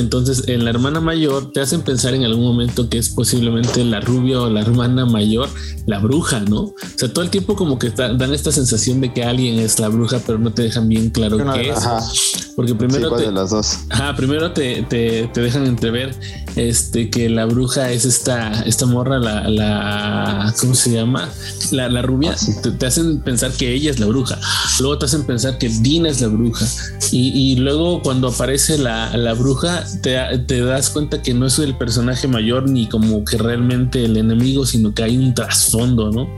Entonces, 0.00 0.44
en 0.46 0.64
la 0.64 0.70
hermana 0.70 1.00
mayor 1.00 1.52
te 1.52 1.60
hacen 1.60 1.82
pensar 1.82 2.14
en 2.14 2.24
algún 2.24 2.44
momento 2.44 2.88
que 2.88 2.98
es 2.98 3.10
posiblemente 3.10 3.84
la 3.84 4.00
rubia 4.00 4.40
o 4.40 4.50
la 4.50 4.60
hermana 4.60 5.06
mayor, 5.06 5.48
la 5.86 5.98
bruja, 5.98 6.40
¿no? 6.40 6.60
O 6.60 6.74
sea, 6.96 7.12
todo 7.12 7.24
el 7.24 7.30
tiempo 7.30 7.56
como 7.56 7.78
que 7.78 7.90
dan 7.90 8.34
esta 8.34 8.52
sensación 8.52 9.00
de 9.00 9.12
que 9.12 9.24
alguien 9.24 9.58
es 9.58 9.78
la 9.78 9.88
bruja, 9.88 10.20
pero 10.26 10.38
no 10.38 10.52
te 10.52 10.62
dejan 10.62 10.88
bien 10.88 11.10
claro 11.10 11.38
qué 11.54 11.70
es. 11.70 12.52
Porque 12.56 12.74
primero 12.74 13.14
te, 13.14 13.24
de 13.24 13.32
las 13.32 13.50
dos. 13.50 13.80
Ajá, 13.90 14.16
primero 14.16 14.52
te, 14.52 14.82
te, 14.82 15.28
te, 15.32 15.40
dejan 15.42 15.66
entrever 15.66 16.14
este 16.56 17.10
que 17.10 17.28
la 17.28 17.44
bruja 17.44 17.90
es 17.90 18.06
esta, 18.06 18.62
esta 18.62 18.86
morra, 18.86 19.18
la, 19.18 19.48
la 19.50 20.54
¿cómo 20.58 20.74
se 20.74 20.90
llama? 20.90 21.28
La, 21.70 21.88
la 21.90 22.00
rubia. 22.00 22.34
Ah, 22.34 22.70
te, 22.78 22.86
hacen 22.86 23.20
pensar 23.20 23.52
que 23.52 23.74
ella 23.74 23.90
es 23.90 23.98
la 23.98 24.06
bruja. 24.06 24.38
Luego 24.80 24.98
te 24.98 25.04
hacen 25.04 25.24
pensar 25.24 25.58
que 25.58 25.68
Dina 25.68 26.08
es 26.08 26.22
la 26.22 26.28
bruja. 26.28 26.66
Y, 27.12 27.52
y 27.52 27.56
luego 27.56 28.02
cuando 28.02 28.28
aparece 28.28 28.78
la, 28.78 29.14
la 29.16 29.34
bruja, 29.34 29.85
te, 30.02 30.16
te, 30.46 30.60
das 30.60 30.90
cuenta 30.90 31.22
que 31.22 31.34
no 31.34 31.46
es 31.46 31.58
el 31.58 31.76
personaje 31.76 32.28
mayor 32.28 32.68
ni 32.68 32.88
como 32.88 33.24
que 33.24 33.38
realmente 33.38 34.04
el 34.04 34.16
enemigo, 34.16 34.66
sino 34.66 34.94
que 34.94 35.02
hay 35.02 35.16
un 35.16 35.34
trasfondo, 35.34 36.10
¿no? 36.10 36.28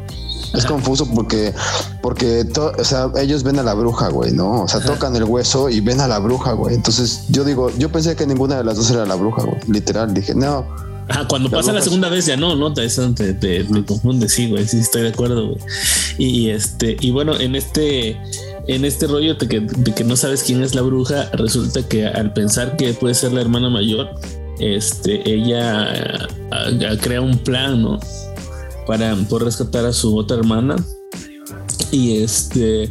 Es 0.55 0.65
confuso 0.65 1.07
porque, 1.15 1.53
porque 2.03 2.47
o 2.57 2.85
sea, 2.85 3.11
ellos 3.21 3.43
ven 3.43 3.59
a 3.59 3.63
la 3.63 3.75
bruja, 3.75 4.09
güey, 4.09 4.33
¿no? 4.33 4.63
O 4.63 4.69
sea, 4.69 4.81
tocan 4.81 5.15
el 5.15 5.25
hueso 5.25 5.69
y 5.69 5.81
ven 5.81 6.01
a 6.01 6.09
la 6.09 6.19
bruja, 6.19 6.53
güey. 6.53 6.75
Entonces 6.75 7.25
yo 7.29 7.45
digo, 7.45 7.71
yo 7.79 7.91
pensé 7.91 8.17
que 8.17 8.27
ninguna 8.27 8.57
de 8.57 8.65
las 8.65 8.77
dos 8.77 8.91
era 8.91 9.05
la 9.05 9.15
bruja, 9.15 9.43
güey. 9.43 9.61
Literal, 9.69 10.15
dije, 10.15 10.35
no. 10.35 10.67
Ajá, 11.09 11.27
cuando 11.27 11.51
pasa 11.51 11.73
la 11.73 11.81
segunda 11.81 12.09
vez 12.09 12.27
ya 12.27 12.37
no, 12.37 12.55
no, 12.55 12.73
te, 12.73 12.87
te, 12.87 13.35
te, 13.35 13.67
confunde, 13.87 14.29
sí, 14.29 14.49
güey, 14.49 14.67
sí, 14.67 14.79
estoy 14.79 15.03
de 15.03 15.09
acuerdo, 15.09 15.49
güey. 15.49 15.61
Y, 16.19 16.51
este, 16.51 16.97
y 17.01 17.11
bueno, 17.11 17.39
en 17.39 17.55
este, 17.55 18.21
en 18.69 18.85
este 18.85 19.07
rollo 19.07 19.35
de 19.35 19.49
que, 19.49 19.61
de 19.61 19.95
que 19.95 20.05
no 20.05 20.17
sabes 20.17 20.45
quién 20.45 20.63
es 20.63 20.75
la 20.75 20.83
bruja, 20.83 21.31
resulta 21.33 21.87
que 21.89 22.07
al 22.07 22.33
pensar 22.33 22.77
que 22.77 22.93
puede 22.95 23.15
ser 23.15 23.33
la 23.33 23.41
hermana 23.41 23.69
mayor, 23.69 24.09
este, 24.61 25.29
ella 25.29 26.29
crea 27.01 27.21
un 27.21 27.39
plan, 27.39 27.83
¿no? 27.83 27.99
para 28.89 29.15
poder 29.15 29.45
rescatar 29.45 29.85
a 29.85 29.93
su 29.93 30.17
otra 30.17 30.39
hermana. 30.39 30.77
Y 31.93 32.23
este. 32.23 32.91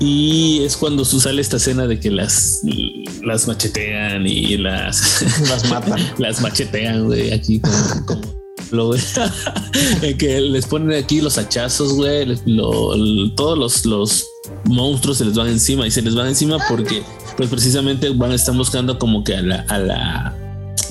Y 0.00 0.62
es 0.64 0.76
cuando 0.76 1.04
sale 1.04 1.40
esta 1.40 1.58
escena 1.58 1.86
de 1.86 2.00
que 2.00 2.10
las, 2.10 2.62
las 3.22 3.46
machetean 3.46 4.26
y 4.26 4.56
las, 4.56 5.22
las 5.48 5.68
matan. 5.68 6.00
las 6.18 6.40
machetean, 6.40 7.06
güey, 7.06 7.32
aquí 7.32 7.60
como, 7.60 8.20
lo, 8.70 8.92
que 10.18 10.40
les 10.40 10.66
ponen 10.66 10.98
aquí 10.98 11.20
los 11.20 11.36
hachazos, 11.36 11.92
güey. 11.92 12.26
todos 13.36 13.58
los, 13.58 13.84
los 13.84 14.26
monstruos 14.64 15.18
se 15.18 15.24
les 15.24 15.34
van 15.34 15.48
encima 15.48 15.86
y 15.86 15.90
se 15.90 16.02
les 16.02 16.14
van 16.14 16.28
encima 16.28 16.58
porque, 16.68 17.02
pues 17.36 17.48
precisamente 17.48 18.10
van, 18.10 18.32
están 18.32 18.56
buscando 18.56 18.98
como 18.98 19.24
que 19.24 19.36
a 19.36 19.42
la, 19.42 19.64
a 19.68 19.78
la 19.78 20.39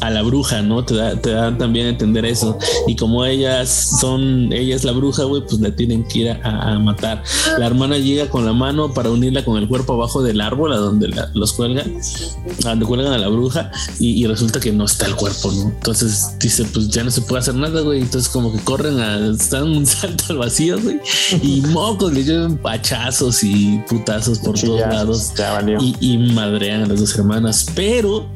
a 0.01 0.09
la 0.09 0.21
bruja, 0.21 0.61
¿no? 0.61 0.83
Te, 0.83 0.95
da, 0.95 1.15
te 1.15 1.31
también 1.57 1.87
a 1.87 1.89
entender 1.89 2.25
eso. 2.25 2.57
Y 2.87 2.95
como 2.95 3.25
ellas 3.25 3.97
son, 3.99 4.51
ella 4.53 4.75
es 4.75 4.83
la 4.83 4.91
bruja, 4.91 5.23
güey, 5.23 5.41
pues 5.41 5.59
la 5.59 5.75
tienen 5.75 6.07
que 6.07 6.19
ir 6.19 6.29
a, 6.29 6.79
matar. 6.79 7.23
La 7.57 7.67
hermana 7.67 7.97
llega 7.97 8.29
con 8.29 8.45
la 8.45 8.53
mano 8.53 8.93
para 8.93 9.09
unirla 9.09 9.43
con 9.43 9.57
el 9.57 9.67
cuerpo 9.67 9.93
abajo 9.93 10.21
del 10.23 10.41
árbol 10.41 10.73
a 10.73 10.77
donde 10.77 11.13
los 11.33 11.53
cuelgan, 11.53 11.93
a 12.65 12.69
donde 12.69 12.85
cuelgan 12.85 13.13
a 13.13 13.17
la 13.17 13.27
bruja 13.27 13.71
y, 13.99 14.25
resulta 14.29 14.59
que 14.59 14.71
no 14.71 14.85
está 14.85 15.07
el 15.07 15.15
cuerpo, 15.15 15.51
¿no? 15.51 15.69
Entonces 15.69 16.35
dice, 16.39 16.63
pues 16.71 16.89
ya 16.89 17.03
no 17.03 17.09
se 17.09 17.21
puede 17.21 17.39
hacer 17.41 17.55
nada, 17.55 17.81
güey. 17.81 17.99
Entonces 17.99 18.29
como 18.29 18.51
que 18.51 18.59
corren 18.59 18.99
a, 18.99 19.17
dan 19.49 19.63
un 19.63 19.85
salto 19.87 20.25
al 20.29 20.37
vacío, 20.37 20.79
güey. 20.79 20.99
Y 21.41 21.61
mocos 21.61 22.13
le 22.13 22.23
llevan 22.23 22.57
pachazos 22.57 23.43
y 23.43 23.83
putazos 23.89 24.39
por 24.39 24.59
todos 24.59 24.79
lados. 24.81 25.33
Y, 25.79 25.95
y 25.99 26.17
madrean 26.33 26.83
a 26.83 26.87
las 26.87 26.99
dos 26.99 27.17
hermanas. 27.17 27.65
Pero 27.75 28.29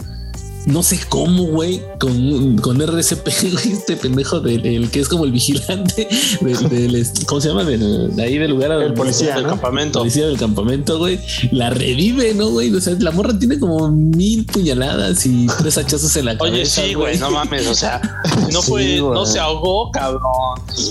no 0.65 0.81
sé 0.81 0.99
cómo, 1.09 1.43
güey, 1.43 1.81
con, 1.99 2.57
con 2.57 2.81
RCP, 2.81 3.27
güey, 3.51 3.71
este 3.73 3.97
pendejo 3.97 4.39
del, 4.39 4.89
que 4.89 4.99
es 4.99 5.09
como 5.09 5.25
el 5.25 5.31
vigilante 5.31 6.07
del, 6.41 7.07
¿cómo 7.25 7.41
se 7.41 7.49
llama? 7.49 7.63
Del, 7.63 8.15
de 8.15 8.23
ahí 8.23 8.37
del 8.37 8.51
lugar. 8.51 8.71
El 8.71 8.93
policía 8.93 9.35
del 9.35 9.45
campamento. 9.45 9.99
Policía 9.99 10.27
del 10.27 10.37
campamento, 10.37 10.97
güey. 10.97 11.19
La 11.51 11.69
revive, 11.69 12.33
¿no, 12.33 12.49
güey? 12.49 12.73
O 12.73 12.81
sea, 12.81 12.95
la 12.99 13.11
morra 13.11 13.37
tiene 13.37 13.59
como 13.59 13.89
mil 13.89 14.45
puñaladas 14.45 15.25
y 15.25 15.47
tres 15.57 15.77
hachazos 15.77 16.15
en 16.15 16.25
la 16.25 16.37
cabeza. 16.37 16.53
Oye, 16.53 16.65
sí, 16.65 16.93
güey, 16.93 17.17
no 17.17 17.31
mames, 17.31 17.67
o 17.67 17.75
sea, 17.75 18.01
no 18.51 18.61
fue, 18.61 18.99
no 18.99 19.25
se 19.25 19.39
ahogó, 19.39 19.91
cabrón. 19.91 20.21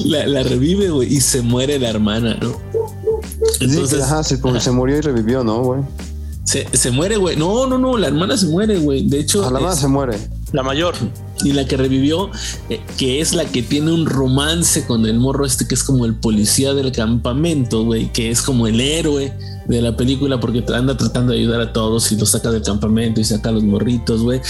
La, 0.04 0.26
la 0.26 0.42
revive, 0.42 0.90
güey, 0.90 1.14
y 1.14 1.20
se 1.20 1.42
muere 1.42 1.78
la 1.78 1.88
hermana, 1.88 2.36
¿no? 2.40 2.56
Entonces, 3.60 4.02
ajá, 4.02 4.22
se, 4.22 4.38
se 4.60 4.70
murió 4.70 4.98
y 4.98 5.00
revivió, 5.00 5.44
¿no, 5.44 5.62
güey? 5.62 5.80
Se, 6.52 6.66
se 6.76 6.90
muere, 6.90 7.16
güey. 7.16 7.34
No, 7.34 7.66
no, 7.66 7.78
no, 7.78 7.96
la 7.96 8.08
hermana 8.08 8.36
se 8.36 8.44
muere, 8.44 8.78
güey. 8.78 9.08
De 9.08 9.20
hecho. 9.20 9.40
la 9.40 9.56
hermana 9.56 9.74
se 9.74 9.88
muere. 9.88 10.18
La 10.52 10.62
mayor. 10.62 10.94
Y 11.42 11.54
la 11.54 11.64
que 11.64 11.78
revivió, 11.78 12.30
eh, 12.68 12.78
que 12.98 13.22
es 13.22 13.32
la 13.32 13.46
que 13.46 13.62
tiene 13.62 13.90
un 13.90 14.04
romance 14.04 14.84
con 14.86 15.06
el 15.06 15.18
morro 15.18 15.46
este, 15.46 15.66
que 15.66 15.74
es 15.74 15.82
como 15.82 16.04
el 16.04 16.14
policía 16.14 16.74
del 16.74 16.92
campamento, 16.92 17.84
güey, 17.84 18.12
que 18.12 18.30
es 18.30 18.42
como 18.42 18.66
el 18.66 18.82
héroe 18.82 19.32
de 19.66 19.80
la 19.80 19.96
película 19.96 20.40
porque 20.40 20.62
anda 20.74 20.94
tratando 20.94 21.32
de 21.32 21.38
ayudar 21.38 21.62
a 21.62 21.72
todos 21.72 22.12
y 22.12 22.16
lo 22.16 22.26
saca 22.26 22.50
del 22.50 22.62
campamento 22.62 23.22
y 23.22 23.24
saca 23.24 23.48
a 23.48 23.52
los 23.52 23.64
morritos, 23.64 24.22
güey 24.22 24.42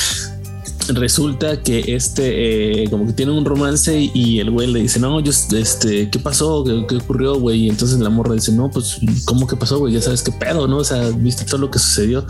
resulta 0.88 1.62
que 1.62 1.94
este 1.94 2.82
eh, 2.82 2.90
como 2.90 3.06
que 3.06 3.12
tiene 3.12 3.32
un 3.32 3.44
romance 3.44 4.10
y 4.12 4.40
el 4.40 4.50
güey 4.50 4.68
le 4.68 4.80
dice, 4.80 5.00
no, 5.00 5.20
yo, 5.20 5.30
este, 5.30 6.10
¿qué 6.10 6.18
pasó? 6.18 6.64
¿Qué, 6.88 6.96
ocurrió, 6.96 7.38
güey? 7.38 7.64
Y 7.64 7.68
entonces 7.68 7.98
la 7.98 8.10
morra 8.10 8.34
dice, 8.34 8.52
no, 8.52 8.70
pues, 8.70 8.98
¿cómo 9.24 9.46
que 9.46 9.56
pasó, 9.56 9.78
güey? 9.78 9.94
Ya 9.94 10.02
sabes 10.02 10.22
qué 10.22 10.32
pedo, 10.32 10.66
¿no? 10.68 10.78
O 10.78 10.84
sea, 10.84 11.10
viste 11.10 11.44
todo 11.44 11.58
lo 11.58 11.70
que 11.70 11.78
sucedió. 11.78 12.26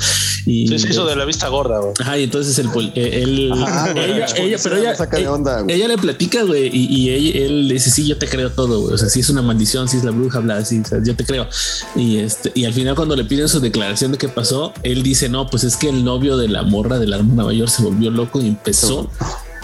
Y 0.47 0.69
sí, 0.69 0.79
se 0.79 0.89
hizo 0.91 1.07
de 1.07 1.17
la 1.17 1.25
vista 1.25 1.49
gorda, 1.49 1.79
güey. 1.79 1.93
Ajá, 2.01 2.19
y 2.19 2.25
entonces 2.25 2.59
el, 2.59 2.69
eh, 2.95 3.23
él, 3.23 3.53
ella, 3.53 4.27
ella, 4.37 4.57
pero 4.63 4.77
ella, 4.77 4.95
saca 4.95 5.19
de 5.19 5.29
onda, 5.29 5.65
ella, 5.69 5.89
le 5.89 5.99
platica, 5.99 6.43
güey, 6.43 6.71
y, 6.73 6.87
y 6.87 7.39
él 7.39 7.69
le 7.69 7.75
dice, 7.75 7.91
sí, 7.91 8.07
yo 8.07 8.19
te 8.19 8.27
creo 8.27 8.51
todo, 8.51 8.81
güey. 8.81 8.95
O 8.95 8.99
sea, 8.99 9.09
si 9.09 9.21
es 9.21 9.31
una 9.31 9.43
maldición, 9.43 9.89
si 9.89 9.99
es 9.99 10.05
la 10.05 10.11
bruja, 10.11 10.41
bla, 10.41 10.57
así, 10.57 10.81
o 10.81 10.85
sea, 10.85 10.99
yo 11.03 11.15
te 11.15 11.25
creo. 11.25 11.47
Y 11.97 12.19
este, 12.19 12.53
y 12.55 12.65
al 12.65 12.73
final 12.73 12.95
cuando 12.95 13.17
le 13.17 13.25
piden 13.25 13.49
su 13.49 13.61
declaración 13.61 14.13
de 14.13 14.19
qué 14.19 14.29
pasó, 14.29 14.73
él 14.83 15.03
dice, 15.03 15.29
no, 15.29 15.49
pues 15.49 15.65
es 15.65 15.77
que 15.77 15.89
el 15.89 16.05
novio 16.05 16.37
de 16.37 16.49
la 16.49 16.63
morra 16.63 16.99
de 16.99 17.07
la 17.07 17.17
hermana 17.17 17.45
mayor 17.45 17.71
se 17.71 17.83
volvió 17.83 18.11
loco 18.11 18.41
y 18.41 18.52
empezó 18.53 19.09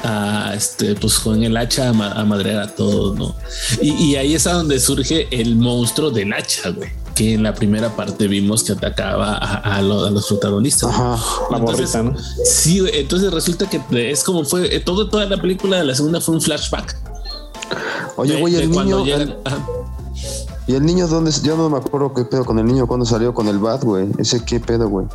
a 0.04 0.52
este, 0.54 0.94
pues 0.94 1.18
con 1.18 1.42
el 1.42 1.56
hacha 1.56 1.88
a, 1.88 2.24
madrear 2.24 2.60
a 2.62 2.74
todos, 2.74 3.16
¿no? 3.16 3.34
Y, 3.82 4.14
ahí 4.16 4.34
es 4.34 4.46
a 4.46 4.52
donde 4.52 4.78
surge 4.78 5.28
el 5.30 5.56
monstruo 5.56 6.10
del 6.10 6.32
hacha, 6.32 6.70
güey. 6.70 6.90
Que 7.14 7.34
en 7.34 7.42
la 7.42 7.52
primera 7.52 7.96
parte 7.96 8.28
vimos 8.28 8.62
que 8.62 8.72
atacaba 8.72 9.34
a, 9.34 9.82
los 9.82 10.26
protagonistas. 10.26 10.90
Ajá, 10.90 11.18
la 11.50 11.58
morrita, 11.58 12.02
¿no? 12.02 12.14
Sí, 12.44 12.80
entonces 12.92 13.32
resulta 13.32 13.68
que 13.68 14.10
es 14.10 14.22
como 14.22 14.44
fue 14.44 14.74
eh, 14.74 14.80
todo, 14.80 15.08
toda 15.08 15.26
la 15.26 15.40
película 15.40 15.78
de 15.78 15.84
la 15.84 15.94
segunda 15.94 16.20
fue 16.20 16.36
un 16.36 16.40
flashback. 16.40 16.96
Oye, 18.16 18.36
güey, 18.40 18.54
el 18.54 18.70
niño. 18.70 19.04
¿Y 20.68 20.74
el 20.74 20.84
niño 20.84 21.08
dónde? 21.08 21.32
Yo 21.42 21.56
no 21.56 21.70
me 21.70 21.78
acuerdo 21.78 22.12
qué 22.12 22.24
pedo 22.24 22.44
con 22.44 22.58
el 22.58 22.66
niño 22.66 22.86
cuando 22.86 23.06
salió 23.06 23.32
con 23.32 23.48
el 23.48 23.58
bat, 23.58 23.82
güey. 23.82 24.08
Ese 24.18 24.44
qué 24.44 24.60
pedo, 24.60 24.86
güey. 24.86 25.06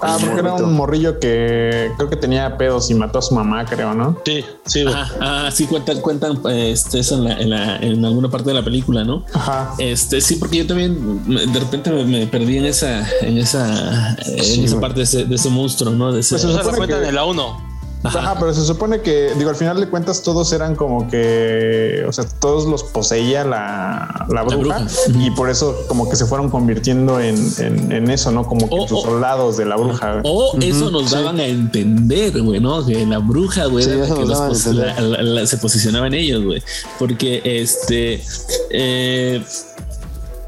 Ah, 0.00 0.16
porque 0.20 0.38
era 0.38 0.54
un 0.54 0.74
morrillo 0.74 1.18
que 1.18 1.90
creo 1.96 2.08
que 2.08 2.14
tenía 2.14 2.56
pedos 2.56 2.88
y 2.90 2.94
mató 2.94 3.18
a 3.18 3.22
su 3.22 3.34
mamá, 3.34 3.64
creo, 3.64 3.92
¿no? 3.92 4.16
Sí, 4.24 4.44
sí. 4.64 4.84
ah, 5.20 5.50
sí, 5.52 5.66
cuentan, 5.66 6.00
cuentan 6.00 6.40
este, 6.46 7.00
eso 7.00 7.16
en, 7.16 7.50
la, 7.50 7.76
en, 7.78 8.04
alguna 8.04 8.30
parte 8.30 8.50
de 8.50 8.54
la 8.54 8.64
película, 8.64 9.02
¿no? 9.02 9.24
Ajá. 9.34 9.74
Este, 9.78 10.20
sí, 10.20 10.36
porque 10.36 10.58
yo 10.58 10.66
también 10.68 11.24
de 11.26 11.58
repente 11.58 11.90
me, 11.90 12.28
perdí 12.28 12.58
en 12.58 12.66
esa, 12.66 13.04
en 13.20 13.36
esa, 13.36 14.16
en 14.26 14.64
esa 14.64 14.78
parte 14.78 14.98
de 14.98 15.04
ese, 15.04 15.24
de 15.24 15.34
ese, 15.34 15.50
monstruo, 15.50 15.92
¿no? 15.92 16.12
De 16.12 16.20
ese, 16.20 16.36
pues 16.36 16.44
eso 16.44 16.70
se 16.70 16.76
cuentan 16.76 17.04
en 17.04 17.14
la 17.16 17.24
1. 17.24 17.69
Ajá. 18.02 18.36
pero 18.38 18.54
se 18.54 18.64
supone 18.64 19.00
que, 19.00 19.34
digo, 19.36 19.50
al 19.50 19.56
final 19.56 19.78
de 19.78 19.88
cuentas 19.88 20.22
todos 20.22 20.52
eran 20.52 20.74
como 20.74 21.08
que, 21.08 22.04
o 22.08 22.12
sea, 22.12 22.24
todos 22.40 22.66
los 22.66 22.82
poseía 22.82 23.44
la, 23.44 24.26
la, 24.28 24.42
bruja, 24.42 24.86
y 25.14 25.30
por 25.32 25.50
eso 25.50 25.84
como 25.86 26.08
que 26.08 26.16
se 26.16 26.26
fueron 26.26 26.50
convirtiendo 26.50 27.20
en, 27.20 27.36
en, 27.58 28.10
eso, 28.10 28.30
¿no? 28.30 28.46
Como 28.46 28.68
que 28.68 28.76
oh, 28.78 28.88
sus 28.88 29.00
oh. 29.00 29.02
soldados 29.02 29.56
de 29.56 29.66
la 29.66 29.76
bruja. 29.76 30.20
O 30.24 30.56
eso 30.60 30.90
nos 30.90 31.10
daban 31.10 31.38
a 31.40 31.46
entender, 31.46 32.40
güey, 32.42 32.60
¿no? 32.60 32.84
Que 32.84 33.04
la 33.04 33.18
bruja, 33.18 33.66
güey, 33.66 33.84
que 33.84 35.46
se 35.46 35.56
posicionaba 35.58 36.06
en 36.06 36.14
ellos, 36.14 36.44
güey. 36.44 36.62
Porque 36.98 37.42
este... 37.44 38.22
Eh, 38.70 39.42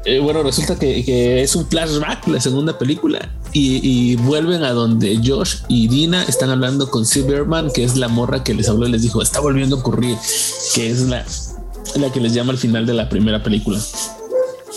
eh, 0.05 0.19
bueno, 0.19 0.43
resulta 0.43 0.77
que, 0.77 1.41
es 1.41 1.55
un 1.55 1.67
flashback 1.67 2.27
la 2.27 2.41
segunda 2.41 2.77
película 2.77 3.29
y, 3.53 4.15
vuelven 4.17 4.63
a 4.63 4.71
donde 4.71 5.19
Josh 5.23 5.57
y 5.67 5.87
Dina 5.87 6.23
están 6.23 6.49
hablando 6.49 6.89
con 6.89 7.05
Silverman, 7.05 7.71
que 7.71 7.83
es 7.83 7.95
la 7.95 8.07
morra 8.07 8.43
que 8.43 8.53
les 8.53 8.67
habló 8.67 8.87
y 8.87 8.91
les 8.91 9.01
dijo, 9.01 9.21
está 9.21 9.39
volviendo 9.39 9.75
a 9.75 9.79
ocurrir, 9.79 10.17
que 10.73 10.89
es 10.89 11.01
la, 11.01 11.23
la 11.95 12.11
que 12.11 12.19
les 12.19 12.33
llama 12.33 12.51
al 12.51 12.57
final 12.57 12.85
de 12.85 12.93
la 12.93 13.09
primera 13.09 13.43
película. 13.43 13.79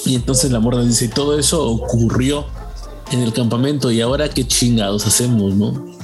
Y 0.04 0.14
entonces 0.14 0.50
la 0.50 0.60
morra 0.60 0.82
dice, 0.82 1.08
todo 1.08 1.38
eso 1.38 1.66
ocurrió 1.66 2.46
en 3.12 3.22
el 3.22 3.32
campamento 3.32 3.90
y 3.90 4.00
ahora 4.00 4.28
qué 4.28 4.46
chingados 4.46 5.06
hacemos, 5.06 5.54
¿no? 5.54 5.96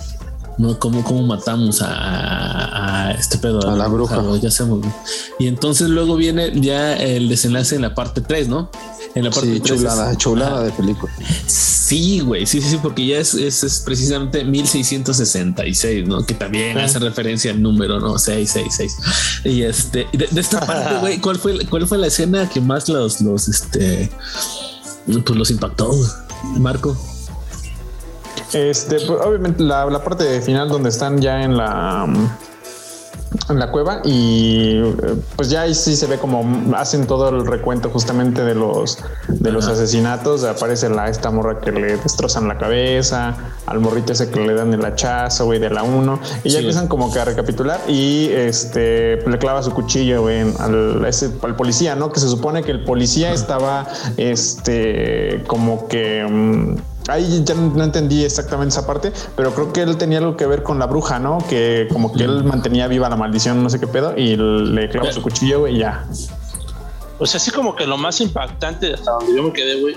¿no? 0.58 0.78
¿Cómo, 0.78 1.02
cómo 1.04 1.22
matamos 1.22 1.82
a, 1.82 3.08
a 3.08 3.12
este 3.12 3.38
pedo? 3.38 3.68
A 3.68 3.76
la 3.76 3.88
bruja. 3.88 4.22
¿Qué 4.40 4.46
hacemos? 4.46 4.84
Y 5.38 5.46
entonces 5.46 5.88
luego 5.88 6.16
viene 6.16 6.52
ya 6.60 6.96
el 6.96 7.28
desenlace 7.28 7.76
en 7.76 7.82
la 7.82 7.94
parte 7.94 8.20
3, 8.20 8.48
¿no? 8.48 8.70
En 9.14 9.24
la 9.24 9.30
parte 9.30 9.52
Sí, 9.52 9.60
3 9.60 9.70
es- 9.72 9.78
chulada, 9.80 10.16
chulada 10.16 10.54
Ajá. 10.56 10.62
de 10.64 10.70
película. 10.72 11.12
Sí, 11.46 12.20
güey, 12.20 12.46
sí, 12.46 12.62
sí, 12.62 12.70
sí, 12.70 12.78
porque 12.82 13.06
ya 13.06 13.18
es, 13.18 13.34
es, 13.34 13.62
es 13.62 13.80
precisamente 13.80 14.44
1666, 14.44 16.08
¿no? 16.08 16.24
Que 16.24 16.32
también 16.34 16.78
hace 16.78 16.98
referencia 16.98 17.50
al 17.50 17.60
número, 17.60 18.00
¿no? 18.00 18.18
666. 18.18 19.44
Y 19.44 19.62
este, 19.62 20.06
y 20.12 20.16
de, 20.16 20.28
de 20.30 20.40
esta 20.40 20.60
parte, 20.66 20.96
güey, 21.00 21.18
¿cuál 21.20 21.36
fue, 21.38 21.66
¿cuál 21.66 21.86
fue 21.86 21.98
la 21.98 22.06
escena 22.06 22.48
que 22.48 22.60
más 22.62 22.88
los, 22.88 23.20
los, 23.20 23.48
este, 23.48 24.10
pues 25.06 25.36
los 25.36 25.50
impactó? 25.50 25.90
Marco? 26.58 26.96
Este, 28.54 28.96
pues, 29.06 29.20
obviamente 29.22 29.62
la, 29.62 29.84
la 29.86 30.02
parte 30.02 30.40
final 30.42 30.68
donde 30.68 30.88
están 30.88 31.20
ya 31.20 31.42
en 31.42 31.56
la 31.56 32.06
en 33.48 33.58
la 33.58 33.70
cueva 33.70 34.00
y 34.04 34.76
eh, 34.78 34.94
pues 35.36 35.48
ya 35.50 35.62
ahí 35.62 35.74
sí 35.74 35.96
se 35.96 36.06
ve 36.06 36.18
como 36.18 36.74
hacen 36.76 37.06
todo 37.06 37.28
el 37.30 37.46
recuento 37.46 37.90
justamente 37.90 38.44
de 38.44 38.54
los 38.54 38.98
de 39.28 39.50
los 39.52 39.64
Ajá. 39.64 39.74
asesinatos 39.74 40.44
aparece 40.44 40.88
la 40.88 41.08
esta 41.08 41.30
morra 41.30 41.60
que 41.60 41.72
le 41.72 41.96
destrozan 41.96 42.46
la 42.48 42.58
cabeza 42.58 43.36
al 43.66 43.80
morrito 43.80 44.12
ese 44.12 44.30
que 44.30 44.40
le 44.40 44.54
dan 44.54 44.72
el 44.74 44.84
hachazo 44.84 45.46
güey 45.46 45.58
de 45.58 45.70
la 45.70 45.82
1 45.82 46.20
y 46.44 46.48
ya 46.50 46.52
Sí. 46.52 46.58
empiezan 46.58 46.88
como 46.88 47.12
que 47.12 47.20
a 47.20 47.24
recapitular 47.24 47.80
y 47.88 48.28
este 48.32 49.16
le 49.26 49.38
clava 49.38 49.62
su 49.62 49.72
cuchillo 49.72 50.22
güey 50.22 50.42
al, 50.58 51.04
ese, 51.06 51.30
al 51.42 51.56
policía 51.56 51.94
no 51.96 52.12
que 52.12 52.20
se 52.20 52.28
supone 52.28 52.62
que 52.62 52.70
el 52.70 52.84
policía 52.84 53.32
estaba 53.32 53.86
este 54.16 55.42
como 55.46 55.88
que 55.88 56.26
mm, 56.28 56.76
Ahí 57.08 57.42
ya 57.44 57.54
no 57.54 57.82
entendí 57.82 58.24
exactamente 58.24 58.68
esa 58.72 58.86
parte, 58.86 59.12
pero 59.36 59.52
creo 59.54 59.72
que 59.72 59.82
él 59.82 59.96
tenía 59.96 60.18
algo 60.18 60.36
que 60.36 60.46
ver 60.46 60.62
con 60.62 60.78
la 60.78 60.86
bruja, 60.86 61.18
¿no? 61.18 61.38
Que 61.48 61.88
como 61.92 62.12
que 62.12 62.22
él 62.24 62.44
mantenía 62.44 62.86
viva 62.86 63.08
la 63.08 63.16
maldición, 63.16 63.62
no 63.62 63.68
sé 63.70 63.80
qué 63.80 63.86
pedo, 63.88 64.16
y 64.16 64.36
le 64.36 64.88
clava 64.88 65.12
su 65.12 65.20
cuchillo, 65.22 65.60
güey, 65.60 65.76
y 65.76 65.78
ya. 65.80 66.06
Pues 67.18 67.34
así 67.34 67.50
como 67.50 67.74
que 67.74 67.86
lo 67.86 67.96
más 67.96 68.20
impactante 68.20 68.94
hasta 68.94 69.10
donde 69.12 69.34
yo 69.36 69.42
me 69.42 69.52
quedé, 69.52 69.80
güey, 69.80 69.96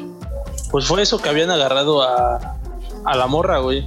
pues 0.72 0.86
fue 0.86 1.02
eso 1.04 1.18
que 1.20 1.30
habían 1.30 1.52
agarrado 1.52 2.02
a, 2.02 2.58
a 3.04 3.16
la 3.16 3.28
morra, 3.28 3.60
güey. 3.60 3.86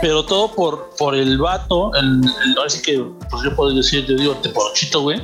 Pero 0.00 0.24
todo 0.24 0.52
por, 0.52 0.90
por 0.98 1.14
el 1.14 1.38
vato, 1.38 1.92
el, 1.94 2.20
el- 2.24 2.56
ahora 2.56 2.70
sí 2.70 2.80
que, 2.82 3.04
pues 3.30 3.42
yo 3.42 3.54
puedo 3.54 3.74
decir, 3.74 4.06
yo 4.06 4.16
digo 4.16 4.34
teporochito, 4.36 5.02
güey, 5.02 5.20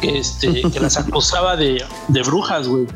que, 0.00 0.18
este, 0.18 0.62
que 0.70 0.80
las 0.80 0.96
acusaba 0.98 1.56
de, 1.56 1.82
de 2.08 2.22
brujas, 2.22 2.68
güey. 2.68 2.86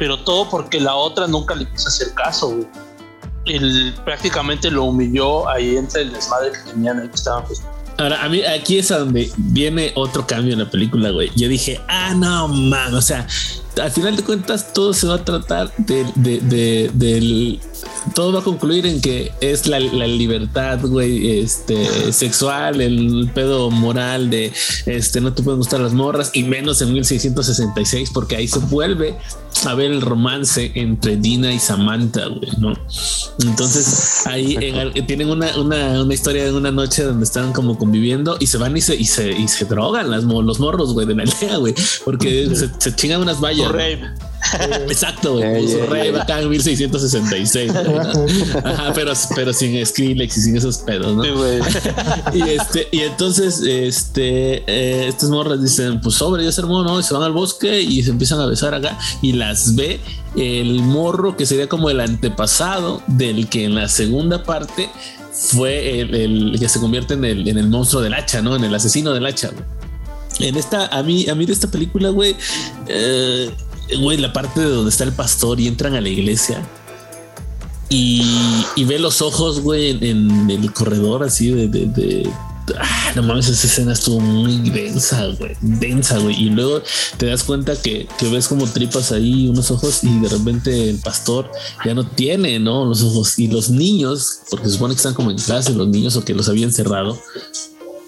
Pero 0.00 0.18
todo 0.24 0.48
porque 0.50 0.80
la 0.80 0.96
otra 0.96 1.28
nunca 1.28 1.54
le 1.54 1.70
quiso 1.70 1.86
hacer 1.88 2.12
caso, 2.14 2.48
güey. 2.48 2.66
Él 3.46 3.94
prácticamente 4.04 4.70
lo 4.70 4.84
humilló 4.84 5.48
ahí 5.48 5.76
entre 5.76 6.02
el 6.02 6.12
desmadre 6.12 6.50
que 6.52 6.70
tenían 6.72 6.98
ahí 6.98 7.08
que 7.08 7.14
estaban 7.14 7.44
pues, 7.44 7.62
Ahora, 7.98 8.22
a 8.24 8.28
mí 8.30 8.42
aquí 8.42 8.78
es 8.78 8.90
a 8.90 8.98
donde 9.00 9.30
viene 9.36 9.92
otro 9.94 10.26
cambio 10.26 10.54
en 10.54 10.60
la 10.60 10.70
película, 10.70 11.10
güey. 11.10 11.30
Yo 11.36 11.48
dije, 11.48 11.80
ah, 11.88 12.14
no, 12.14 12.48
man, 12.48 12.94
o 12.94 13.02
sea, 13.02 13.26
al 13.80 13.90
final 13.90 14.16
de 14.16 14.22
cuentas 14.24 14.72
todo 14.72 14.94
se 14.94 15.06
va 15.06 15.16
a 15.16 15.24
tratar 15.24 15.70
de, 15.76 16.06
de, 16.14 16.40
de- 16.40 16.90
del... 16.94 17.60
Todo 18.14 18.32
va 18.32 18.40
a 18.40 18.42
concluir 18.42 18.86
en 18.86 19.00
que 19.00 19.32
es 19.40 19.66
la, 19.66 19.78
la 19.80 20.06
libertad, 20.06 20.80
güey, 20.82 21.40
este, 21.40 22.12
sexual, 22.12 22.80
el 22.80 23.30
pedo 23.34 23.70
moral 23.70 24.30
de, 24.30 24.52
este, 24.86 25.20
no 25.20 25.32
te 25.32 25.42
pueden 25.42 25.58
gustar 25.58 25.80
las 25.80 25.92
morras 25.92 26.30
y 26.34 26.42
menos 26.44 26.80
en 26.82 26.92
1666 26.92 28.10
porque 28.12 28.36
ahí 28.36 28.48
se 28.48 28.58
vuelve 28.58 29.16
a 29.66 29.74
ver 29.74 29.90
el 29.90 30.00
romance 30.00 30.72
entre 30.74 31.16
Dina 31.16 31.52
y 31.52 31.58
Samantha, 31.58 32.26
güey, 32.26 32.50
¿no? 32.58 32.72
Entonces 33.44 34.26
ahí 34.26 34.56
en 34.60 35.06
tienen 35.06 35.28
una, 35.28 35.58
una, 35.58 36.02
una 36.02 36.14
historia 36.14 36.44
de 36.44 36.52
una 36.52 36.70
noche 36.70 37.02
donde 37.02 37.24
están 37.24 37.52
como 37.52 37.78
conviviendo 37.78 38.36
y 38.40 38.46
se 38.46 38.58
van 38.58 38.76
y 38.76 38.80
se, 38.80 38.96
y 38.96 39.04
se, 39.04 39.30
y 39.30 39.48
se 39.48 39.64
drogan 39.64 40.10
las, 40.10 40.24
los 40.24 40.60
morros, 40.60 40.92
güey, 40.94 41.06
de 41.06 41.14
la 41.14 41.24
aldea, 41.24 41.56
güey, 41.56 41.74
porque 42.04 42.48
se, 42.54 42.70
se 42.78 42.94
chingan 42.94 43.20
unas 43.20 43.40
vallas. 43.40 43.70
Exacto, 44.88 45.34
güey. 45.34 45.62
Puso 45.62 45.78
ey, 45.78 45.86
rey 45.86 46.08
ey. 46.08 46.16
acá 46.16 46.40
en 46.40 46.50
1666. 46.50 47.72
güey, 47.72 47.84
¿no? 47.84 48.68
Ajá, 48.68 48.92
pero, 48.94 49.12
pero 49.34 49.52
sin 49.52 49.84
Skrillex 49.84 50.36
y 50.36 50.40
sin 50.40 50.56
esos 50.56 50.78
pedos, 50.78 51.14
¿no? 51.16 51.22
Y 52.32 52.42
este, 52.42 52.88
y 52.92 53.00
entonces, 53.00 53.60
este, 53.60 54.62
eh, 54.66 55.08
estas 55.08 55.30
morras 55.30 55.62
dicen, 55.62 56.00
pues 56.00 56.14
sobre, 56.14 56.44
ya 56.44 56.52
se 56.52 56.60
armó, 56.60 56.82
¿no? 56.82 57.00
Y 57.00 57.02
se 57.02 57.14
van 57.14 57.22
al 57.22 57.32
bosque 57.32 57.80
y 57.80 58.02
se 58.02 58.10
empiezan 58.10 58.40
a 58.40 58.46
besar 58.46 58.74
acá 58.74 58.98
y 59.22 59.32
las 59.32 59.74
ve 59.74 60.00
el 60.36 60.80
morro 60.82 61.36
que 61.36 61.46
sería 61.46 61.68
como 61.68 61.90
el 61.90 62.00
antepasado 62.00 63.02
del 63.06 63.48
que 63.48 63.64
en 63.64 63.74
la 63.74 63.88
segunda 63.88 64.44
parte 64.44 64.88
fue 65.32 66.00
el, 66.00 66.14
el 66.14 66.56
que 66.58 66.68
se 66.68 66.80
convierte 66.80 67.14
en 67.14 67.24
el, 67.24 67.48
en 67.48 67.58
el 67.58 67.68
monstruo 67.68 68.02
del 68.02 68.14
hacha, 68.14 68.42
¿no? 68.42 68.56
En 68.56 68.64
el 68.64 68.74
asesino 68.74 69.12
del 69.12 69.26
hacha, 69.26 69.48
güey. 69.48 69.64
En 70.38 70.56
esta, 70.56 70.86
a 70.86 71.02
mí, 71.02 71.28
a 71.28 71.34
mí 71.34 71.44
de 71.44 71.52
esta 71.52 71.70
película, 71.70 72.08
güey, 72.10 72.34
eh, 72.86 73.50
güey, 73.98 74.18
la 74.18 74.32
parte 74.32 74.60
de 74.60 74.68
donde 74.68 74.90
está 74.90 75.04
el 75.04 75.12
pastor 75.12 75.60
y 75.60 75.66
entran 75.68 75.94
a 75.94 76.00
la 76.00 76.08
iglesia 76.08 76.66
y, 77.88 78.22
y 78.76 78.84
ve 78.84 78.98
los 78.98 79.20
ojos, 79.20 79.60
güey, 79.60 79.90
en, 79.90 80.02
en 80.02 80.50
el 80.50 80.72
corredor 80.72 81.24
así 81.24 81.50
de, 81.50 81.66
de, 81.66 81.86
de- 81.86 82.30
ah, 82.78 83.12
no 83.16 83.24
mames, 83.24 83.48
esa 83.48 83.66
escena 83.66 83.92
estuvo 83.94 84.20
muy 84.20 84.70
densa, 84.70 85.26
güey, 85.38 85.56
densa, 85.60 86.18
güey. 86.18 86.40
Y 86.40 86.50
luego 86.50 86.82
te 87.16 87.26
das 87.26 87.42
cuenta 87.42 87.74
que, 87.74 88.06
que 88.16 88.28
ves 88.28 88.46
como 88.46 88.66
tripas 88.68 89.10
ahí 89.10 89.48
unos 89.48 89.72
ojos 89.72 90.04
y 90.04 90.20
de 90.20 90.28
repente 90.28 90.88
el 90.90 90.98
pastor 90.98 91.50
ya 91.84 91.94
no 91.94 92.06
tiene, 92.06 92.60
¿no? 92.60 92.84
Los 92.84 93.02
ojos 93.02 93.38
y 93.40 93.48
los 93.48 93.70
niños, 93.70 94.38
porque 94.50 94.68
supone 94.68 94.94
que 94.94 94.98
están 94.98 95.14
como 95.14 95.32
en 95.32 95.38
clase 95.38 95.72
los 95.72 95.88
niños 95.88 96.14
o 96.14 96.24
que 96.24 96.32
los 96.34 96.48
habían 96.48 96.72
cerrado, 96.72 97.20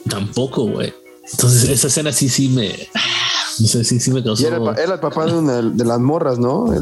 tampoco, 0.09 0.65
güey. 0.67 0.93
Entonces 1.33 1.69
esa 1.69 1.89
escena 1.89 2.13
sí, 2.13 2.29
sí 2.29 2.49
me, 2.49 2.89
ah, 2.95 3.01
no 3.59 3.67
sé, 3.69 3.85
sí, 3.85 4.01
sí 4.01 4.11
me 4.11 4.23
causó 4.23 4.43
Y 4.43 4.47
era, 4.47 4.57
el 4.57 4.63
pa- 4.63 4.75
era 4.75 4.95
el 4.95 5.01
papá 5.01 5.27
de 5.27 5.33
una 5.35 5.63
de 5.63 5.85
las 5.85 6.01
morras, 6.01 6.39
¿no? 6.39 6.73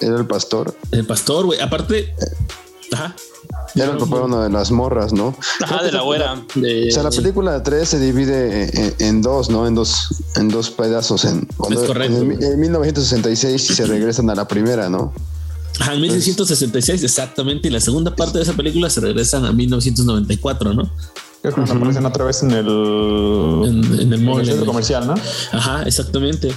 Era 0.00 0.16
el 0.18 0.26
pastor. 0.26 0.74
el 0.90 1.06
pastor, 1.06 1.46
güey. 1.46 1.60
Aparte, 1.60 2.14
ajá. 2.92 3.14
Era 3.74 3.92
el 3.92 3.98
papá 3.98 4.16
de 4.18 4.22
una 4.22 4.42
de 4.44 4.50
las 4.50 4.70
morras, 4.70 5.12
¿no? 5.12 5.34
Ajá, 5.62 5.82
de 5.82 5.92
la 5.92 6.02
güera. 6.02 6.44
De, 6.54 6.88
O 6.88 6.92
sea, 6.92 7.02
la 7.02 7.10
película 7.10 7.52
de 7.54 7.60
3 7.60 7.88
se 7.88 7.98
divide 8.00 8.64
en, 8.78 8.94
en 8.98 9.22
dos, 9.22 9.48
¿no? 9.48 9.66
En 9.66 9.74
dos, 9.74 10.22
en 10.36 10.48
dos 10.48 10.70
pedazos. 10.70 11.24
En, 11.24 11.46
cuando- 11.56 11.80
Es 11.80 11.86
correcto. 11.86 12.16
En, 12.18 12.42
en 12.42 12.60
1966 12.60 13.70
y 13.70 13.74
se 13.74 13.86
regresan 13.86 14.28
a 14.30 14.34
la 14.34 14.46
primera, 14.46 14.88
¿no? 14.88 15.12
Ajá, 15.80 15.94
en 15.94 16.00
1666, 16.02 17.02
exactamente. 17.02 17.68
Y 17.68 17.70
la 17.70 17.80
segunda 17.80 18.14
parte 18.14 18.38
de 18.38 18.44
esa 18.44 18.52
película 18.52 18.90
se 18.90 19.00
regresan 19.00 19.44
a 19.46 19.52
1994, 19.52 20.74
¿no? 20.74 20.90
Creo 21.42 21.54
que 21.56 21.60
nos 21.60 21.70
aparecen 21.72 22.06
otra 22.06 22.24
vez 22.24 22.40
en 22.44 22.52
el, 22.52 22.66
En, 22.68 23.84
en 23.84 24.12
el 24.12 24.12
en 24.12 24.24
mall. 24.24 24.40
el 24.42 24.46
centro 24.46 24.62
en- 24.62 24.66
comercial, 24.68 25.06
¿no? 25.08 25.14
Ajá, 25.50 25.82
exactamente. 25.82 26.54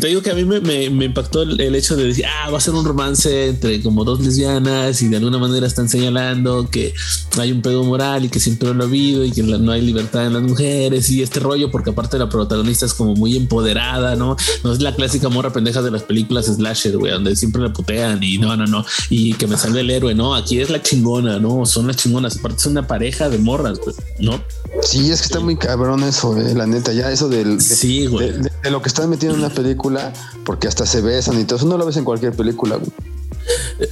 Te 0.00 0.06
digo 0.08 0.22
que 0.22 0.30
a 0.30 0.34
mí 0.34 0.44
me, 0.46 0.60
me- 0.60 0.88
me 0.88 1.04
impactó 1.04 1.42
el, 1.42 1.74
hecho 1.74 1.94
de 1.94 2.04
decir, 2.04 2.24
ah, 2.24 2.48
va 2.50 2.56
a 2.56 2.60
ser 2.62 2.72
un 2.72 2.86
romance 2.86 3.48
entre 3.48 3.82
como 3.82 4.02
dos 4.04 4.20
lesbianas 4.20 5.02
y 5.02 5.08
de 5.08 5.18
alguna 5.18 5.36
manera 5.36 5.66
están 5.66 5.90
señalando 5.90 6.70
que 6.70 6.94
hay 7.38 7.52
un 7.52 7.60
pedo 7.60 7.84
moral 7.84 8.24
y 8.24 8.30
que 8.30 8.40
siempre 8.40 8.72
lo 8.72 8.84
ha 8.84 8.86
habido 8.86 9.26
y 9.26 9.30
que 9.30 9.42
no 9.42 9.70
hay 9.72 9.82
libertad 9.82 10.26
en 10.26 10.32
las 10.32 10.42
mujeres 10.42 11.10
y 11.10 11.22
este 11.22 11.40
rollo, 11.40 11.70
porque 11.70 11.90
aparte 11.90 12.18
la 12.18 12.30
protagonista 12.30 12.86
es 12.86 12.94
como 12.94 13.14
muy 13.14 13.36
empoderada, 13.36 14.16
¿no? 14.16 14.36
No 14.62 14.72
es 14.72 14.80
la 14.80 14.94
clásica 14.94 15.28
morra 15.28 15.52
pendeja 15.52 15.82
de 15.82 15.90
las 15.90 16.02
películas 16.02 16.46
slasher, 16.46 16.96
güey, 16.96 17.12
donde 17.12 17.36
siempre 17.36 17.60
la 17.60 17.74
putean 17.74 18.22
y 18.22 18.38
no, 18.38 18.56
no, 18.56 18.66
no, 18.66 18.86
y 19.10 19.34
que 19.34 19.46
me 19.46 19.58
salve 19.58 19.80
el 19.80 19.90
héroe, 19.90 20.14
¿no? 20.14 20.34
Aquí 20.34 20.60
es 20.60 20.70
la 20.70 20.80
chingona, 20.80 21.38
¿no? 21.38 21.66
Son 21.66 21.86
las 21.86 21.96
chingonas, 21.96 22.38
aparte 22.38 22.56
es 22.60 22.66
una 22.66 22.86
pareja 22.86 23.28
de 23.28 23.36
morras, 23.36 23.78
güey, 23.80 23.94
¿no? 24.18 24.42
Sí, 24.82 25.10
es 25.10 25.20
que 25.20 25.26
está 25.26 25.40
muy 25.40 25.56
cabrón 25.56 26.02
eso, 26.04 26.36
eh, 26.38 26.54
la 26.54 26.66
neta. 26.66 26.92
Ya 26.92 27.10
eso 27.10 27.28
del, 27.28 27.58
de, 27.58 27.62
Sí, 27.64 28.06
güey. 28.06 28.32
de- 28.32 28.38
de- 28.38 28.52
de 28.62 28.70
lo 28.70 28.80
que 28.82 28.88
están 28.88 29.08
metiendo 29.10 29.36
en 29.38 29.44
una 29.44 29.54
película, 29.54 30.12
porque 30.44 30.68
hasta 30.68 30.86
se 30.86 31.00
besan 31.00 31.40
y 31.40 31.44
todo 31.44 31.56
eso 31.58 31.66
no 31.66 31.76
lo 31.78 31.86
ves 31.86 31.96
en 31.96 32.04
cualquier 32.04 32.32
película. 32.32 32.76
güey. 32.76 32.90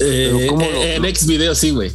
Eh, 0.00 0.46
¿cómo 0.48 0.62
eh, 0.62 0.96
en 0.96 1.04
X 1.04 1.26
video 1.26 1.54
sí, 1.54 1.70
güey. 1.70 1.92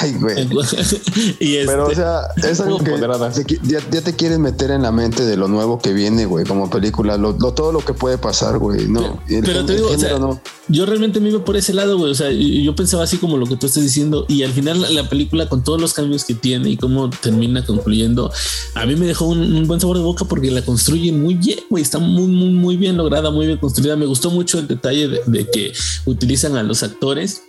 Ay, 0.00 0.14
güey. 0.20 0.36
y 1.40 1.56
este, 1.56 1.66
Pero, 1.66 1.86
o 1.86 1.94
sea, 1.94 2.22
es 2.48 2.60
algo 2.60 2.78
que 2.78 2.90
te 2.92 3.58
ya, 3.64 3.78
ya 3.90 4.00
te 4.02 4.14
quieren 4.14 4.40
meter 4.40 4.70
en 4.70 4.82
la 4.82 4.92
mente 4.92 5.24
de 5.24 5.36
lo 5.36 5.48
nuevo 5.48 5.78
que 5.78 5.92
viene, 5.92 6.26
güey, 6.26 6.44
como 6.44 6.68
película, 6.70 7.16
lo, 7.16 7.32
lo- 7.38 7.52
todo 7.54 7.72
lo 7.72 7.80
que 7.80 7.94
puede 7.94 8.18
pasar, 8.18 8.58
güey. 8.58 8.88
No, 8.88 9.00
Pero- 9.00 9.38
el 9.38 9.44
pero 9.44 9.56
gen- 9.58 9.66
te 9.66 9.74
digo, 9.74 9.86
o 9.86 9.90
género 9.90 10.08
sea, 10.08 10.18
no. 10.18 10.40
yo 10.68 10.86
realmente 10.86 11.20
me 11.20 11.28
iba 11.30 11.44
por 11.44 11.56
ese 11.56 11.72
lado, 11.74 11.96
güey. 11.98 12.10
O 12.10 12.14
sea, 12.14 12.30
yo 12.30 12.74
pensaba 12.74 13.04
así 13.04 13.18
como 13.18 13.36
lo 13.36 13.46
que 13.46 13.56
tú 13.56 13.66
estás 13.66 13.82
diciendo. 13.82 14.24
Y 14.28 14.42
al 14.42 14.52
final 14.52 14.80
la, 14.82 14.90
la 14.90 15.08
película, 15.08 15.48
con 15.48 15.62
todos 15.62 15.80
los 15.80 15.94
cambios 15.94 16.24
que 16.24 16.34
tiene 16.34 16.70
y 16.70 16.76
cómo 16.76 17.10
termina 17.10 17.64
concluyendo, 17.64 18.32
a 18.74 18.86
mí 18.86 18.96
me 18.96 19.06
dejó 19.06 19.26
un, 19.26 19.40
un 19.40 19.66
buen 19.66 19.80
sabor 19.80 19.96
de 19.98 20.02
boca 20.04 20.24
porque 20.24 20.50
la 20.50 20.62
construyen 20.64 21.22
muy 21.22 21.34
bien, 21.34 21.60
güey. 21.70 21.82
Está 21.82 21.98
muy, 21.98 22.26
muy, 22.26 22.50
muy 22.50 22.76
bien 22.76 22.96
lograda, 22.96 23.30
muy 23.30 23.46
bien 23.46 23.58
construida. 23.58 23.96
Me 23.96 24.06
gustó 24.06 24.30
mucho 24.30 24.58
el 24.58 24.66
detalle 24.68 25.08
de, 25.08 25.20
de 25.26 25.48
que 25.50 25.72
utilizan 26.06 26.56
a 26.56 26.62
los 26.62 26.82
actores. 26.82 27.42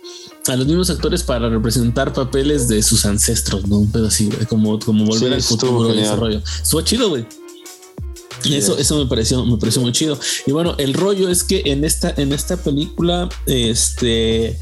A 0.46 0.56
los 0.56 0.66
mismos 0.66 0.90
actores 0.90 1.22
para 1.22 1.48
representar 1.48 2.12
papeles 2.12 2.66
de 2.66 2.82
sus 2.82 3.04
ancestros, 3.04 3.66
¿no? 3.68 3.78
Un 3.78 3.92
pedo 3.92 4.06
así, 4.06 4.28
como, 4.48 4.78
como 4.78 5.04
volver 5.04 5.28
Sí, 5.28 5.34
al 5.34 5.42
futuro 5.42 5.94
y 5.94 5.98
ese 5.98 6.16
rollo. 6.16 6.42
Estuvo 6.62 6.80
chido, 6.80 7.08
güey. 7.10 7.26
Eso, 8.44 8.78
eso 8.78 8.98
me 8.98 9.06
pareció, 9.06 9.44
me 9.44 9.58
pareció 9.58 9.82
muy 9.82 9.92
chido. 9.92 10.18
Y 10.46 10.52
bueno, 10.52 10.74
el 10.78 10.94
rollo 10.94 11.28
es 11.28 11.44
que 11.44 11.62
en 11.66 11.84
esta, 11.84 12.14
en 12.16 12.32
esta 12.32 12.56
película, 12.56 13.28
este 13.46 14.58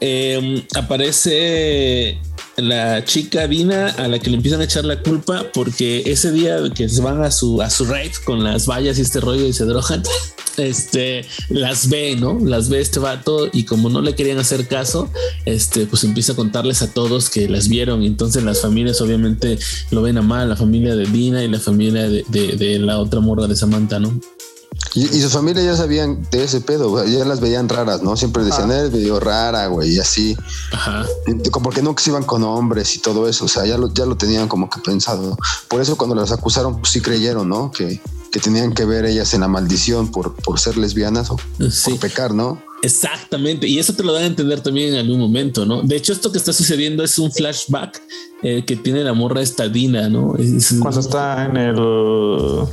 em, 0.00 0.64
aparece 0.74 2.18
la 2.56 3.04
chica 3.04 3.46
Dina 3.48 3.88
a 3.88 4.08
la 4.08 4.18
que 4.18 4.30
le 4.30 4.36
empiezan 4.36 4.60
a 4.60 4.64
echar 4.64 4.84
la 4.84 5.00
culpa 5.00 5.46
porque 5.52 6.02
ese 6.06 6.32
día 6.32 6.58
que 6.74 6.88
se 6.88 7.02
van 7.02 7.22
a 7.22 7.30
su 7.30 7.60
a 7.60 7.70
su 7.70 7.84
raid 7.84 8.12
con 8.24 8.44
las 8.44 8.66
vallas 8.66 8.98
y 8.98 9.02
este 9.02 9.20
rollo 9.20 9.46
y 9.46 9.52
se 9.52 9.64
drogan, 9.64 10.02
este 10.56 11.24
las 11.48 11.88
ve, 11.88 12.16
¿no? 12.16 12.38
Las 12.40 12.68
ve 12.68 12.80
este 12.80 13.00
vato 13.00 13.48
y 13.52 13.64
como 13.64 13.88
no 13.88 14.00
le 14.00 14.14
querían 14.14 14.38
hacer 14.38 14.68
caso, 14.68 15.10
este 15.44 15.86
pues 15.86 16.04
empieza 16.04 16.32
a 16.32 16.36
contarles 16.36 16.82
a 16.82 16.92
todos 16.92 17.30
que 17.30 17.48
las 17.48 17.68
vieron 17.68 18.02
y 18.02 18.06
entonces 18.06 18.42
las 18.44 18.60
familias 18.60 19.00
obviamente 19.00 19.58
lo 19.90 20.02
ven 20.02 20.18
a 20.18 20.22
mal, 20.22 20.48
la 20.48 20.56
familia 20.56 20.94
de 20.96 21.06
Dina 21.06 21.42
y 21.44 21.48
la 21.48 21.60
familia 21.60 22.08
de, 22.08 22.24
de 22.28 22.78
la 22.78 22.98
otra 22.98 23.20
morra 23.20 23.46
de 23.46 23.56
Samantha, 23.56 23.98
¿no? 23.98 24.20
Y, 24.94 25.16
y, 25.16 25.20
su 25.20 25.28
familia 25.28 25.62
ya 25.62 25.76
sabían 25.76 26.24
de 26.30 26.44
ese 26.44 26.60
pedo, 26.60 27.04
ya 27.04 27.24
las 27.24 27.40
veían 27.40 27.68
raras, 27.68 28.02
¿no? 28.02 28.16
Siempre 28.16 28.44
decían, 28.44 28.70
es 28.70 28.92
medio 28.92 29.18
rara, 29.18 29.66
güey, 29.66 29.94
y 29.94 29.98
así. 29.98 30.36
Ajá. 30.72 31.04
Porque 31.62 31.82
nunca 31.82 32.02
se 32.02 32.10
iban 32.10 32.22
con 32.22 32.44
hombres 32.44 32.94
y 32.94 33.00
todo 33.00 33.28
eso, 33.28 33.46
o 33.46 33.48
sea, 33.48 33.66
ya 33.66 33.76
lo, 33.76 33.92
ya 33.92 34.06
lo 34.06 34.16
tenían 34.16 34.46
como 34.46 34.70
que 34.70 34.80
pensado. 34.80 35.36
Por 35.68 35.80
eso 35.80 35.96
cuando 35.96 36.14
las 36.14 36.30
acusaron, 36.30 36.78
pues 36.78 36.92
sí 36.92 37.00
creyeron, 37.00 37.48
¿no? 37.48 37.72
Que, 37.72 38.00
que 38.30 38.40
tenían 38.40 38.72
que 38.72 38.84
ver 38.84 39.04
ellas 39.04 39.34
en 39.34 39.40
la 39.40 39.48
maldición 39.48 40.10
por, 40.10 40.34
por 40.34 40.60
ser 40.60 40.76
lesbianas 40.76 41.30
o 41.30 41.36
por 41.58 41.98
pecar, 41.98 42.32
¿no? 42.32 42.62
Exactamente, 42.82 43.66
y 43.66 43.78
eso 43.78 43.94
te 43.94 44.02
lo 44.02 44.12
dan 44.12 44.24
a 44.24 44.26
entender 44.26 44.60
también 44.60 44.92
en 44.92 45.00
algún 45.00 45.18
momento, 45.18 45.64
¿no? 45.64 45.82
De 45.82 45.96
hecho, 45.96 46.12
esto 46.12 46.30
que 46.30 46.38
está 46.38 46.52
sucediendo 46.52 47.02
es 47.02 47.18
un 47.18 47.32
flashback 47.32 48.02
eh, 48.42 48.64
que 48.66 48.76
tiene 48.76 49.02
la 49.02 49.14
morra 49.14 49.40
estadina, 49.40 50.08
¿no? 50.08 50.34
Cuando 50.80 51.00
está 51.00 51.46
en 51.46 51.56
el 51.56 52.68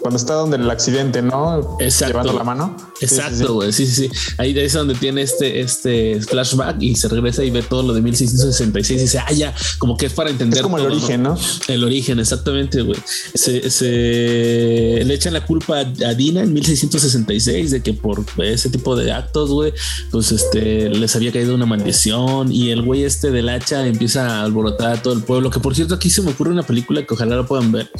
cuando 0.00 0.16
está 0.16 0.34
donde 0.34 0.56
el 0.56 0.70
accidente, 0.70 1.22
¿no? 1.22 1.76
Exacto. 1.78 2.14
Llevando 2.14 2.32
la 2.32 2.44
mano. 2.44 2.76
Exacto, 3.00 3.54
güey. 3.54 3.72
Sí, 3.72 3.86
sí, 3.86 4.08
sí, 4.08 4.34
Ahí 4.38 4.58
es 4.58 4.72
donde 4.72 4.94
tiene 4.94 5.22
este, 5.22 5.60
este 5.60 6.20
flashback 6.20 6.76
y 6.80 6.96
se 6.96 7.08
regresa 7.08 7.44
y 7.44 7.50
ve 7.50 7.62
todo 7.62 7.82
lo 7.82 7.92
de 7.92 8.00
1666 8.02 8.98
y 8.98 9.02
dice, 9.02 9.18
ah, 9.18 9.32
ya, 9.32 9.54
como 9.78 9.96
que 9.96 10.06
es 10.06 10.12
para 10.12 10.30
entender. 10.30 10.58
Es 10.58 10.62
como 10.62 10.78
el 10.78 10.86
origen, 10.86 11.22
¿no? 11.22 11.36
El 11.68 11.84
origen, 11.84 12.18
exactamente, 12.18 12.82
güey. 12.82 12.98
Se, 13.34 13.70
se, 13.70 15.04
le 15.04 15.14
echan 15.14 15.34
la 15.34 15.44
culpa 15.44 15.80
a 15.80 16.14
Dina 16.14 16.42
en 16.42 16.52
1666 16.52 17.70
de 17.70 17.82
que 17.82 17.92
por 17.92 18.24
ese 18.38 18.70
tipo 18.70 18.96
de 18.96 19.12
actos, 19.12 19.50
güey, 19.50 19.72
pues 20.10 20.32
este 20.32 20.88
les 20.88 21.14
había 21.16 21.32
caído 21.32 21.54
una 21.54 21.66
maldición 21.66 22.52
y 22.52 22.70
el 22.70 22.82
güey 22.82 23.04
este 23.04 23.30
del 23.30 23.48
hacha 23.48 23.86
empieza 23.86 24.40
a 24.40 24.42
alborotar 24.42 24.92
a 24.92 25.02
todo 25.02 25.14
el 25.14 25.22
pueblo. 25.22 25.50
Que 25.50 25.60
por 25.60 25.74
cierto, 25.74 25.94
aquí 25.94 26.10
se 26.10 26.22
me 26.22 26.30
ocurre 26.30 26.52
una 26.52 26.62
película 26.62 27.04
que 27.04 27.14
ojalá 27.14 27.36
la 27.36 27.46
puedan 27.46 27.70
ver. 27.72 27.90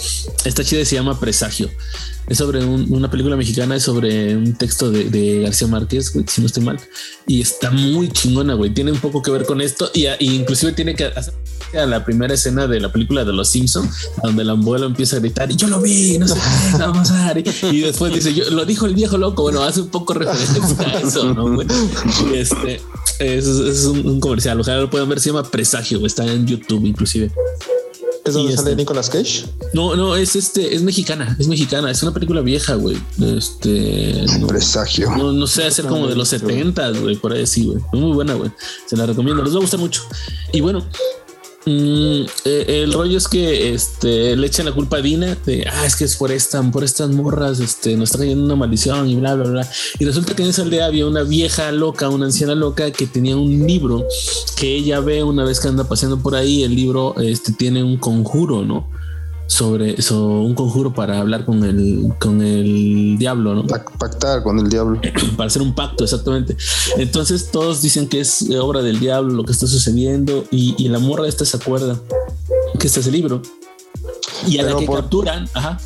Esta 0.45 0.65
chida 0.65 0.85
se 0.85 0.97
llama 0.97 1.19
Presagio. 1.19 1.71
Es 2.27 2.39
sobre 2.39 2.65
una 2.65 3.11
película 3.11 3.37
mexicana, 3.37 3.75
es 3.75 3.83
sobre 3.83 4.37
un 4.37 4.55
texto 4.55 4.91
de, 4.91 5.41
García 5.43 5.67
Márquez, 5.67 6.13
si 6.29 6.41
no 6.41 6.47
estoy 6.47 6.63
mal. 6.63 6.79
Y 7.27 7.41
está 7.41 7.71
muy 7.71 8.09
chingona, 8.09 8.55
güey. 8.55 8.73
Tiene 8.73 8.93
un 8.93 8.99
poco 8.99 9.21
que 9.21 9.31
ver 9.31 9.45
con 9.47 9.61
esto 9.61 9.91
y, 9.95 10.07
inclusive 10.21 10.73
tiene 10.73 10.95
que 10.95 11.07
hacer 11.07 11.35
a 11.75 11.87
la 11.87 12.05
primera 12.05 12.35
escena 12.35 12.67
de 12.67 12.81
la 12.81 12.93
película 12.93 13.25
de 13.25 13.33
Los 13.33 13.51
Simpsons, 13.51 14.11
donde 14.23 14.43
el 14.43 14.51
abuelo 14.51 14.87
empieza 14.87 15.17
a 15.17 15.21
gritar 15.21 15.51
y 15.51 15.57
yo 15.57 15.69
lo 15.69 15.81
vi, 15.81 16.19
no 16.19 16.27
sé 16.27 16.35
qué 16.35 16.79
va 16.79 16.87
a 16.87 16.93
pasar. 16.93 17.37
Y, 17.39 17.81
después 17.81 18.15
dice, 18.15 18.33
yo 18.33 18.49
lo 18.51 18.65
dijo 18.65 18.87
el 18.87 18.95
viejo 18.95 19.19
loco. 19.19 19.43
Bueno, 19.43 19.63
hace 19.63 19.81
un 19.81 19.89
poco 19.89 20.15
referencia 20.15 20.87
a 20.87 21.01
eso, 21.01 21.35
¿no? 21.35 21.53
Güey? 21.53 21.67
Este 22.35 22.81
es, 23.21 23.85
un, 23.85 24.21
comercial. 24.21 24.61
Ojalá 24.61 24.81
lo 24.81 24.91
puedan 24.91 25.09
ver. 25.09 25.21
Se 25.21 25.31
llama 25.31 25.49
Presagio. 25.49 26.05
Está 26.07 26.25
en 26.27 26.47
YouTube, 26.47 26.87
inclusive. 26.87 27.31
¿Es 28.25 28.35
donde 28.35 28.55
sale 28.55 28.71
este, 28.71 28.77
Nicolas 28.77 29.09
Cage? 29.09 29.47
No, 29.73 29.97
no, 29.97 30.15
es 30.15 30.37
este, 30.37 30.75
es 30.75 30.83
mexicana, 30.83 31.37
es 31.39 31.49
mexicana, 31.49 31.91
es 31.91 32.03
una 32.03 32.13
película 32.13 32.41
vieja, 32.43 32.75
güey. 32.75 32.97
Este. 33.21 34.27
No, 34.39 34.47
Presagio. 34.47 35.11
No, 35.17 35.33
no 35.33 35.47
sé, 35.47 35.65
hacer 35.65 35.87
como 35.87 36.07
de 36.07 36.15
los 36.15 36.29
70, 36.29 36.91
güey, 36.91 37.17
por 37.17 37.33
ahí 37.33 37.47
sí, 37.47 37.67
güey. 37.67 37.79
Muy 37.93 38.13
buena, 38.13 38.35
güey. 38.35 38.51
Se 38.87 38.97
la 38.97 39.07
recomiendo, 39.07 39.43
les 39.43 39.55
va 39.55 39.59
a 39.59 39.63
gustar 39.63 39.81
mucho. 39.81 40.03
Y 40.53 40.61
bueno, 40.61 40.85
Mm, 41.67 42.25
eh, 42.47 42.83
el 42.85 42.93
rollo 42.95 43.19
es 43.19 43.29
que 43.29 43.75
este, 43.75 44.35
le 44.35 44.47
echan 44.47 44.65
la 44.65 44.73
culpa 44.73 44.97
a 44.97 45.03
Dina 45.03 45.37
de 45.45 45.67
ah, 45.71 45.85
es 45.85 45.95
que 45.95 46.05
es 46.05 46.17
por 46.17 46.31
por 46.73 46.85
estas 46.85 47.11
morras, 47.11 47.61
este, 47.61 47.97
nos 47.97 48.09
está 48.09 48.21
cayendo 48.21 48.45
una 48.45 48.57
maldición 48.57 49.07
y 49.09 49.17
bla, 49.17 49.35
bla, 49.35 49.51
bla. 49.51 49.71
Y 49.99 50.07
resulta 50.07 50.35
que 50.35 50.43
en 50.43 50.49
esa 50.49 50.63
aldea 50.63 50.87
había 50.87 51.07
una 51.07 51.23
vieja 51.23 51.71
loca, 51.71 52.09
una 52.09 52.27
anciana 52.27 52.55
loca 52.55 52.91
que 52.93 53.07
tenía 53.07 53.37
un 53.37 53.67
libro 53.67 54.07
que 54.57 54.75
ella 54.75 55.01
ve 55.01 55.23
una 55.23 55.45
vez 55.45 55.61
que 55.61 55.69
anda 55.69 55.85
paseando 55.85 56.19
por 56.19 56.35
ahí. 56.35 56.63
El 56.63 56.75
libro 56.75 57.15
este, 57.19 57.53
tiene 57.53 57.83
un 57.83 57.99
conjuro, 57.99 58.65
¿no? 58.65 58.89
Sobre 59.51 59.99
eso, 59.99 60.29
un 60.29 60.55
conjuro 60.55 60.95
para 60.95 61.19
hablar 61.19 61.45
con 61.45 61.65
el, 61.65 62.15
con 62.21 62.41
el 62.41 63.17
diablo, 63.19 63.57
¿no? 63.57 63.67
Pactar 63.67 64.45
con 64.45 64.61
el 64.61 64.71
diablo. 64.71 65.01
para 65.37 65.49
hacer 65.49 65.61
un 65.61 65.75
pacto, 65.75 66.05
exactamente. 66.05 66.57
Entonces 66.97 67.51
todos 67.51 67.83
dicen 67.83 68.09
que 68.09 68.21
es 68.21 68.49
obra 68.61 68.81
del 68.81 69.01
diablo 69.01 69.35
lo 69.35 69.45
que 69.45 69.51
está 69.51 69.67
sucediendo 69.67 70.45
y, 70.53 70.89
la 70.89 71.01
morra 71.01 71.27
esta 71.27 71.45
se 71.45 71.57
acuerda 71.57 72.01
que 72.79 72.87
este 72.87 73.01
es 73.01 73.07
el 73.09 73.13
libro. 73.13 73.43
Y 74.47 74.59
a 74.59 74.63
la 74.63 74.77
que 74.77 74.87
capturan, 74.87 75.49
ajá. 75.53 75.81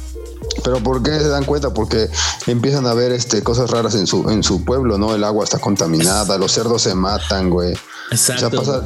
Pero 0.62 0.80
¿por 0.80 1.02
qué 1.02 1.18
se 1.18 1.28
dan 1.28 1.44
cuenta? 1.44 1.72
Porque 1.72 2.10
empiezan 2.46 2.86
a 2.86 2.92
ver 2.92 3.12
este, 3.12 3.42
cosas 3.42 3.70
raras 3.70 3.94
en 3.94 4.06
su, 4.06 4.28
en 4.28 4.42
su 4.42 4.62
pueblo, 4.62 4.98
¿no? 4.98 5.14
El 5.14 5.24
agua 5.24 5.42
está 5.42 5.58
contaminada, 5.58 6.36
los 6.36 6.52
cerdos 6.52 6.82
se 6.82 6.94
matan, 6.94 7.48
güey. 7.48 7.74
Exacto. 8.10 8.60
O 8.60 8.64
sea, 8.64 8.82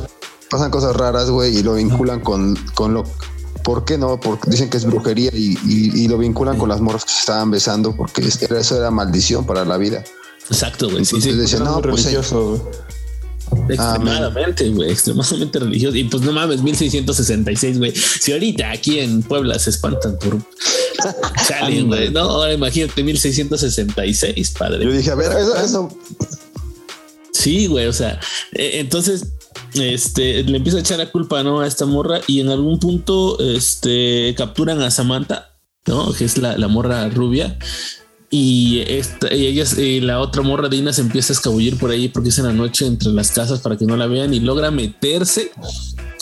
pasan 0.49 0.71
cosas 0.71 0.95
raras, 0.95 1.31
güey, 1.31 1.57
y 1.57 1.65
lo 1.65 1.75
vinculan 1.75 2.21
con, 2.21 2.55
con 2.75 2.95
lo 2.95 3.05
¿Por 3.69 3.85
qué 3.85 3.99
no? 3.99 4.19
Porque 4.19 4.49
dicen 4.49 4.71
que 4.71 4.79
es 4.79 4.87
brujería 4.87 5.31
y, 5.31 6.09
lo 6.09 6.17
vinculan 6.17 6.57
con 6.57 6.71
las 6.71 6.81
morras 6.81 7.05
que 7.05 7.11
se 7.11 7.19
estaban 7.19 7.51
besando 7.51 7.95
porque 7.95 8.23
eso 8.27 8.79
era 8.79 8.91
maldición 8.91 9.45
para 9.45 9.63
la 9.67 9.77
vida. 9.77 10.03
Exacto, 10.49 10.89
güey. 10.89 11.05
Sí, 11.05 11.21
sí. 11.21 11.33
Decían, 11.33 11.65
no, 11.65 11.83
pues, 11.83 12.05
religioso, 12.05 12.67
Extremadamente, 13.69 14.71
güey, 14.71 14.91
extremadamente 14.91 15.59
religioso. 15.59 15.97
Y 15.99 16.05
pues 16.05 16.23
no 16.23 16.33
mames, 16.33 16.63
1666, 16.63 17.77
güey. 17.77 17.95
Si 17.95 18.33
ahorita 18.33 18.71
aquí 18.71 19.01
en 19.01 19.23
Puebla 19.23 19.59
se 19.59 19.69
espantan 19.69 20.17
por 20.19 20.39
Salen, 21.47 21.89
güey. 21.89 22.11
No, 22.11 22.21
ahora 22.21 22.55
imagínate 22.55 23.03
1666, 23.03 24.51
padre. 24.59 24.83
Yo 24.83 24.93
dije, 24.93 25.11
a 25.11 25.15
ver, 25.15 25.31
eso. 25.33 25.57
eso... 25.59 25.99
Sí, 27.35 27.67
güey, 27.67 27.87
o 27.87 27.93
sea, 27.93 28.19
e, 28.53 28.81
entonces 28.81 29.27
este, 29.75 30.43
le 30.45 30.57
empieza 30.57 30.79
a 30.79 30.81
echar 30.81 30.99
la 30.99 31.11
culpa 31.11 31.43
¿no? 31.43 31.61
a 31.61 31.67
esta 31.67 31.87
morra 31.87 32.21
y 32.27 32.41
en 32.41 32.49
algún 32.49 32.79
punto 32.79 33.39
este, 33.39 34.35
capturan 34.37 34.81
a 34.83 34.91
Samantha, 34.91 35.59
¿no? 35.87 36.13
que 36.13 36.25
es 36.25 36.39
la, 36.39 36.69
morra 36.69 37.09
rubia. 37.09 37.59
Y, 38.31 38.81
esta, 38.87 39.35
y 39.35 39.47
ellas, 39.47 39.79
y 39.79 40.01
la 40.01 40.21
otra 40.21 40.43
morra 40.43 40.69
Dina 40.69 40.93
se 40.93 41.01
empieza 41.01 41.33
a 41.33 41.37
escabullir 41.37 41.79
por 41.79 41.91
ahí 41.91 42.09
porque 42.09 42.29
es 42.29 42.39
en 42.39 42.45
la 42.45 42.53
noche 42.53 42.87
entre 42.87 43.11
las 43.11 43.31
casas 43.31 43.61
para 43.61 43.77
que 43.77 43.87
no 43.87 43.97
la 43.97 44.07
vean 44.07 44.35
y 44.35 44.41
logra 44.41 44.71
meterse 44.71 45.51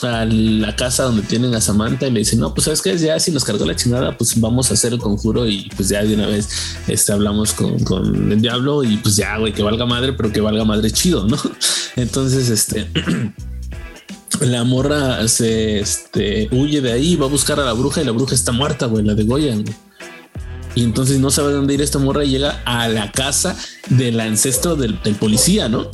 a 0.03 0.25
la 0.25 0.75
casa 0.75 1.03
donde 1.03 1.23
tienen 1.23 1.55
a 1.55 1.61
Samantha 1.61 2.07
y 2.07 2.11
le 2.11 2.19
dicen, 2.19 2.39
no, 2.39 2.53
pues 2.53 2.65
sabes 2.65 2.81
que 2.81 2.97
ya 2.97 3.19
si 3.19 3.31
nos 3.31 3.43
cargó 3.43 3.65
la 3.65 3.75
chingada, 3.75 4.17
pues 4.17 4.39
vamos 4.39 4.69
a 4.69 4.75
hacer 4.75 4.93
el 4.93 4.99
conjuro 4.99 5.47
y 5.47 5.69
pues 5.75 5.89
ya 5.89 6.03
de 6.03 6.13
una 6.13 6.27
vez 6.27 6.49
este, 6.87 7.11
hablamos 7.11 7.53
con, 7.53 7.79
con 7.83 8.31
el 8.31 8.41
diablo 8.41 8.83
y 8.83 8.97
pues 8.97 9.15
ya, 9.15 9.37
güey, 9.37 9.53
que 9.53 9.63
valga 9.63 9.85
madre, 9.85 10.13
pero 10.13 10.31
que 10.31 10.41
valga 10.41 10.65
madre 10.65 10.91
chido, 10.91 11.25
¿no? 11.27 11.37
Entonces, 11.95 12.49
este... 12.49 12.87
la 14.41 14.63
morra 14.63 15.27
se 15.27 15.79
este, 15.79 16.47
huye 16.51 16.81
de 16.81 16.91
ahí, 16.91 17.15
va 17.15 17.25
a 17.25 17.29
buscar 17.29 17.59
a 17.59 17.65
la 17.65 17.73
bruja 17.73 18.01
y 18.01 18.05
la 18.05 18.11
bruja 18.11 18.35
está 18.35 18.51
muerta, 18.51 18.85
güey, 18.85 19.03
la 19.03 19.15
de 19.15 19.23
Goya 19.23 19.55
Y 20.75 20.83
entonces 20.83 21.19
no 21.19 21.31
sabe 21.31 21.53
dónde 21.53 21.73
ir 21.73 21.81
esta 21.81 21.97
morra 21.97 22.23
y 22.23 22.31
llega 22.31 22.61
a 22.65 22.87
la 22.87 23.11
casa 23.11 23.57
del 23.89 24.19
ancestro 24.19 24.75
del, 24.75 25.01
del 25.01 25.15
policía, 25.15 25.69
¿no? 25.69 25.89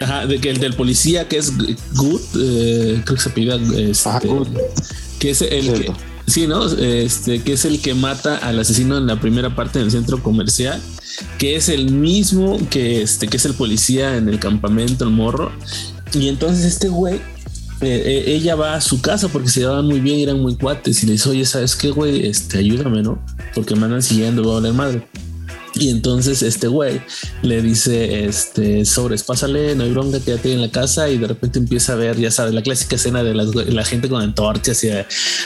Ajá, 0.00 0.26
de 0.26 0.38
que 0.40 0.50
el 0.50 0.58
del 0.58 0.74
policía 0.74 1.26
que 1.26 1.38
es 1.38 1.52
Good, 1.94 2.20
eh, 2.38 3.02
creo 3.04 3.16
que 3.16 3.22
se 3.22 3.30
pide 3.30 3.54
este, 3.90 4.28
que 5.18 5.30
es 5.30 5.42
el 5.42 5.72
que, 5.72 5.92
sí, 6.26 6.46
¿no? 6.46 6.66
Este, 6.66 7.42
que 7.42 7.54
es 7.54 7.64
el 7.64 7.80
que 7.80 7.94
mata 7.94 8.36
al 8.36 8.58
asesino 8.58 8.98
en 8.98 9.06
la 9.06 9.18
primera 9.20 9.54
parte 9.54 9.78
del 9.78 9.90
centro 9.90 10.22
comercial, 10.22 10.80
que 11.38 11.56
es 11.56 11.70
el 11.70 11.92
mismo 11.92 12.58
que 12.68 13.02
este, 13.02 13.26
que 13.28 13.38
es 13.38 13.44
el 13.46 13.54
policía 13.54 14.16
en 14.16 14.28
el 14.28 14.38
campamento, 14.38 15.04
el 15.04 15.10
morro. 15.10 15.50
Y 16.12 16.28
entonces 16.28 16.64
este 16.66 16.88
güey, 16.88 17.16
eh, 17.16 17.22
eh, 17.80 18.24
ella 18.26 18.54
va 18.54 18.74
a 18.74 18.80
su 18.82 19.00
casa 19.00 19.28
porque 19.28 19.48
se 19.48 19.60
llevaban 19.60 19.86
muy 19.86 20.00
bien, 20.00 20.20
eran 20.20 20.40
muy 20.40 20.56
cuates 20.56 21.02
y 21.02 21.06
le 21.06 21.12
dice, 21.12 21.30
oye, 21.30 21.44
¿sabes 21.46 21.74
qué, 21.74 21.90
güey? 21.90 22.26
Este, 22.26 22.58
ayúdame, 22.58 23.02
¿no? 23.02 23.18
Porque 23.54 23.74
me 23.74 23.86
andan 23.86 24.02
siguiendo, 24.02 24.42
voy 24.42 24.52
a 24.52 24.56
hablar 24.56 24.72
madre. 24.74 25.08
Y 25.78 25.90
entonces 25.90 26.42
este 26.42 26.68
güey 26.68 27.02
le 27.42 27.60
dice, 27.60 28.24
este, 28.24 28.84
sobres, 28.86 29.22
pásale, 29.22 29.74
no 29.74 29.84
hay 29.84 29.90
bronca, 29.90 30.20
quédate 30.20 30.52
en 30.52 30.62
la 30.62 30.70
casa 30.70 31.08
y 31.10 31.18
de 31.18 31.26
repente 31.26 31.58
empieza 31.58 31.92
a 31.92 31.96
ver, 31.96 32.18
ya 32.18 32.30
sabes, 32.30 32.54
la 32.54 32.62
clásica 32.62 32.96
escena 32.96 33.22
de 33.22 33.34
las, 33.34 33.54
la 33.54 33.84
gente 33.84 34.08
con 34.08 34.22
antorchas 34.22 34.82
y 34.84 34.88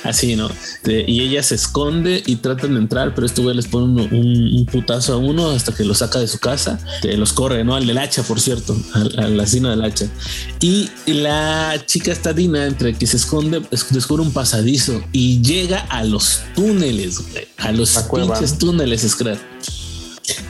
así, 0.04 0.36
¿no? 0.36 0.48
De- 0.84 1.04
y 1.06 1.20
ella 1.22 1.42
se 1.42 1.56
esconde 1.56 2.22
y 2.24 2.36
tratan 2.36 2.74
de 2.74 2.80
entrar, 2.80 3.14
pero 3.14 3.26
este 3.26 3.42
güey 3.42 3.56
les 3.56 3.66
pone 3.66 3.86
un, 3.86 4.00
un- 4.00 4.54
un 4.60 4.66
putazo 4.66 5.14
a 5.14 5.16
uno 5.16 5.50
hasta 5.50 5.72
que 5.74 5.84
lo 5.84 5.94
saca 5.94 6.20
de 6.20 6.28
su 6.28 6.38
casa, 6.38 6.78
los 7.02 7.32
corre, 7.32 7.64
¿no? 7.64 7.74
Al 7.74 7.86
del 7.86 7.98
hacha, 7.98 8.22
por 8.22 8.40
cierto, 8.40 8.76
al, 8.94 9.18
al 9.18 9.40
asesino 9.40 9.70
del 9.70 9.82
hacha. 9.82 10.06
Y 10.60 10.88
la 11.06 11.82
chica 11.86 12.12
está 12.12 12.32
Dina, 12.32 12.66
entre 12.66 12.94
que 12.94 13.06
se 13.06 13.16
esconde, 13.16 13.62
es- 13.72 13.86
descubre 13.90 14.22
un 14.22 14.32
pasadizo 14.32 15.02
y 15.12 15.42
llega 15.42 15.80
a 15.88 16.04
los 16.04 16.40
túneles, 16.54 17.18
güey, 17.32 17.48
a 17.56 17.72
los 17.72 17.96
pinches 18.38 18.58
túneles, 18.58 19.02
Scrap. 19.02 19.38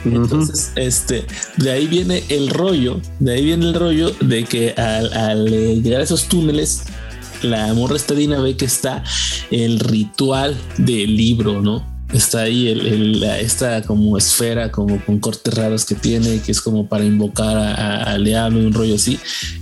Entonces, 0.05 0.71
este, 0.75 1.25
de 1.57 1.71
ahí 1.71 1.87
viene 1.87 2.23
el 2.29 2.49
rollo, 2.49 2.99
de 3.19 3.33
ahí 3.33 3.45
viene 3.45 3.65
el 3.67 3.73
rollo 3.73 4.11
de 4.21 4.43
que 4.45 4.71
al, 4.77 5.11
al, 5.13 5.53
eh, 5.53 5.81
llegar 5.81 6.01
a 6.01 6.03
esos 6.03 6.25
túneles, 6.25 6.83
la 7.41 7.73
morra 7.73 7.95
estadina 7.95 8.39
ve 8.39 8.55
que 8.55 8.65
está 8.65 9.03
el 9.49 9.79
ritual 9.79 10.55
del 10.77 11.15
libro, 11.15 11.61
¿no? 11.61 11.89
Está 12.13 12.41
ahí 12.41 12.67
el, 12.67 12.85
el- 12.85 13.23
esta 13.23 13.81
como 13.83 14.17
esfera, 14.17 14.69
como 14.69 15.03
con 15.05 15.19
cortes 15.19 15.53
raros 15.53 15.85
que 15.85 15.95
tiene, 15.95 16.41
que 16.41 16.51
es 16.51 16.59
como 16.61 16.87
para 16.87 17.05
invocar 17.05 17.55
a- 17.57 17.73
a- 17.73 18.03
al 18.11 18.25
diablo, 18.25 18.59
un 18.59 18.73
rollo 18.73 18.95
así. 18.95 19.17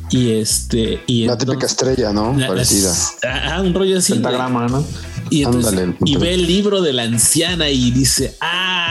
Y 0.09 0.32
este, 0.32 0.99
y 1.05 1.26
La 1.28 1.38
típica 1.38 1.67
estrella, 1.67 2.11
¿no? 2.11 2.36
la- 2.36 2.47
Parecida. 2.47 2.91
la- 3.22 3.55
ah, 3.55 3.61
un 3.61 3.74
rollo 3.76 3.99
así. 3.99 4.13
Pentagrama, 4.13 4.67
¿no? 4.67 4.84
Y, 5.30 5.43
entonces- 5.43 5.72
Ándale, 5.74 5.95
y 6.05 6.17
ve 6.17 6.34
el 6.34 6.47
libro 6.47 6.82
de 6.82 6.91
la 6.91 7.03
anciana 7.03 7.70
y 7.70 7.91
dice, 7.91 8.36
ah, 8.39 8.48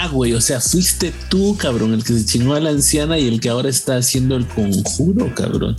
güey, 0.09 0.35
o 0.35 0.41
sea, 0.41 0.61
fuiste 0.61 1.13
tú, 1.29 1.57
cabrón, 1.57 1.95
el 1.95 2.05
que 2.05 2.13
se 2.15 2.25
chingó 2.25 2.55
a 2.55 2.61
la 2.61 2.71
anciana 2.71 3.19
y 3.19 3.29
el 3.29 3.41
que 3.41 3.49
ahora 3.49 3.69
está 3.69 3.97
haciendo 3.97 4.37
el 4.37 4.47
conjuro, 4.47 5.33
cabrón. 5.35 5.77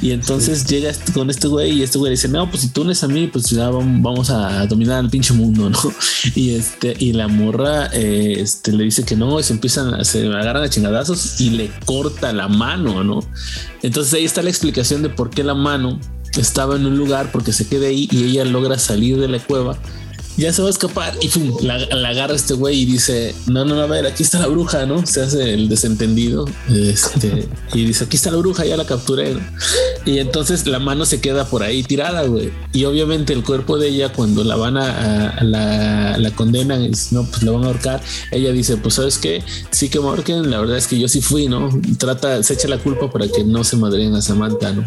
Y 0.00 0.12
entonces 0.12 0.66
llegas 0.66 1.00
con 1.12 1.30
este 1.30 1.48
güey 1.48 1.72
y 1.72 1.82
este 1.82 1.98
güey 1.98 2.12
dice, 2.12 2.28
no, 2.28 2.48
pues 2.50 2.62
si 2.62 2.68
tú 2.68 2.82
unes 2.82 3.02
a 3.04 3.08
mí, 3.08 3.26
pues 3.26 3.46
ya 3.50 3.70
vam- 3.70 4.02
vamos 4.02 4.30
a 4.30 4.66
dominar 4.66 5.02
el 5.04 5.10
pinche 5.10 5.32
mundo, 5.34 5.68
¿no? 5.70 5.78
Y 6.34 6.50
este, 6.54 6.94
y 6.98 7.12
la 7.12 7.28
morra 7.28 7.88
eh, 7.92 8.36
este, 8.38 8.72
le 8.72 8.84
dice 8.84 9.04
que 9.04 9.16
no, 9.16 9.38
y 9.38 9.42
se 9.42 9.52
empiezan, 9.52 9.94
a- 9.94 10.04
se 10.04 10.26
agarran 10.26 10.62
a 10.62 10.70
chingadazos 10.70 11.40
y 11.40 11.50
le 11.50 11.70
corta 11.84 12.32
la 12.32 12.48
mano, 12.48 13.02
¿no? 13.04 13.20
Entonces 13.82 14.14
ahí 14.14 14.24
está 14.24 14.42
la 14.42 14.50
explicación 14.50 15.02
de 15.02 15.08
por 15.08 15.30
qué 15.30 15.42
la 15.44 15.54
mano 15.54 15.98
estaba 16.38 16.76
en 16.76 16.86
un 16.86 16.96
lugar 16.96 17.32
porque 17.32 17.52
se 17.52 17.66
queda 17.66 17.86
ahí 17.88 18.08
y 18.12 18.24
ella 18.24 18.44
logra 18.44 18.78
salir 18.78 19.18
de 19.18 19.26
la 19.28 19.38
cueva. 19.40 19.76
Ya 20.36 20.52
se 20.52 20.62
va 20.62 20.68
a 20.68 20.70
escapar 20.70 21.14
y 21.20 21.28
pum, 21.28 21.54
la, 21.60 21.76
la 21.78 22.08
agarra 22.10 22.34
este 22.34 22.54
güey 22.54 22.80
y 22.82 22.84
dice: 22.86 23.34
No, 23.46 23.64
no, 23.64 23.74
no, 23.74 23.82
a 23.82 23.86
ver, 23.86 24.06
aquí 24.06 24.22
está 24.22 24.38
la 24.38 24.46
bruja, 24.46 24.86
no? 24.86 25.04
Se 25.06 25.20
hace 25.20 25.52
el 25.52 25.68
desentendido 25.68 26.46
este, 26.68 27.46
y 27.74 27.84
dice: 27.84 28.04
Aquí 28.04 28.16
está 28.16 28.30
la 28.30 28.38
bruja, 28.38 28.64
ya 28.64 28.76
la 28.76 28.86
capturé. 28.86 29.34
¿no? 29.34 29.40
Y 30.06 30.18
entonces 30.18 30.66
la 30.66 30.78
mano 30.78 31.04
se 31.04 31.20
queda 31.20 31.44
por 31.44 31.62
ahí 31.62 31.82
tirada, 31.82 32.22
güey. 32.22 32.52
Y 32.72 32.84
obviamente 32.84 33.32
el 33.34 33.42
cuerpo 33.44 33.76
de 33.76 33.88
ella, 33.88 34.12
cuando 34.12 34.42
la 34.44 34.56
van 34.56 34.76
a, 34.78 35.42
la, 35.42 36.16
la 36.16 36.30
condenan, 36.30 36.82
es, 36.84 37.12
no, 37.12 37.24
pues 37.24 37.42
la 37.42 37.50
van 37.52 37.64
a 37.64 37.66
ahorcar. 37.66 38.00
Ella 38.30 38.52
dice: 38.52 38.76
Pues 38.78 38.94
sabes 38.94 39.18
qué, 39.18 39.42
sí 39.70 39.88
que 39.90 40.00
me 40.00 40.06
ahorquen. 40.06 40.50
La 40.50 40.60
verdad 40.60 40.78
es 40.78 40.86
que 40.86 40.98
yo 40.98 41.08
sí 41.08 41.20
fui, 41.20 41.48
no? 41.48 41.68
Trata, 41.98 42.42
se 42.42 42.54
echa 42.54 42.68
la 42.68 42.78
culpa 42.78 43.10
para 43.10 43.28
que 43.28 43.44
no 43.44 43.62
se 43.64 43.76
madreen 43.76 44.14
a 44.14 44.22
Samantha, 44.22 44.72
no? 44.72 44.84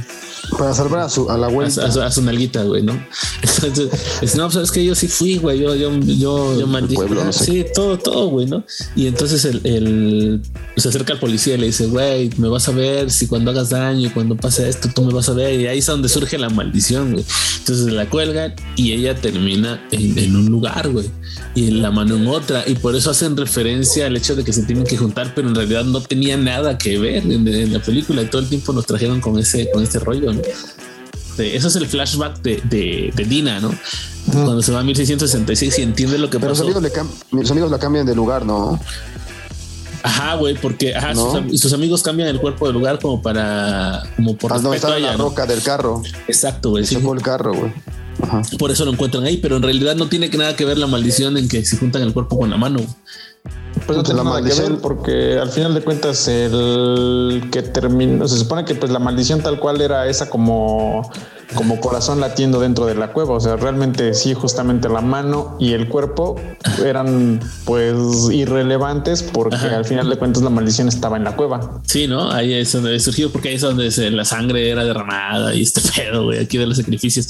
Para 0.58 0.74
salvar 0.74 1.02
a, 1.02 1.10
su, 1.10 1.30
a 1.30 1.38
la 1.38 1.48
a, 1.48 1.50
vuelta. 1.50 1.86
a 1.86 1.92
su- 1.92 2.02
a 2.02 2.12
su 2.12 2.22
nalguita, 2.22 2.64
güey, 2.64 2.82
¿no? 2.82 2.94
Entonces, 3.42 3.90
es, 4.22 4.36
no, 4.36 4.50
pues 4.50 4.64
es 4.64 4.72
que 4.72 4.84
yo 4.84 4.94
sí 4.96 5.08
fui, 5.08 5.33
güey, 5.38 5.60
yo, 5.60 5.76
yo, 5.76 5.92
yo, 6.00 6.60
yo 6.60 6.68
maldije. 6.68 6.96
pueblo, 6.96 7.24
no 7.24 7.34
sé. 7.34 7.46
Sí, 7.46 7.66
todo, 7.74 7.98
todo, 7.98 8.28
güey, 8.28 8.46
¿no? 8.46 8.64
Y 8.96 9.08
entonces 9.08 9.46
el, 9.46 9.62
el- 9.66 10.42
se 10.78 10.90
acerca 10.90 11.14
al 11.14 11.20
policía 11.20 11.56
y 11.56 11.58
le 11.60 11.68
dice, 11.68 11.86
güey, 11.88 12.30
me 12.38 12.48
vas 12.48 12.68
a 12.68 12.72
ver 12.72 13.12
si 13.12 13.28
cuando 13.28 13.52
hagas 13.52 13.70
daño 13.70 14.08
y 14.08 14.10
cuando 14.10 14.36
pase 14.36 14.68
esto, 14.68 14.90
tú 14.94 15.04
me 15.04 15.14
vas 15.14 15.30
a 15.30 15.34
ver. 15.34 15.60
Y 15.60 15.68
ahí 15.68 15.80
es 15.80 15.86
donde 15.86 16.10
surge 16.10 16.38
la 16.38 16.50
maldición, 16.50 17.12
güey. 17.14 17.26
Entonces 17.60 17.94
la 17.94 18.10
cuelgan 18.10 18.54
y 18.76 18.92
ella 18.94 19.16
termina 19.16 19.82
en, 19.92 20.18
en 20.18 20.36
un 20.36 20.48
lugar, 20.48 20.90
güey, 20.90 21.10
y 21.56 21.72
la 21.72 21.92
mano 21.92 22.16
en 22.18 22.28
otra. 22.28 22.64
Y 22.68 22.76
por 22.76 22.96
eso 22.96 23.12
hacen 23.12 23.38
referencia 23.38 24.08
al 24.08 24.18
hecho 24.18 24.36
de 24.36 24.44
que 24.44 24.52
se 24.54 24.64
tienen 24.64 24.84
que 24.86 24.98
juntar, 24.98 25.34
pero 25.36 25.48
en 25.48 25.56
realidad 25.56 25.86
no 25.86 26.02
tenía 26.02 26.36
nada 26.38 26.78
que 26.78 26.98
ver 26.98 27.24
en, 27.24 27.48
en 27.48 27.74
la 27.74 27.80
película. 27.80 28.22
Y 28.22 28.26
todo 28.26 28.42
el 28.42 28.50
tiempo 28.50 28.74
nos 28.74 28.86
trajeron 28.86 29.22
con 29.22 29.38
ese, 29.40 29.70
con 29.72 29.84
este 29.84 30.00
rollo, 30.00 30.34
¿no? 30.34 30.42
Sí, 31.38 31.44
eso 31.54 31.68
es 31.68 31.76
el 31.76 31.88
flashback 31.88 32.42
de, 32.42 32.62
de, 32.66 33.12
de 33.16 33.26
Dina, 33.26 33.60
¿no? 33.60 33.74
Cuando 34.32 34.62
se 34.62 34.72
va 34.72 34.80
a 34.80 34.84
1666 34.84 35.80
y 35.80 35.82
entiende 35.82 36.18
lo 36.18 36.30
que 36.30 36.38
Pero 36.40 36.50
los 36.50 36.60
pasó. 36.60 36.64
amigos, 36.66 36.84
le 36.84 36.92
cam- 36.94 37.10
mis 37.32 37.50
amigos 37.52 37.70
la 37.72 37.80
cambian 37.80 38.06
de 38.06 38.16
lugar, 38.16 38.46
¿no? 38.46 38.80
Ajá, 40.04 40.36
güey, 40.36 40.56
porque 40.56 40.94
ajá, 40.96 41.14
¿No? 41.14 41.26
sus, 41.26 41.36
am- 41.36 41.58
sus 41.58 41.74
amigos 41.74 42.04
cambian 42.04 42.28
el 42.28 42.40
cuerpo 42.40 42.68
de 42.68 42.74
lugar 42.74 43.00
como 43.00 43.22
para, 43.22 44.04
como 44.18 44.36
por 44.38 44.52
Ah, 44.52 44.58
no, 44.60 44.72
respeto 44.72 44.74
a 44.74 44.76
estaba 44.76 44.98
ella. 44.98 45.12
la 45.12 45.18
¿no? 45.18 45.24
roca 45.30 45.46
del 45.46 45.62
carro. 45.62 46.02
Exacto, 46.28 46.72
güey. 46.72 46.86
sí. 46.86 46.96
El 46.96 47.22
carro, 47.22 47.54
güey. 47.54 47.74
Ajá. 48.22 48.42
Por 48.60 48.70
eso 48.72 48.86
lo 48.86 48.92
encuentran 48.92 49.24
ahí, 49.24 49.38
pero 49.38 49.56
en 49.58 49.64
realidad 49.64 49.96
no 49.96 50.08
tiene 50.08 50.30
nada 50.30 50.56
que 50.56 50.66
ver 50.66 50.78
la 50.78 50.88
maldición 50.88 51.38
en 51.38 51.48
que 51.48 51.66
se 51.66 51.78
juntan 51.78 52.02
el 52.04 52.14
cuerpo 52.14 52.38
con 52.38 52.50
la 52.50 52.58
mano. 52.58 52.80
Pues 53.86 53.98
no 53.98 54.04
tiene 54.04 54.20
la 54.20 54.24
nada 54.24 54.38
que 54.38 54.44
maldición. 54.44 54.74
ver 54.74 54.82
porque 54.82 55.38
al 55.38 55.50
final 55.50 55.74
de 55.74 55.82
cuentas 55.82 56.28
el 56.28 57.50
que 57.52 57.62
terminó, 57.62 58.28
se 58.28 58.38
supone 58.38 58.64
que 58.64 58.76
pues 58.76 58.92
la 58.92 59.00
maldición 59.00 59.42
tal 59.42 59.60
cual 59.60 59.82
era 59.82 60.08
esa 60.08 60.30
como, 60.30 61.12
como 61.54 61.80
corazón 61.80 62.20
latiendo 62.20 62.60
dentro 62.60 62.86
de 62.86 62.96
la 62.96 63.14
cueva. 63.14 63.34
O 63.36 63.40
sea, 63.40 63.56
realmente 63.56 64.14
sí, 64.14 64.34
justamente 64.34 64.90
la 64.90 65.02
mano 65.02 65.56
y 65.60 65.74
el 65.74 65.88
cuerpo 65.88 66.36
eran 66.86 67.40
pues 67.66 67.96
irrelevantes 68.32 69.24
porque 69.24 69.56
Ajá. 69.56 69.78
al 69.78 69.86
final 69.86 70.10
de 70.10 70.18
cuentas 70.18 70.44
la 70.44 70.50
maldición 70.50 70.88
estaba 70.88 71.18
en 71.18 71.24
la 71.24 71.36
cueva. 71.36 71.82
Sí, 71.86 72.08
¿no? 72.08 72.32
Ahí 72.32 72.54
es 72.54 72.72
donde 72.74 73.00
surgió, 73.00 73.32
porque 73.32 73.50
ahí 73.50 73.56
es 73.56 73.62
donde 73.62 73.92
se- 73.92 74.10
la 74.12 74.26
sangre 74.26 74.70
era 74.70 74.84
derramada 74.84 75.54
y 75.56 75.62
este 75.62 75.82
pedo, 75.96 76.26
güey, 76.26 76.40
aquí 76.40 76.58
de 76.58 76.68
los 76.68 76.78
sacrificios. 76.78 77.28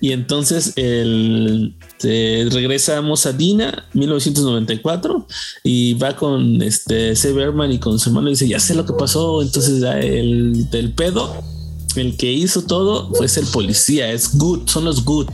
Y 0.00 0.12
entonces 0.12 0.72
el, 0.76 1.74
eh, 2.02 2.48
regresamos 2.52 3.26
a 3.26 3.32
Dina, 3.32 3.84
1994, 3.92 5.26
y 5.62 5.94
va 5.94 6.16
con 6.16 6.60
este 6.62 7.14
C. 7.16 7.32
Berman 7.32 7.72
y 7.72 7.78
con 7.78 7.98
su 7.98 8.08
hermano 8.10 8.28
y 8.28 8.32
dice, 8.32 8.48
ya 8.48 8.60
sé 8.60 8.74
lo 8.74 8.84
que 8.84 8.92
pasó. 8.92 9.42
Entonces 9.42 9.80
ya 9.80 9.98
el 9.98 10.68
del 10.70 10.92
pedo, 10.92 11.34
el 11.94 12.16
que 12.16 12.32
hizo 12.32 12.62
todo, 12.62 13.10
fue 13.14 13.26
el 13.26 13.46
policía, 13.46 14.10
es 14.10 14.36
Good, 14.36 14.68
son 14.68 14.84
los 14.84 15.04
Good. 15.04 15.28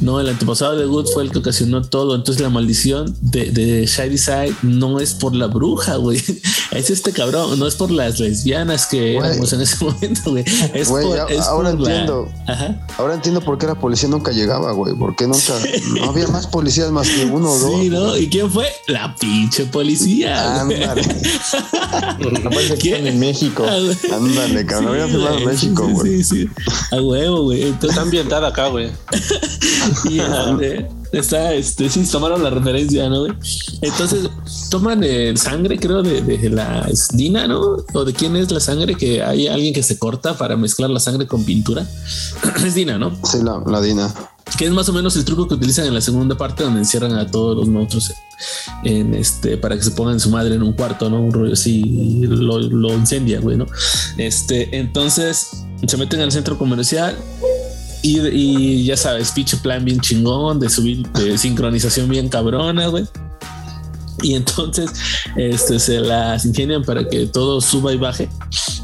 No, 0.00 0.20
el 0.20 0.28
antepasado 0.28 0.76
de 0.76 0.84
Good 0.86 1.06
fue 1.14 1.22
el 1.22 1.30
que 1.30 1.38
ocasionó 1.38 1.82
todo. 1.82 2.14
Entonces 2.14 2.42
la 2.42 2.50
maldición 2.50 3.16
de, 3.20 3.50
de 3.50 3.86
Shady 3.86 4.18
Side 4.18 4.54
no 4.62 5.00
es 5.00 5.14
por 5.14 5.34
la 5.34 5.46
bruja, 5.46 5.96
güey. 5.96 6.22
Es 6.74 6.90
este 6.90 7.12
cabrón, 7.12 7.56
no 7.56 7.68
es 7.68 7.76
por 7.76 7.92
las 7.92 8.18
lesbianas 8.18 8.86
que 8.86 9.14
Güey. 9.14 9.16
éramos 9.30 9.52
en 9.52 9.60
ese 9.60 9.84
momento, 9.84 10.30
güey. 10.32 10.44
Es 10.72 10.88
Güey, 10.88 11.06
por, 11.06 11.30
es 11.30 11.42
ahora 11.42 11.70
por 11.70 11.80
la- 11.82 11.90
entiendo. 11.90 12.28
Ajá. 12.48 12.86
Ahora 12.98 13.14
entiendo 13.14 13.40
por 13.42 13.58
qué 13.58 13.66
la 13.66 13.76
policía 13.76 14.08
nunca 14.08 14.32
llegaba, 14.32 14.72
güey. 14.72 14.92
Porque 14.98 15.28
nunca. 15.28 15.52
No 16.00 16.10
había 16.10 16.26
más 16.28 16.48
policías 16.48 16.90
más 16.90 17.08
que 17.08 17.26
uno 17.26 17.48
o 17.52 17.58
dos. 17.58 17.80
Sí, 17.80 17.90
¿no? 17.90 18.16
¿Y 18.16 18.28
quién 18.28 18.50
fue? 18.50 18.66
La 18.88 19.14
pinche 19.14 19.66
policía. 19.66 20.62
Ándale. 20.62 21.02
Que 22.18 22.78
¿Qué? 22.78 22.90
están 22.92 23.06
en 23.06 23.18
México. 23.20 23.64
Ah. 23.68 23.78
Ándale, 24.16 24.66
cabrón. 24.66 24.92
Había 24.92 25.06
firmado 25.06 25.36
en 25.36 25.42
güey, 25.44 25.54
México, 25.54 25.84
sí, 25.86 25.92
güey. 25.92 26.24
Sí, 26.24 26.24
sí, 26.24 26.48
A 26.90 27.00
huevo, 27.00 27.42
güey. 27.44 27.62
Entonces, 27.62 27.90
Está 27.90 28.02
ambientada 28.02 28.48
acá, 28.48 28.66
güey. 28.68 28.90
Y 30.08 30.20
este, 30.20 30.88
está, 31.12 31.54
este, 31.54 31.88
sí, 31.88 32.04
tomaron 32.10 32.42
la 32.42 32.50
referencia, 32.50 33.08
¿no? 33.08 33.26
Entonces, 33.80 34.28
toman 34.70 35.02
eh, 35.04 35.36
sangre, 35.36 35.78
creo, 35.78 36.02
de, 36.02 36.20
de 36.20 36.50
la 36.50 36.86
es 36.90 37.08
Dina, 37.08 37.46
¿no? 37.46 37.76
O 37.92 38.04
de 38.04 38.12
quién 38.12 38.36
es 38.36 38.50
la 38.50 38.60
sangre, 38.60 38.94
que 38.94 39.22
hay 39.22 39.46
alguien 39.48 39.74
que 39.74 39.82
se 39.82 39.98
corta 39.98 40.36
para 40.36 40.56
mezclar 40.56 40.90
la 40.90 41.00
sangre 41.00 41.26
con 41.26 41.44
pintura. 41.44 41.86
es 42.64 42.74
Dina, 42.74 42.98
¿no? 42.98 43.16
Sí, 43.24 43.38
la, 43.42 43.62
la 43.66 43.80
Dina. 43.80 44.12
Que 44.58 44.66
es 44.66 44.70
más 44.72 44.88
o 44.88 44.92
menos 44.92 45.16
el 45.16 45.24
truco 45.24 45.48
que 45.48 45.54
utilizan 45.54 45.86
en 45.86 45.94
la 45.94 46.00
segunda 46.00 46.36
parte, 46.36 46.64
donde 46.64 46.80
encierran 46.80 47.14
a 47.14 47.26
todos 47.26 47.56
los 47.56 47.66
monstruos 47.66 48.12
en, 48.82 48.96
en 48.96 49.14
este 49.14 49.56
para 49.56 49.76
que 49.76 49.82
se 49.82 49.90
pongan 49.92 50.20
su 50.20 50.30
madre 50.30 50.54
en 50.54 50.62
un 50.62 50.74
cuarto, 50.74 51.08
¿no? 51.08 51.20
Un 51.20 51.32
rollo 51.32 51.54
así, 51.54 52.26
lo, 52.26 52.58
lo 52.58 52.92
incendia, 52.92 53.40
güey, 53.40 53.56
¿no? 53.56 53.66
Este, 54.18 54.76
entonces 54.76 55.64
se 55.86 55.96
meten 55.96 56.20
al 56.20 56.32
centro 56.32 56.58
comercial 56.58 57.16
y, 58.04 58.20
y 58.28 58.84
ya 58.84 58.96
sabes, 58.98 59.32
pinche 59.32 59.56
plan 59.56 59.82
bien 59.82 59.98
chingón 59.98 60.60
de 60.60 60.68
subir 60.68 61.06
de 61.08 61.38
sincronización 61.38 62.08
bien 62.08 62.28
cabrona, 62.28 62.88
güey. 62.88 63.06
Y 64.24 64.34
entonces 64.34 64.90
este, 65.36 65.78
se 65.78 66.00
las 66.00 66.44
ingenian 66.46 66.82
para 66.82 67.08
que 67.08 67.26
todo 67.26 67.60
suba 67.60 67.92
y 67.92 67.96
baje. 67.98 68.28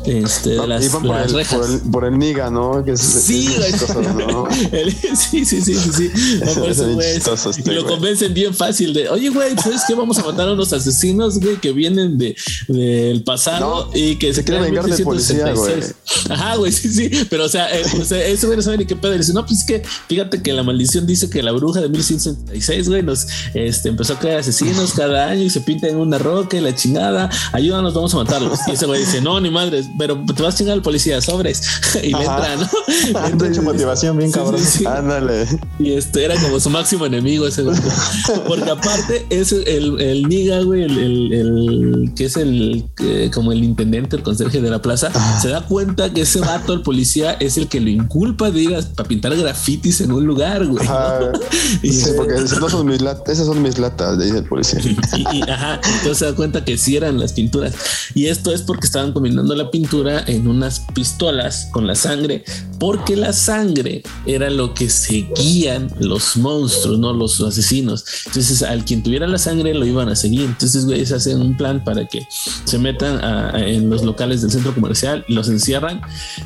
este, 0.05 0.51
de 0.51 0.67
las, 0.67 0.87
por, 0.89 1.05
las 1.07 1.29
el, 1.29 1.35
rejas. 1.35 1.59
por, 1.59 1.71
el, 1.71 1.81
por 1.91 2.05
el 2.05 2.19
niga, 2.19 2.51
¿no? 2.51 2.85
Que 2.85 2.93
es- 2.93 3.01
Sí, 3.01 3.47
es 3.47 3.57
güey. 3.59 3.73
chistoso, 3.73 4.03
¿no? 4.03 4.49
El- 4.73 4.93
sí, 4.93 5.45
sí, 5.45 5.61
sí, 5.63 5.75
sí, 5.75 5.91
sí. 5.97 6.11
No, 6.45 6.65
eso, 6.67 6.93
güey, 6.93 7.15
chistoso 7.15 7.51
y 7.51 7.59
este, 7.61 7.73
lo 7.73 7.83
güey. 7.83 7.95
convencen 7.95 8.35
bien 8.35 8.55
fácil 8.55 8.93
de, 8.95 9.09
oye, 9.09 9.31
güey, 9.31 9.55
¿sabes 9.57 9.83
qué? 9.89 9.95
Vamos 9.95 10.19
a 10.19 10.25
matar 10.25 10.49
a 10.49 10.53
unos 10.53 10.73
asesinos, 10.73 11.39
güey, 11.41 11.57
que 11.57 11.73
vienen 11.73 12.19
de 12.19 12.37
del 12.69 13.23
pasado 13.25 13.87
No, 13.91 13.97
y 13.99 14.17
que 14.17 14.33
se 14.35 14.45
quiere 14.45 14.61
crean 14.61 14.65
en 14.65 14.75
vengar 14.83 14.97
del 14.97 15.05
policía, 15.05 15.45
1666. 15.47 16.31
Ajá, 16.31 16.57
güey, 16.57 16.73
sí, 16.73 16.89
sí. 16.93 17.11
Pero, 17.31 17.45
o 17.45 17.49
sea, 17.49 17.75
eh, 17.77 17.83
o 18.01 18.05
sea, 18.05 18.25
ese 18.27 18.47
güey 18.47 18.57
no 18.57 18.63
sabe 18.63 18.79
ni 18.79 18.87
qué 18.87 18.97
pedo. 18.97 19.15
Y 19.15 19.19
dice, 19.19 19.33
no, 19.33 19.45
pues 19.47 19.61
es 19.61 19.65
que 19.67 19.83
fíjate 20.09 20.43
que 20.43 20.53
la 20.53 20.63
maldición 20.63 21.07
dice 21.07 21.29
que 21.31 21.43
la 21.43 21.53
bruja 21.53 21.81
de 21.81 21.89
1166, 21.89 22.89
güey, 22.89 23.03
nos 23.03 23.27
este, 23.55 23.89
empezó 23.89 24.15
a 24.15 24.19
crear 24.19 24.39
asesinos 24.39 24.93
cada 24.95 25.30
y 25.37 25.51
se 25.51 25.61
pinta 25.61 25.89
en 25.89 25.97
una 25.97 26.19
roca 26.19 26.57
y 26.57 26.61
la 26.61 26.75
chingada. 26.75 27.29
Ayúdanos, 27.53 27.95
vamos 27.95 28.13
a 28.15 28.19
matarlos. 28.19 28.59
Y 28.69 28.73
ese 28.73 28.87
güey 28.87 29.01
dice, 29.01 29.21
no, 29.21 29.41
ni 29.41 29.51
madres, 29.51 29.89
pero 29.99 30.23
te 30.35 30.43
vas 30.43 30.55
a 30.55 30.59
chingar 30.59 30.75
al 30.75 30.83
policía, 30.83 31.21
sobres. 31.21 31.63
y 32.03 32.09
le 32.13 32.19
entra, 32.19 32.57
¿no? 32.57 33.47
Hecho 33.47 33.63
motivación 33.63 34.17
bien 34.19 34.31
Sí, 34.33 34.39
cabrón. 34.39 34.61
sí, 34.61 34.79
sí. 34.81 34.87
Ándale. 34.87 35.47
Y 35.79 35.93
este 35.93 36.25
era 36.25 36.41
como 36.41 36.61
su 36.61 36.71
máximo 36.71 37.07
enemigo 37.07 37.47
ese 37.47 37.63
güey. 37.63 37.77
Porque 38.47 38.71
aparte 38.71 39.27
es 39.31 39.53
el, 39.53 40.01
el 40.01 40.29
niga, 40.29 40.61
güey, 40.63 40.83
el, 40.85 40.99
el- 40.99 41.33
el- 41.33 42.13
que 42.15 42.25
es 42.27 42.37
el 42.37 42.85
eh, 43.03 43.31
como 43.33 43.53
el 43.53 43.63
intendente, 43.65 44.17
el 44.17 44.23
conserje 44.23 44.61
de 44.61 44.71
la 44.71 44.81
plaza, 44.83 45.11
se 45.41 45.49
da 45.49 45.63
cuenta 45.67 46.13
que 46.13 46.23
ese 46.23 46.41
vato, 46.41 46.73
el 46.73 46.83
policía, 46.83 47.33
es 47.41 47.57
el 47.57 47.69
que 47.69 47.81
lo 47.81 47.89
inculpa 47.91 48.51
de 48.51 48.61
ir 48.61 48.75
a, 48.75 48.81
a 48.97 49.05
pintar 49.05 49.35
grafitis 49.37 50.01
en 50.01 50.13
un 50.13 50.25
lugar, 50.27 50.67
güey. 50.67 50.85
¿no? 50.87 50.93
Ajá. 50.93 51.21
Y, 51.83 51.93
Sí, 51.93 52.11
porque 52.17 52.35
esas 52.35 52.71
son 52.71 52.87
mis 52.87 53.01
latas, 53.01 53.29
esas 53.35 53.47
son 53.47 53.63
mis 53.63 53.79
latas, 53.79 54.19
dice 54.19 54.39
el 54.39 54.45
policía. 54.45 54.81
y- 55.33 55.51
ajá, 55.51 55.81
entonces 55.85 56.19
se 56.19 56.25
da 56.27 56.35
cuenta 56.35 56.65
que 56.65 56.77
sí 56.79 56.97
eran 56.97 57.19
las 57.19 57.33
pinturas. 57.33 57.75
Y 58.15 58.27
esto 58.27 58.53
es 58.53 58.63
porque 58.63 58.87
estaban 58.87 59.13
combinando 59.13 59.55
la 59.55 59.71
pintura 59.71 60.25
en 60.27 60.47
unas 60.49 60.81
pistolas 60.95 61.69
con 61.73 61.87
la 61.87 61.95
sangre, 61.95 62.45
porque 62.79 63.17
la 63.17 63.33
sangre 63.33 64.03
era 64.27 64.51
lo 64.51 64.75
que 64.75 64.89
seguían 64.91 65.91
los 66.01 66.37
monstruos, 66.37 66.99
no 66.99 67.13
los 67.13 67.41
asesinos. 67.41 68.05
Entonces, 68.27 68.63
al 68.63 68.85
quien 68.85 69.03
tuviera 69.03 69.27
la 69.27 69.39
sangre 69.39 69.75
lo 69.75 69.87
iban 69.87 70.09
a 70.09 70.17
seguir. 70.17 70.43
Entonces, 70.43 70.87
güey, 70.87 71.05
se 71.07 71.15
hacen 71.15 71.41
un 71.41 71.57
plan 71.57 71.85
para 71.85 72.07
que 72.07 72.27
se 72.65 72.79
metan 72.79 73.23
a- 73.25 73.51
a- 73.57 73.67
en 73.67 73.91
los 73.91 74.03
locales 74.05 74.43
del 74.43 74.51
centro 74.51 74.75
comercial, 74.75 75.25
los 75.29 75.49
encierran 75.49 76.01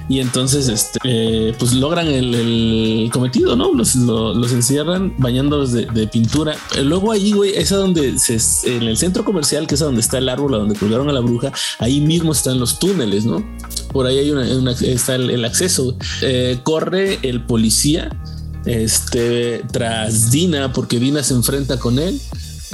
y 0.08 0.20
entonces, 0.20 0.68
este, 0.68 0.98
eh, 1.04 1.54
pues 1.58 1.72
logran 1.74 2.06
el, 2.08 2.34
el 2.34 3.10
cometido, 3.12 3.56
¿no? 3.56 3.72
Los, 3.72 3.94
lo- 3.94 4.34
los 4.34 4.52
encierran 4.52 5.14
bañándolos 5.18 5.72
de, 5.72 5.86
de 5.86 6.06
pintura. 6.08 6.56
Luego 6.82 7.12
ahí, 7.12 7.32
güey, 7.32 7.54
es 7.54 7.72
a 7.72 7.76
donde 7.76 8.18
se, 8.18 8.34
en 8.64 8.82
el 8.82 8.96
centro 8.96 9.24
comercial, 9.24 9.66
que 9.66 9.74
es 9.74 9.80
donde 9.80 10.00
está 10.00 10.18
el 10.18 10.28
árbol, 10.28 10.52
donde 10.52 10.78
colgaron 10.78 11.09
a 11.09 11.12
la 11.12 11.20
bruja, 11.20 11.52
ahí 11.78 12.00
mismo 12.00 12.32
están 12.32 12.61
los 12.61 12.78
túneles, 12.78 13.24
¿no? 13.24 13.44
Por 13.92 14.07
ahí 14.07 14.18
hay 14.18 14.30
una, 14.30 14.72
está 14.72 15.16
el, 15.16 15.44
acceso. 15.44 15.96
Eh, 16.22 16.61
corre 16.62 17.18
el 17.22 17.44
policía 17.44 18.11
este 18.64 19.62
tras 19.72 20.30
Dina 20.30 20.72
porque 20.72 20.98
Dina 20.98 21.22
se 21.22 21.34
enfrenta 21.34 21.78
con 21.78 21.98
él 21.98 22.18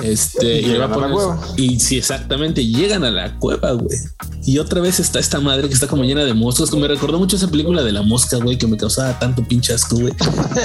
este 0.03 0.61
Y 0.61 0.65
y, 0.65 0.65
a 0.65 0.69
llegan 0.73 0.83
a 0.83 0.89
la 0.89 0.95
poner- 0.95 1.11
cueva. 1.13 1.41
y 1.57 1.81
sí 1.81 1.97
exactamente 1.99 2.65
llegan 2.67 3.05
a 3.05 3.11
la 3.11 3.39
cueva 3.39 3.73
güey 3.73 3.99
y 4.47 4.59
otra 4.59 4.81
vez 4.81 4.99
está 5.01 5.19
esta 5.21 5.39
madre 5.41 5.69
que 5.69 5.75
está 5.75 5.87
como 5.87 6.03
llena 6.05 6.25
de 6.25 6.33
moscas 6.35 6.73
me 6.73 6.89
recordó 6.89 7.19
mucho 7.19 7.37
esa 7.37 7.49
película 7.49 7.83
de 7.83 7.93
la 7.93 8.03
mosca 8.03 8.37
güey 8.39 8.57
que 8.57 8.67
me 8.67 8.77
causaba 8.77 9.19
tanto 9.19 9.43
pinche 9.47 9.73
asco 9.75 9.97
güey 9.97 10.13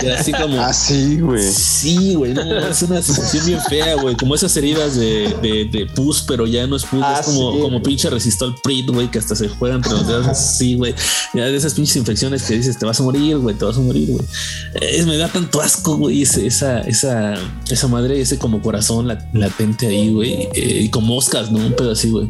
era 0.04 0.20
así 0.20 0.32
como 0.32 0.56
Ah, 0.66 0.74
sí, 0.74 1.20
güey. 1.20 1.52
Sí, 1.52 2.16
güey, 2.16 2.34
no, 2.34 2.42
es 2.58 2.82
una 2.82 3.02
sensación 3.02 3.46
bien 3.46 3.60
fea, 3.70 3.96
güey. 3.96 4.16
Como 4.16 4.34
esas 4.34 4.56
heridas 4.58 4.96
de, 4.96 5.36
de, 5.42 5.66
de 5.72 5.86
pus, 5.86 6.24
pero 6.28 6.48
ya 6.48 6.66
no 6.66 6.76
es 6.78 6.86
pus, 6.86 7.02
Ah, 7.04 7.18
es 7.20 7.26
como, 7.28 7.54
sí, 7.54 7.60
como 7.62 7.84
pinche 7.84 8.10
resistol 8.10 8.56
Prit, 8.64 8.90
güey, 8.90 9.12
que 9.12 9.20
hasta 9.20 9.36
se 9.36 9.48
juega 9.50 9.76
entre 9.76 9.92
los 9.92 10.08
dedos 10.08 10.28
así, 10.28 10.76
güey. 10.76 10.96
Ya 11.34 11.46
de 11.46 11.56
esas 11.56 11.74
pinches 11.76 11.98
infecciones 11.98 12.44
que 12.44 12.56
dices, 12.56 12.80
te 12.80 12.86
vas 12.86 13.00
a 13.00 13.04
morir, 13.04 13.38
güey, 13.38 13.56
te 13.56 13.66
vas 13.66 13.78
a 13.78 13.82
morir, 13.82 14.10
güey. 14.10 14.26
Es, 14.82 15.06
me 15.06 15.18
da 15.18 15.28
tanto 15.28 15.62
asco, 15.62 15.98
güey, 15.98 16.22
esa, 16.24 16.80
esa, 16.82 17.34
esa 17.70 17.88
madre, 17.88 18.20
ese 18.20 18.38
como 18.40 18.62
corazón 18.62 19.08
la- 19.08 19.25
latente 19.34 19.88
ahí, 19.88 20.12
güey, 20.14 20.48
eh, 20.54 20.82
y 20.84 20.90
con 20.90 21.04
moscas, 21.06 21.52
¿no? 21.52 21.60
Un 21.60 21.74
pedo 21.74 21.92
así, 21.92 22.10
güey. 22.10 22.30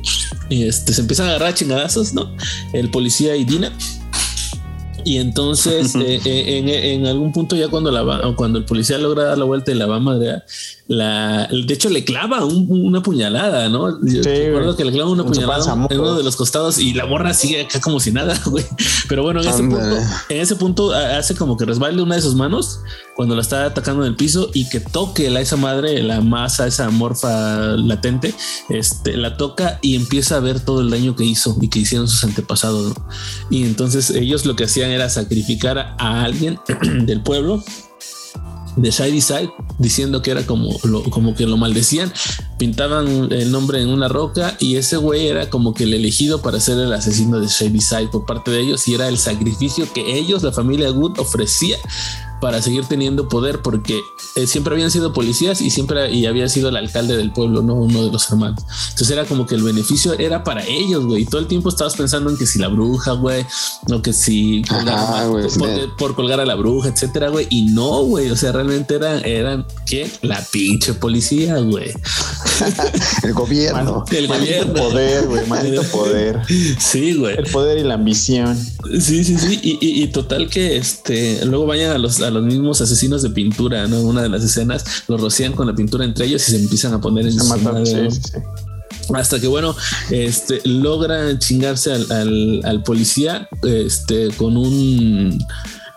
Y 0.50 0.64
este, 0.64 0.94
se 0.94 1.02
empiezan 1.02 1.28
a 1.28 1.30
agarrar 1.32 1.54
chingadazos, 1.54 2.14
¿no? 2.14 2.32
El 2.74 2.90
policía 2.90 3.36
y 3.36 3.46
Dina. 3.46 3.72
Y 5.08 5.18
entonces, 5.20 5.94
eh, 5.94 6.20
eh, 6.26 6.58
en, 6.58 6.68
en 6.68 7.06
algún 7.06 7.32
punto, 7.32 7.56
ya 7.56 7.68
cuando 7.68 7.92
la 7.92 8.34
cuando 8.36 8.58
el 8.58 8.66
policía 8.66 8.98
logra 8.98 9.26
dar 9.26 9.38
la 9.38 9.46
vuelta 9.46 9.72
y 9.72 9.76
la 9.76 9.86
va 9.86 9.98
a 9.98 10.00
madrear, 10.00 10.44
la, 10.88 11.48
de 11.48 11.72
hecho, 11.76 11.90
le 11.90 12.04
clava 12.04 12.44
un- 12.44 12.66
una 12.72 13.04
puñalada, 13.04 13.70
¿no? 13.70 14.00
Yo 14.04 14.24
Sí, 14.24 14.30
recuerdo 14.30 14.76
que 14.76 14.84
le 14.84 14.92
clava 14.92 15.12
una 15.12 15.24
puñalada 15.24 15.88
en 15.92 16.00
uno 16.00 16.16
de 16.16 16.24
los 16.24 16.36
costados 16.36 16.80
y 16.80 16.96
la 16.96 17.06
morra 17.06 17.36
sigue 17.36 17.62
acá 17.62 17.80
como 17.82 18.00
si 18.00 18.12
nada, 18.12 18.36
güey. 18.48 18.66
Pero 19.08 19.22
bueno, 19.22 19.44
en 19.44 19.48
ese 19.50 19.62
punto, 19.62 19.96
en 20.30 20.38
ese 20.42 20.56
punto 20.56 20.92
hace 20.92 21.36
como 21.36 21.56
que 21.56 21.66
resbale 21.66 22.02
una 22.02 22.16
de 22.16 22.22
sus 22.24 22.34
manos 22.34 22.80
cuando 23.16 23.36
la 23.36 23.42
está 23.42 23.66
atacando 23.66 24.04
en 24.04 24.10
el 24.10 24.16
piso 24.16 24.52
y 24.54 24.68
que 24.68 24.82
toque 24.82 25.30
la 25.30 25.40
esa 25.40 25.56
madre, 25.56 26.04
la 26.04 26.22
masa, 26.22 26.68
esa 26.68 26.90
morfa 26.90 27.78
latente, 27.78 28.34
este, 28.70 29.16
la 29.16 29.38
toca 29.38 29.80
y 29.82 29.96
empieza 29.96 30.36
a 30.36 30.42
ver 30.42 30.60
todo 30.60 30.82
el 30.82 30.90
daño 30.90 31.16
que 31.16 31.24
hizo 31.24 31.58
y 31.62 31.70
que 31.70 31.80
hicieron 31.80 32.08
sus 32.10 32.24
antepasados. 32.26 32.90
¿no? 32.90 33.08
Y 33.50 33.64
entonces 33.64 34.10
ellos 34.10 34.46
lo 34.46 34.56
que 34.56 34.66
hacían 34.66 34.92
era 34.92 35.10
sacrificar 35.10 35.78
a, 35.98 36.24
alguien 36.24 36.60
del 37.06 37.22
pueblo 37.22 37.64
de 38.76 38.92
Shady 38.92 39.22
Side 39.22 39.54
diciendo 39.80 40.22
que 40.22 40.32
era 40.32 40.46
como 40.46 40.78
lo, 40.84 41.04
como 41.04 41.34
que 41.36 41.48
lo 41.48 41.56
maldecían, 41.56 42.12
pintaban 42.58 43.32
el 43.32 43.50
nombre 43.50 43.82
en 43.82 43.88
una 43.88 44.10
roca 44.10 44.58
y 44.60 44.76
ese 44.76 44.98
güey 44.98 45.28
era 45.28 45.50
como 45.50 45.74
que 45.74 45.86
el 45.86 45.94
elegido 45.94 46.42
para 46.42 46.60
ser 46.60 46.80
el 46.80 46.92
asesino 46.92 47.40
de 47.40 47.48
Shady 47.48 47.80
Side 47.80 48.08
por 48.08 48.26
parte 48.26 48.52
de 48.52 48.60
ellos 48.60 48.86
y 48.90 48.96
era 48.96 49.08
el 49.08 49.18
sacrificio 49.18 49.88
que 49.94 50.18
ellos, 50.18 50.44
la 50.44 50.52
familia 50.52 50.90
Good, 50.90 51.20
ofrecía 51.20 51.78
para 52.46 52.62
seguir 52.62 52.86
teniendo 52.86 53.28
poder 53.28 53.64
porque 53.64 54.00
eh, 54.36 54.46
siempre 54.46 54.76
habían 54.76 54.92
sido 54.92 55.14
policías 55.14 55.62
y 55.62 55.72
siempre 55.72 56.12
y 56.12 56.28
había 56.28 56.48
sido 56.48 56.70
el 56.70 56.76
alcalde 56.78 57.18
del 57.18 57.32
pueblo, 57.32 57.64
no 57.64 57.74
uno 57.74 58.04
de 58.06 58.12
los 58.12 58.30
hermanos. 58.30 58.62
Entonces 58.92 59.10
era 59.10 59.26
como 59.26 59.48
que 59.48 59.56
el 59.56 59.64
beneficio 59.64 60.14
era 60.20 60.44
para 60.44 60.64
ellos, 60.64 61.08
güey. 61.08 61.24
Y 61.24 61.26
todo 61.26 61.42
el 61.42 61.48
tiempo 61.48 61.70
estabas 61.70 61.96
pensando 61.96 62.30
en 62.30 62.38
que 62.38 62.46
si 62.46 62.60
la 62.60 62.68
bruja, 62.68 63.14
güey, 63.14 63.44
o 63.92 64.00
que 64.04 64.14
si 64.14 64.62
Ajá, 64.70 65.28
por, 65.28 65.50
sí. 65.50 65.58
por- 65.58 65.96
por 65.98 66.16
colgar 66.16 66.40
a 66.40 66.46
la 66.46 66.54
bruja, 66.54 66.90
etcétera, 66.90 67.30
güey. 67.30 67.48
Y 67.50 67.64
no, 67.64 68.04
güey. 68.04 68.30
O 68.30 68.36
sea, 68.36 68.52
realmente 68.52 68.94
eran, 68.94 69.26
eran 69.26 69.66
que 69.88 70.08
la 70.22 70.40
pinche 70.52 70.94
policía, 70.94 71.58
güey. 71.58 71.92
El 73.24 73.34
gobierno. 73.34 74.06
El 74.12 74.28
Maldito 74.30 74.66
gobierno. 74.68 74.74
poder, 74.84 75.26
güey, 75.28 75.48
maldito 75.48 75.82
poder. 75.92 76.42
Sí, 76.78 77.16
güey. 77.16 77.38
El 77.40 77.46
poder 77.50 77.80
y 77.80 77.84
la 77.84 77.96
ambición. 77.96 78.56
Sí, 79.02 79.24
sí, 79.24 79.36
sí. 79.36 79.60
Y, 79.64 79.80
y- 79.84 80.04
y 80.04 80.08
total 80.10 80.48
que 80.48 80.78
este 80.78 81.44
luego 81.46 81.66
vayan 81.66 81.92
a 81.92 81.98
los, 81.98 82.22
a 82.22 82.30
los 82.36 82.44
mismos 82.46 82.80
asesinos 82.82 83.22
de 83.24 83.30
pintura, 83.32 83.88
¿no? 83.88 84.02
Una 84.02 84.22
de 84.22 84.30
las 84.30 84.44
escenas 84.44 84.84
los 85.08 85.20
rocían 85.20 85.54
con 85.54 85.66
la 85.68 85.74
pintura 85.76 86.06
entre 86.06 86.26
ellos 86.28 86.48
y 86.48 86.52
se 86.52 86.58
empiezan 86.58 86.94
a 86.94 87.02
poner 87.02 87.26
en 87.28 87.36
madre, 87.48 87.86
Sí, 87.86 87.94
¿no? 87.96 88.12
sí, 88.12 88.22
sí. 88.24 88.32
Hasta 89.14 89.40
que 89.40 89.48
bueno, 89.48 89.76
este 90.10 90.62
logran 90.66 91.38
chingarse 91.40 91.92
al, 91.92 92.12
al- 92.12 92.62
al 92.64 92.82
policía 92.84 93.48
este 93.64 94.30
con 94.38 94.58
un 94.58 95.38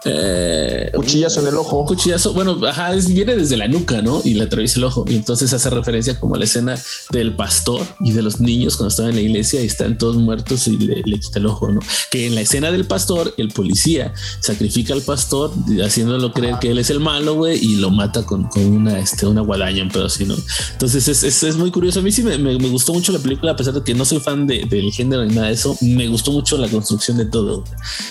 eh, 0.05 0.91
Cuchillazo 0.95 1.41
en 1.41 1.49
el 1.49 1.55
ojo. 1.57 1.85
cuchillazo, 1.85 2.33
bueno, 2.33 2.59
ajá, 2.67 2.95
es- 2.95 3.09
viene 3.13 3.37
desde 3.37 3.57
la 3.57 3.69
nuca, 3.69 4.01
¿no? 4.03 4.21
Y 4.25 4.35
le 4.35 4.45
atraviesa 4.45 4.79
el 4.79 4.85
ojo. 4.85 5.05
Y 5.09 5.17
entonces 5.17 5.53
hace 5.53 5.71
referencia 5.71 6.19
como 6.21 6.35
a 6.35 6.39
la 6.39 6.45
escena 6.45 6.79
del 7.11 7.35
pastor 7.35 7.81
y 8.01 8.13
de 8.13 8.23
los 8.23 8.41
niños 8.41 8.77
cuando 8.77 8.91
estaban 8.91 9.11
en 9.11 9.17
la 9.17 9.23
iglesia 9.23 9.63
y 9.63 9.67
están 9.67 9.99
todos 9.99 10.17
muertos 10.17 10.67
y 10.69 10.77
le, 10.79 11.03
le 11.05 11.19
quita 11.21 11.39
el 11.39 11.47
ojo, 11.47 11.69
¿no? 11.71 11.81
Que 12.11 12.27
en 12.27 12.35
la 12.35 12.41
escena 12.43 12.71
del 12.71 12.85
pastor, 12.87 13.35
el 13.37 13.49
policía 13.49 14.13
sacrifica 14.41 14.95
al 14.95 15.03
pastor 15.03 15.53
haciéndolo 15.85 16.33
creer 16.33 16.57
que 16.61 16.71
él 16.71 16.79
es 16.79 16.91
el 16.91 17.01
malo, 17.01 17.35
güey, 17.35 17.59
y 17.63 17.77
lo 17.77 17.91
mata 17.91 18.25
con, 18.25 18.45
con 18.45 18.65
una, 18.65 18.99
este, 18.99 19.27
una 19.27 19.41
guadaña, 19.43 19.83
un 19.83 19.91
pedo 19.91 20.07
así, 20.07 20.25
¿no? 20.25 20.35
Entonces 20.73 21.09
es, 21.09 21.23
es, 21.23 21.43
es 21.43 21.57
muy 21.57 21.71
curioso. 21.71 22.01
A 22.01 22.03
mí 22.03 22.13
sí 22.13 22.23
me, 22.23 22.39
me- 22.39 22.59
me 22.59 22.69
gustó 22.69 22.93
mucho 22.93 23.13
la 23.13 23.19
película, 23.19 23.53
a 23.53 23.57
pesar 23.57 23.75
de 23.75 23.83
que 23.83 23.95
no 23.95 24.05
soy 24.05 24.21
fan 24.21 24.47
de- 24.47 24.65
del 24.65 24.93
género 24.93 25.25
ni 25.25 25.35
nada 25.35 25.49
de 25.49 25.55
eso. 25.55 25.77
Me 25.81 26.07
gustó 26.09 26.33
mucho 26.33 26.57
la 26.59 26.69
construcción 26.69 27.17
de 27.17 27.27
todo. 27.27 27.65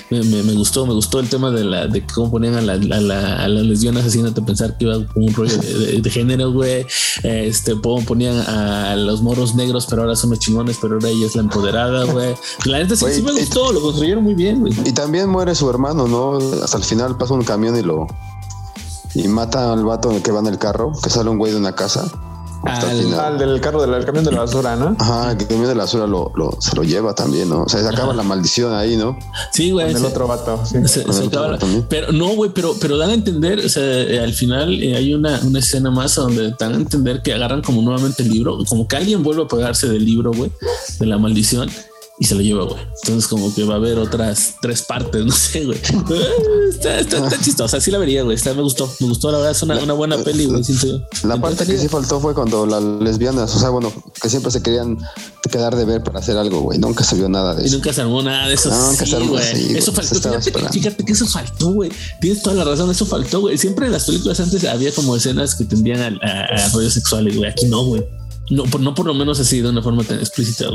Me, 0.10 0.22
me- 0.24 0.44
me 0.44 0.54
gustó, 0.54 0.86
me 0.86 0.94
gustó 0.94 1.20
el 1.20 1.30
tema 1.30 1.52
de 1.52 1.64
la 1.64 1.77
de 1.86 2.04
cómo 2.08 2.32
ponían 2.32 2.56
a, 2.56 2.62
la- 2.62 2.74
a 2.74 3.00
la- 3.02 3.44
a 3.44 3.48
las 3.48 3.64
lesbianas 3.64 4.06
haciéndote 4.06 4.42
pensar 4.42 4.76
que 4.78 4.86
iba 4.86 4.96
con 5.06 5.24
un 5.24 5.34
rollo 5.36 5.56
de, 5.58 5.74
de- 5.74 6.02
de 6.02 6.10
género, 6.10 6.52
güey. 6.52 6.86
Este, 7.22 7.74
cómo 7.80 8.04
ponían 8.06 8.38
a 8.48 8.96
los 8.96 9.22
moros 9.22 9.54
negros, 9.54 9.86
pero 9.88 10.02
ahora 10.02 10.16
son 10.16 10.32
los 10.32 10.40
chingones, 10.40 10.78
pero 10.82 10.96
ahora 10.96 11.10
ella 11.10 11.28
es 11.28 11.36
la 11.36 11.42
empoderada, 11.44 12.06
güey. 12.06 12.36
La 12.66 12.80
neta 12.80 12.96
sí, 12.96 13.06
sí 13.14 13.22
me 13.22 13.34
y- 13.34 13.40
gustó, 13.42 13.72
lo 13.72 13.82
construyeron 13.82 14.24
muy 14.24 14.34
bien, 14.34 14.62
güey. 14.62 14.74
Y 14.86 14.94
también 14.94 15.30
muere 15.30 15.54
su 15.54 15.70
hermano, 15.70 16.08
¿no? 16.08 16.38
Hasta 16.64 16.78
el 16.78 16.84
final 16.84 17.18
pasa 17.18 17.34
un 17.36 17.44
camión 17.44 17.78
y 17.78 17.84
lo. 17.84 18.08
Y 19.14 19.28
mata 19.28 19.74
al 19.74 19.84
vato 19.86 20.12
que 20.24 20.32
va 20.32 20.40
en 20.40 20.48
el 20.48 20.58
carro, 20.58 20.92
que 21.04 21.10
sale 21.10 21.30
un 21.30 21.38
güey 21.38 21.52
de 21.52 21.58
una 21.58 21.74
casa. 21.76 22.12
Hasta 22.68 22.92
el 22.92 22.98
Al- 23.00 23.04
final. 23.04 23.20
Al 23.20 23.38
del 23.38 23.62
carro 23.62 23.86
del 23.86 24.06
camión 24.06 24.24
de 24.26 24.32
la 24.32 24.40
basura, 24.42 24.76
¿no? 24.76 24.96
Ajá, 25.00 25.36
que 25.38 25.44
el 25.44 25.50
camión 25.50 25.68
de 25.68 25.76
la 25.76 25.84
basura 25.84 26.08
lo, 26.08 26.32
lo- 26.36 26.58
se 26.60 26.76
lo 26.76 26.84
lleva 26.84 27.14
también, 27.16 27.50
¿no? 27.50 27.64
O 27.64 27.70
sea, 27.70 27.82
se 27.82 27.88
acaba 27.90 28.14
la 28.14 28.24
maldición 28.24 28.74
ahí, 28.74 28.98
¿no? 28.98 29.18
Sí, 29.54 29.72
güey. 29.72 29.88
Con 29.88 29.96
el 29.96 30.02
se- 30.02 30.08
otro 30.08 30.28
vato. 30.28 30.60
sí. 30.66 30.78
Se- 30.86 30.88
se 30.88 31.02
el 31.02 31.10
acaba 31.10 31.26
otro 31.28 31.52
la- 31.52 31.58
también. 31.58 31.86
pero 31.90 32.12
no, 32.12 32.28
güey, 32.36 32.52
pero, 32.54 32.76
pero 32.80 32.98
dan 32.98 33.10
a 33.10 33.14
entender, 33.14 33.60
o 33.60 33.70
sea, 33.70 33.84
eh, 33.84 34.20
al 34.20 34.34
final 34.34 34.82
eh, 34.84 34.96
hay 34.96 35.14
una, 35.14 35.40
una 35.44 35.60
escena 35.60 35.90
más 35.92 36.16
donde 36.16 36.54
dan 36.60 36.74
a 36.74 36.78
entender 36.78 37.22
que 37.22 37.34
agarran 37.34 37.62
como 37.62 37.82
nuevamente 37.82 38.24
el 38.24 38.30
libro, 38.30 38.58
como 38.68 38.88
que 38.88 38.96
alguien 38.98 39.24
vuelve 39.24 39.44
a 39.44 39.48
pegarse 39.48 39.88
del 39.88 40.06
libro, 40.06 40.32
güey, 40.34 40.52
de 41.00 41.06
la 41.06 41.18
maldición. 41.18 41.70
Y 42.20 42.26
se 42.26 42.36
lo 42.36 42.42
lleva, 42.42 42.64
güey. 42.64 42.80
Entonces, 43.04 43.28
como 43.28 43.54
que 43.54 43.64
va 43.64 43.76
a 43.76 43.78
haber 43.78 44.00
otras 44.00 44.56
tres 44.62 44.82
partes, 44.82 45.26
no 45.26 45.32
sé, 45.32 45.66
güey. 45.66 45.80
Está, 46.70 47.00
está, 47.00 47.18
está 47.18 47.40
chistosa, 47.40 47.80
sí 47.80 47.92
la 47.92 48.00
vería, 48.00 48.24
güey. 48.24 48.36
Está, 48.36 48.54
me 48.54 48.62
gustó, 48.62 48.92
me 49.00 49.08
gustó, 49.08 49.32
la 49.32 49.38
verdad, 49.38 49.52
es 49.52 49.62
una, 49.62 49.78
una 49.78 49.94
buena 49.94 50.18
peli, 50.18 50.46
güey. 50.46 50.64
La 51.24 51.40
parte 51.40 51.66
que 51.66 51.78
sí 51.78 51.88
faltó 51.88 52.20
fue 52.20 52.34
cuando 52.34 52.66
las 52.66 52.82
lesbianas, 52.84 53.56
o 53.56 53.60
sea, 53.60 53.70
bueno, 53.70 53.92
que 54.22 54.30
siempre 54.30 54.52
se 54.52 54.62
querían 54.62 54.98
quedar 55.52 55.76
de 55.76 55.86
ver 55.86 56.04
para 56.04 56.20
hacer 56.20 56.38
algo, 56.38 56.62
güey. 56.62 56.80
Nunca 56.80 57.04
se 57.04 57.16
vio 57.16 57.30
nada 57.30 57.54
de 57.56 57.66
eso. 57.66 57.76
Y 57.76 57.78
nunca 57.78 57.94
se 57.94 58.02
armó 58.02 58.22
nada 58.22 58.48
de 58.48 58.56
eso. 58.56 58.70
No, 58.70 58.92
nunca 58.92 59.06
sí, 59.06 59.12
se 59.12 59.18
armó 59.18 59.32
güey. 59.32 59.78
Eso 59.78 59.94
faltó. 59.94 60.16
Fíjate, 60.16 60.70
fíjate, 60.72 61.06
que 61.06 61.12
eso 61.12 61.28
faltó, 61.28 61.72
güey. 61.72 61.92
Tienes 62.20 62.42
toda 62.42 62.56
la 62.56 62.64
razón, 62.64 62.90
eso 62.92 63.06
faltó, 63.06 63.42
güey. 63.42 63.58
Siempre 63.58 63.86
en 63.86 63.92
las 63.92 64.06
películas 64.06 64.40
antes 64.40 64.64
había 64.66 64.92
como 64.92 65.16
escenas 65.16 65.56
que 65.56 65.66
tendían 65.66 66.20
a, 66.22 66.28
a, 66.28 66.66
a 66.66 66.70
rollos 66.70 66.94
sexuales, 66.94 67.38
güey. 67.38 67.50
Aquí 67.50 67.66
no, 67.66 67.86
güey. 67.86 68.04
No 68.50 68.64
por, 68.64 68.82
no 68.82 68.94
por 68.94 69.06
lo 69.06 69.14
menos 69.14 69.40
así 69.40 69.62
de 69.62 69.70
una 69.70 69.82
forma 69.82 70.04
tan 70.04 70.20
explícita. 70.20 70.70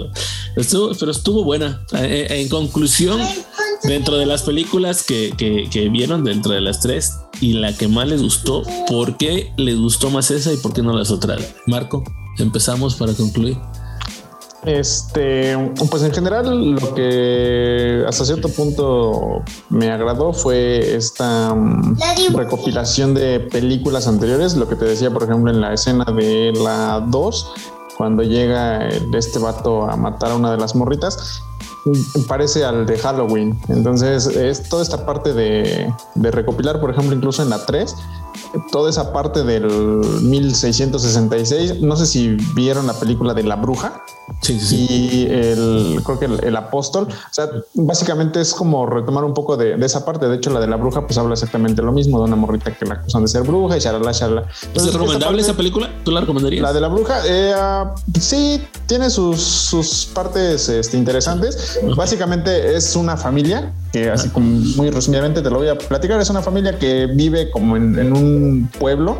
Estuvo, 0.56 0.92
pero 0.98 1.10
estuvo 1.10 1.44
buena. 1.44 1.84
Eh, 1.94 2.26
eh, 2.28 2.40
en 2.42 2.48
conclusión, 2.48 3.20
dentro 3.84 4.16
de 4.16 4.26
las 4.26 4.42
películas 4.42 5.02
que, 5.02 5.32
que, 5.36 5.68
que, 5.70 5.88
vieron, 5.88 6.24
dentro 6.24 6.52
de 6.52 6.60
las 6.60 6.80
tres, 6.80 7.12
y 7.40 7.54
la 7.54 7.76
que 7.76 7.88
más 7.88 8.08
les 8.08 8.22
gustó, 8.22 8.62
¿por 8.86 9.16
qué 9.16 9.52
les 9.56 9.76
gustó 9.78 10.10
más 10.10 10.30
esa 10.30 10.52
y 10.52 10.58
por 10.58 10.74
qué 10.74 10.82
no 10.82 10.96
las 10.96 11.10
otras? 11.10 11.54
Marco, 11.66 12.04
empezamos 12.38 12.94
para 12.94 13.14
concluir. 13.14 13.56
Este, 14.64 15.56
pues 15.90 16.04
en 16.04 16.12
general 16.12 16.70
lo 16.74 16.94
que 16.94 18.04
hasta 18.06 18.24
cierto 18.24 18.48
punto 18.48 19.42
me 19.70 19.90
agradó 19.90 20.32
fue 20.32 20.94
esta 20.94 21.52
um, 21.52 21.96
recopilación 22.32 23.12
de 23.12 23.40
películas 23.40 24.06
anteriores, 24.06 24.54
lo 24.54 24.68
que 24.68 24.76
te 24.76 24.84
decía 24.84 25.10
por 25.10 25.24
ejemplo 25.24 25.50
en 25.50 25.60
la 25.60 25.72
escena 25.72 26.04
de 26.04 26.52
la 26.62 27.04
2, 27.08 27.54
cuando 27.98 28.22
llega 28.22 28.88
este 28.88 29.40
vato 29.40 29.90
a 29.90 29.96
matar 29.96 30.30
a 30.30 30.36
una 30.36 30.52
de 30.52 30.58
las 30.58 30.76
morritas, 30.76 31.42
parece 32.28 32.64
al 32.64 32.87
de 32.87 32.99
Halloween. 32.99 33.59
Entonces 33.68 34.26
es 34.26 34.68
toda 34.68 34.83
esta 34.83 35.05
parte 35.05 35.33
de, 35.33 35.93
de 36.14 36.30
recopilar, 36.30 36.80
por 36.80 36.91
ejemplo, 36.91 37.14
incluso 37.14 37.43
en 37.43 37.51
la 37.51 37.64
3, 37.64 37.95
toda 38.70 38.91
esa 38.91 39.12
parte 39.12 39.45
del 39.45 39.66
1666. 39.66 41.80
No 41.80 41.97
sé 41.97 42.07
si 42.07 42.37
vieron 42.55 42.87
la 42.87 42.95
película 42.95 43.35
de 43.35 43.43
La 43.43 43.57
Bruja. 43.57 44.05
Sí, 44.41 44.59
sí, 44.59 44.87
Y 44.89 45.26
el, 45.26 46.01
creo 46.05 46.18
que 46.18 46.24
el, 46.24 46.57
apóstol. 46.57 47.09
O 47.09 47.35
sea, 47.35 47.49
básicamente 47.74 48.41
es 48.41 48.55
como 48.55 48.87
retomar 48.87 49.24
un 49.24 49.35
poco 49.35 49.57
de, 49.57 49.74
esa 49.85 50.05
parte. 50.05 50.26
De 50.26 50.37
hecho, 50.37 50.51
la 50.51 50.61
de 50.61 50.66
La 50.66 50.76
Bruja, 50.76 51.07
pues 51.07 51.18
habla 51.18 51.35
exactamente 51.35 51.83
lo 51.83 51.93
mismo 51.93 52.18
de 52.18 52.24
una 52.24 52.37
morrita 52.37 52.76
que 52.76 52.87
la 52.87 52.95
acusan 52.95 53.22
de 53.22 53.28
ser 53.28 53.43
bruja 53.43 53.76
y 53.76 53.80
charala, 53.80 54.12
charala. 54.12 54.47
¿Es 54.74 54.93
recomendable 54.93 55.43
esa, 55.43 55.55
película? 55.55 55.91
¿Tú 56.05 56.11
la 56.11 56.20
recomendarías? 56.20 56.62
La 56.62 56.72
de 56.72 56.80
La 56.80 56.89
Bruja, 56.89 57.20
eh, 57.26 57.55
uh, 57.55 58.20
sí, 58.20 58.62
tiene 58.87 59.11
sus, 59.11 59.41
sus 59.41 60.07
partes 60.07 60.68
este, 60.68 60.97
interesantes. 60.97 61.71
Básicamente 61.96 62.76
es 62.76 62.96
una 62.96 63.16
familia 63.16 63.72
que 63.92 64.10
así 64.10 64.30
como 64.30 64.46
muy 64.76 64.90
resumidamente 64.90 65.42
te 65.42 65.50
lo 65.50 65.58
voy 65.58 65.68
a 65.68 65.76
platicar, 65.76 66.20
es 66.20 66.30
una 66.30 66.42
familia 66.42 66.78
que 66.78 67.06
vive 67.06 67.50
como 67.50 67.76
en, 67.76 67.98
en 67.98 68.12
un 68.14 68.70
pueblo 68.78 69.18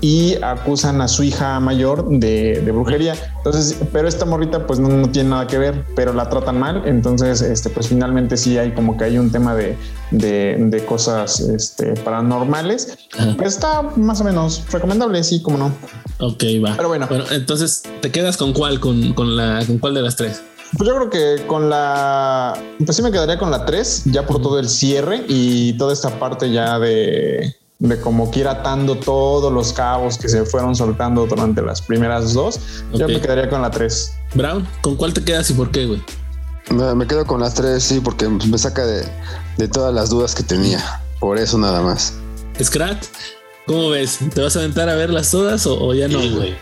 y 0.00 0.36
acusan 0.42 1.00
a 1.00 1.08
su 1.08 1.22
hija 1.22 1.60
mayor 1.60 2.08
de, 2.08 2.62
de, 2.64 2.72
brujería. 2.72 3.14
Entonces, 3.38 3.76
pero 3.92 4.08
esta 4.08 4.24
morrita 4.24 4.66
pues 4.66 4.78
no, 4.78 4.88
no, 4.88 5.10
tiene 5.10 5.30
nada 5.30 5.46
que 5.46 5.58
ver, 5.58 5.84
pero 5.94 6.14
la 6.14 6.28
tratan 6.28 6.58
mal. 6.58 6.82
Entonces, 6.86 7.42
este, 7.42 7.68
pues 7.70 7.88
finalmente 7.88 8.36
sí 8.36 8.56
hay 8.56 8.72
como 8.72 8.96
que 8.96 9.04
hay 9.04 9.18
un 9.18 9.30
tema 9.30 9.54
de, 9.54 9.76
de, 10.10 10.56
de 10.58 10.84
cosas 10.86 11.40
este, 11.40 11.94
paranormales. 11.94 12.96
Está 13.44 13.82
más 13.82 14.20
o 14.20 14.24
menos 14.24 14.64
recomendable, 14.70 15.22
sí, 15.22 15.42
como 15.42 15.58
no. 15.58 15.72
Ok, 16.18 16.44
va. 16.64 16.76
Pero 16.76 16.88
bueno. 16.88 17.06
Bueno, 17.08 17.24
entonces, 17.30 17.82
¿te 18.00 18.10
quedas 18.10 18.36
con 18.36 18.52
cuál? 18.52 18.80
¿Con, 18.80 19.12
con, 19.12 19.36
la, 19.36 19.62
con 19.66 19.78
cuál 19.78 19.94
de 19.94 20.02
las 20.02 20.16
tres? 20.16 20.42
Pues 20.76 20.88
yo 20.88 20.94
creo 20.96 21.10
que 21.10 21.46
con 21.46 21.68
la. 21.68 22.54
Pues 22.84 22.96
sí 22.96 23.02
me 23.02 23.10
quedaría 23.10 23.38
con 23.38 23.50
la 23.50 23.64
3, 23.64 24.04
ya 24.06 24.26
por 24.26 24.40
todo 24.40 24.58
el 24.58 24.68
cierre 24.68 25.24
y 25.28 25.72
toda 25.74 25.92
esta 25.92 26.10
parte 26.18 26.50
ya 26.50 26.78
de, 26.78 27.56
de 27.80 28.00
como 28.00 28.30
que 28.30 28.40
ir 28.40 28.48
atando 28.48 28.96
todos 28.96 29.52
los 29.52 29.72
cabos 29.72 30.16
que 30.16 30.28
se 30.28 30.44
fueron 30.44 30.76
soltando 30.76 31.26
durante 31.26 31.62
las 31.62 31.82
primeras 31.82 32.34
dos. 32.34 32.60
Okay. 32.88 33.00
Yo 33.00 33.08
me 33.08 33.20
quedaría 33.20 33.50
con 33.50 33.62
la 33.62 33.70
3. 33.70 34.12
Brown, 34.34 34.66
¿con 34.80 34.96
cuál 34.96 35.12
te 35.12 35.24
quedas 35.24 35.50
y 35.50 35.54
por 35.54 35.70
qué, 35.70 35.86
güey? 35.86 36.02
Me, 36.70 36.94
me, 36.94 37.06
quedo 37.06 37.26
con 37.26 37.40
las 37.40 37.54
3, 37.54 37.82
sí, 37.82 38.00
porque 38.00 38.28
me 38.28 38.58
saca 38.58 38.86
de, 38.86 39.04
de 39.58 39.68
todas 39.68 39.92
las 39.92 40.10
dudas 40.10 40.36
que 40.36 40.44
tenía. 40.44 41.02
Por 41.18 41.36
eso 41.36 41.58
nada 41.58 41.82
más. 41.82 42.14
Scrat, 42.62 43.04
¿Cómo 43.70 43.90
ves? 43.90 44.18
¿Te 44.34 44.40
vas 44.40 44.56
a 44.56 44.58
aventar 44.58 44.88
a 44.88 44.96
verlas 44.96 45.30
todas 45.30 45.64
o, 45.64 45.80
o 45.80 45.94
ya 45.94 46.08
no, 46.08 46.18
güey? 46.18 46.56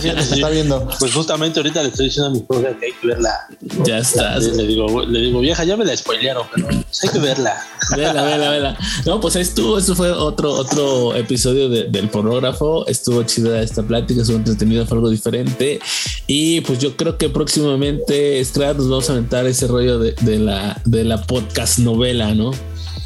Sí, 0.00 0.08
se 0.20 0.34
está 0.36 0.48
viendo. 0.48 0.88
Pues 1.00 1.12
justamente 1.12 1.58
ahorita 1.58 1.82
le 1.82 1.88
estoy 1.88 2.04
diciendo 2.04 2.28
a 2.28 2.30
mi 2.30 2.38
esposa 2.38 2.78
que 2.78 2.86
hay 2.86 2.92
que 2.92 3.06
verla. 3.08 3.48
Ya 3.82 3.98
estás. 3.98 4.44
Le, 4.44 4.54
le, 4.54 4.66
digo, 4.68 5.04
le 5.04 5.20
digo, 5.22 5.40
vieja, 5.40 5.64
ya 5.64 5.76
me 5.76 5.84
la 5.84 5.96
spoilearon, 5.96 6.46
pero 6.54 6.68
pues 6.68 7.02
hay 7.02 7.10
que 7.10 7.18
verla. 7.18 7.66
Vela, 7.96 8.22
vela, 8.22 8.50
vela. 8.50 8.78
No, 9.04 9.20
pues 9.20 9.34
ahí 9.34 9.42
estuvo. 9.42 9.76
Esto 9.76 9.96
fue 9.96 10.12
otro, 10.12 10.52
otro 10.52 11.16
episodio 11.16 11.68
de, 11.68 11.88
del 11.88 12.08
pornógrafo. 12.08 12.86
Estuvo 12.86 13.24
chida 13.24 13.60
esta 13.60 13.82
plática, 13.82 14.20
estuvo 14.20 14.36
entretenido, 14.36 14.86
fue 14.86 14.98
algo 14.98 15.10
diferente. 15.10 15.80
Y 16.28 16.60
pues 16.60 16.78
yo 16.78 16.96
creo 16.96 17.18
que 17.18 17.28
próximamente, 17.28 18.42
Strat, 18.44 18.76
nos 18.76 18.88
vamos 18.88 19.10
a 19.10 19.14
aventar 19.14 19.46
ese 19.48 19.66
rollo 19.66 19.98
de, 19.98 20.14
de, 20.20 20.38
la, 20.38 20.80
de 20.84 21.02
la 21.02 21.20
podcast 21.22 21.80
novela, 21.80 22.32
¿no? 22.36 22.52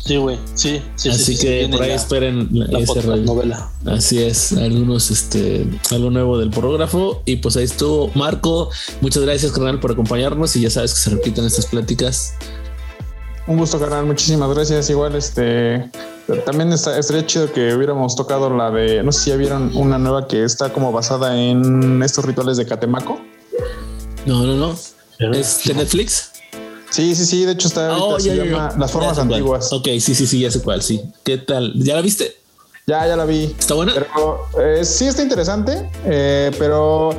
Sí, 0.07 0.17
güey, 0.19 0.39
sí, 0.55 0.81
sí. 0.95 1.09
Así 1.09 1.37
sí, 1.37 1.45
que 1.45 1.65
sí, 1.65 1.73
por 1.73 1.83
ahí 1.83 1.89
la, 1.89 1.95
esperen 1.97 2.49
la 2.53 2.79
ese 2.79 3.01
rollo. 3.03 3.23
novela. 3.25 3.71
Así 3.87 4.23
es, 4.23 4.53
algunos, 4.53 5.11
este, 5.11 5.67
algo 5.91 6.11
nuevo 6.11 6.39
del 6.39 6.51
pornógrafo. 6.51 7.23
Y 7.25 7.37
pues 7.37 7.57
ahí 7.57 7.65
estuvo 7.65 8.11
Marco. 8.15 8.71
Muchas 9.01 9.25
gracias, 9.25 9.51
carnal, 9.51 9.81
por 9.81 9.91
acompañarnos. 9.93 10.55
Y 10.55 10.61
ya 10.61 10.71
sabes 10.71 10.95
que 10.95 11.01
se 11.01 11.11
repiten 11.11 11.45
estas 11.45 11.67
pláticas. 11.67 12.35
Un 13.49 13.59
gusto, 13.59 13.81
carnal. 13.81 14.07
Muchísimas 14.07 14.49
gracias. 14.55 14.89
Igual, 14.91 15.17
este, 15.17 15.91
también 16.45 16.73
está, 16.73 16.97
estaría 16.99 17.27
chido 17.27 17.53
que 17.53 17.75
hubiéramos 17.75 18.15
tocado 18.15 18.49
la 18.49 18.71
de, 18.71 19.03
no 19.03 19.11
sé 19.11 19.21
si 19.25 19.31
ya 19.31 19.37
vieron 19.37 19.73
una 19.77 19.99
nueva 19.99 20.29
que 20.29 20.45
está 20.45 20.73
como 20.73 20.93
basada 20.93 21.37
en 21.37 22.01
estos 22.05 22.25
rituales 22.25 22.57
de 22.59 22.67
Catemaco. 22.67 23.21
No, 24.25 24.45
no, 24.45 24.55
no. 24.55 24.77
¿Es 25.33 25.63
de 25.65 25.75
Netflix? 25.75 26.31
Sí, 26.91 27.15
sí, 27.15 27.27
sí. 27.27 27.45
De 27.45 27.53
hecho, 27.53 27.69
está 27.69 27.97
Oh, 27.99 28.19
se 28.19 28.29
ya, 28.29 28.35
ya, 28.35 28.45
llama 28.45 28.71
ya. 28.73 28.79
Las 28.79 28.91
Formas 28.91 29.15
cuál. 29.15 29.33
Antiguas. 29.33 29.73
Ok, 29.73 29.87
sí, 30.01 30.15
sí, 30.15 30.27
sí, 30.27 30.41
ya 30.41 30.51
sé 30.51 30.61
cuál, 30.63 30.83
sí. 30.83 31.03
¿Qué 31.25 31.39
tal? 31.39 31.73
¿Ya 31.77 31.95
la 31.97 32.01
viste? 32.03 32.37
Ya, 32.87 33.07
ya 33.07 33.17
la 33.17 33.25
vi. 33.25 33.55
¿Está 33.59 33.75
buena? 33.75 33.93
Pero 33.95 34.47
eh, 34.63 34.85
sí 34.85 35.07
está 35.07 35.23
interesante, 35.23 35.91
eh, 36.05 36.51
pero 36.59 37.11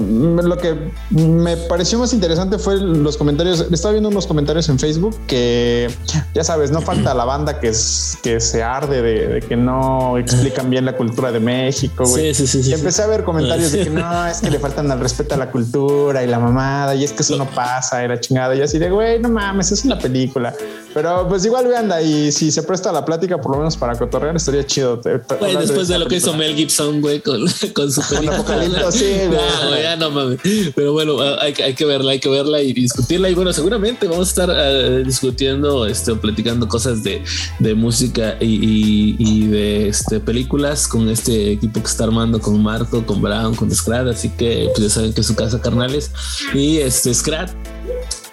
lo 0.00 0.56
que 0.58 0.90
me 1.10 1.56
pareció 1.56 1.98
más 1.98 2.12
interesante 2.12 2.58
fue 2.58 2.76
los 2.76 3.16
comentarios. 3.16 3.66
Estaba 3.70 3.92
viendo 3.92 4.08
unos 4.08 4.26
comentarios 4.26 4.68
en 4.68 4.78
Facebook 4.78 5.16
que 5.26 5.90
ya 6.34 6.44
sabes, 6.44 6.70
no 6.70 6.80
falta 6.80 7.14
la 7.14 7.24
banda 7.24 7.60
que, 7.60 7.68
es, 7.68 8.18
que 8.22 8.40
se 8.40 8.62
arde 8.62 9.02
de, 9.02 9.28
de 9.28 9.40
que 9.40 9.56
no 9.56 10.18
explican 10.18 10.70
bien 10.70 10.84
la 10.84 10.96
cultura 10.96 11.32
de 11.32 11.40
México. 11.40 12.06
Sí, 12.06 12.34
sí, 12.34 12.46
sí, 12.46 12.62
y 12.70 12.72
empecé 12.72 13.02
a 13.02 13.06
ver 13.06 13.24
comentarios 13.24 13.72
de 13.72 13.84
que 13.84 13.90
no, 13.90 14.26
es 14.26 14.40
que 14.40 14.50
le 14.50 14.58
faltan 14.58 14.90
al 14.90 15.00
respeto 15.00 15.34
a 15.34 15.38
la 15.38 15.50
cultura 15.50 16.22
y 16.22 16.26
la 16.26 16.38
mamada, 16.38 16.94
y 16.94 17.04
es 17.04 17.12
que 17.12 17.22
eso 17.22 17.36
no 17.36 17.46
pasa, 17.50 18.06
la 18.06 18.20
chingada. 18.20 18.54
Y 18.54 18.62
así 18.62 18.78
de 18.78 18.90
güey, 18.90 19.20
no 19.20 19.28
mames, 19.28 19.72
es 19.72 19.84
una 19.84 19.98
película. 19.98 20.54
Pero 20.96 21.28
pues 21.28 21.44
igual 21.44 21.66
vean 21.66 21.92
y 22.02 22.32
si 22.32 22.50
se 22.50 22.62
presta 22.62 22.90
la 22.90 23.04
plática, 23.04 23.38
por 23.38 23.52
lo 23.52 23.58
menos 23.58 23.76
para 23.76 23.98
cotorrear, 23.98 24.34
estaría 24.34 24.64
chido. 24.64 24.98
Te- 24.98 25.18
te- 25.18 25.34
de 25.44 25.56
después 25.58 25.88
de 25.88 25.98
lo 25.98 26.06
que 26.08 26.16
hizo. 26.16 26.32
Mel 26.32 26.56
Gibson, 26.56 27.02
güey, 27.02 27.20
con, 27.20 27.44
con 27.74 27.92
su 27.92 28.00
película. 28.08 28.90
Sí. 28.90 29.04
No, 29.26 29.68
güey, 29.68 29.82
ya 29.82 29.96
no 29.96 30.10
mames. 30.10 30.40
Pero 30.74 30.94
bueno, 30.94 31.18
hay, 31.38 31.52
que- 31.52 31.64
hay 31.64 31.74
que 31.74 31.84
verla, 31.84 32.12
hay 32.12 32.18
que 32.18 32.30
verla 32.30 32.62
y 32.62 32.72
discutirla. 32.72 33.28
Y 33.28 33.34
bueno, 33.34 33.52
seguramente 33.52 34.08
vamos 34.08 34.28
a 34.28 34.30
estar 34.30 34.50
eh, 34.56 35.02
discutiendo, 35.04 35.84
este, 35.86 36.14
platicando 36.14 36.66
cosas 36.66 37.02
de, 37.02 37.22
de 37.58 37.74
música 37.74 38.38
y, 38.40 38.46
y- 38.54 39.16
y 39.18 39.46
de 39.48 39.88
este, 39.88 40.18
películas 40.18 40.88
con 40.88 41.10
este 41.10 41.52
equipo 41.52 41.80
que 41.82 41.88
está 41.88 42.04
armando, 42.04 42.40
con 42.40 42.62
Marco, 42.62 43.04
con 43.04 43.20
Brown, 43.20 43.54
con 43.54 43.70
Scrat. 43.70 44.06
Así 44.08 44.30
que 44.30 44.70
pues 44.74 44.88
ya 44.88 44.94
saben 44.94 45.12
que 45.12 45.20
es 45.20 45.26
su 45.26 45.34
casa, 45.36 45.60
carnales. 45.60 46.10
Y 46.54 46.78
este, 46.78 47.12
Scrat, 47.12 47.50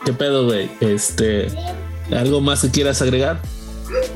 ¿qué 0.06 0.14
pedo, 0.14 0.46
güey? 0.46 0.72
Este, 0.80 1.48
¿algo 2.14 2.42
más 2.42 2.62
que 2.62 2.72
quieras 2.72 3.02
agregar? 3.02 3.42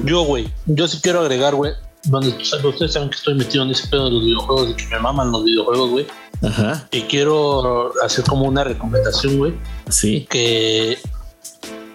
Yo, 0.04 0.22
güey, 0.24 0.52
yo 0.66 0.88
sí 0.88 1.00
quiero 1.02 1.22
agregar, 1.22 1.56
güey. 1.56 1.74
Donde 2.04 2.30
ustedes 2.30 2.93
saben 2.93 3.10
que 3.10 3.16
estoy 3.18 3.34
metido 3.36 3.64
en 3.64 3.72
ese 3.72 3.88
pedo 3.88 4.06
de 4.06 4.12
los 4.12 4.24
videojuegos, 4.24 4.70
de 4.70 4.76
que 4.76 4.86
me 4.88 5.00
maman 5.00 5.32
los 5.32 5.43
videojuegos, 5.43 5.89
güey. 5.89 6.08
Ajá, 6.41 6.88
Y 6.91 7.02
quiero 7.02 7.91
hacer 8.04 8.24
como 8.26 8.45
una 8.45 8.64
recomendación, 8.64 9.38
güey, 9.39 9.54
sí. 9.89 10.28
que, 10.30 10.98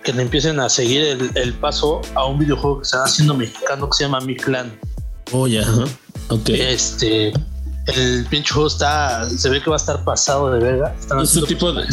que 0.03 0.13
le 0.13 0.23
empiecen 0.23 0.59
a 0.59 0.69
seguir 0.69 1.03
el, 1.03 1.31
el 1.37 1.53
paso 1.55 2.01
a 2.15 2.27
un 2.27 2.39
videojuego 2.41 2.79
que 2.79 2.83
están 2.83 3.03
haciendo 3.05 3.35
mexicano 3.35 3.89
que 3.89 3.97
se 3.97 4.05
llama 4.05 4.21
Mi 4.21 4.37
Clan. 4.37 4.77
Oye, 5.31 5.61
ajá. 5.61 5.85
Ok. 6.29 6.49
Este, 6.51 7.33
el 7.87 8.27
pinche 8.27 8.53
juego 8.53 8.69
está, 8.69 9.29
se 9.29 9.49
ve 9.49 9.61
que 9.63 9.71
va 9.71 9.77
a 9.77 9.79
estar 9.79 10.05
pasado 10.05 10.53
de 10.53 10.61
verga. 10.61 10.95
Están 10.99 11.21
Es 11.21 11.37
un 11.37 11.47
tipo 11.47 11.73
de- 11.73 11.87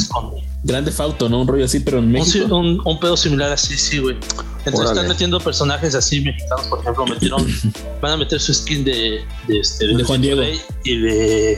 Grande 0.61 0.91
Fauto, 0.91 1.29
¿no? 1.29 1.41
Un 1.41 1.47
rollo 1.47 1.65
así, 1.65 1.79
pero 1.79 1.99
en 1.99 2.11
México. 2.11 2.53
un, 2.57 2.81
un 2.83 2.99
pedo 2.99 3.15
similar 3.15 3.51
así, 3.51 3.77
sí, 3.77 3.99
güey. 3.99 4.17
Entonces 4.65 4.91
están 4.91 5.07
metiendo 5.07 5.39
personajes 5.39 5.95
así 5.95 6.19
mexicanos, 6.19 6.67
por 6.67 6.81
ejemplo, 6.81 7.05
metieron, 7.05 7.47
van 8.01 8.11
a 8.11 8.17
meter 8.17 8.39
su 8.41 8.53
skin 8.53 8.83
de, 8.83 9.21
de, 9.47 9.59
este, 9.59 9.87
de, 9.87 10.03
Juan 10.03 10.21
Diego 10.21 10.43
y 10.83 10.97
de 10.97 11.57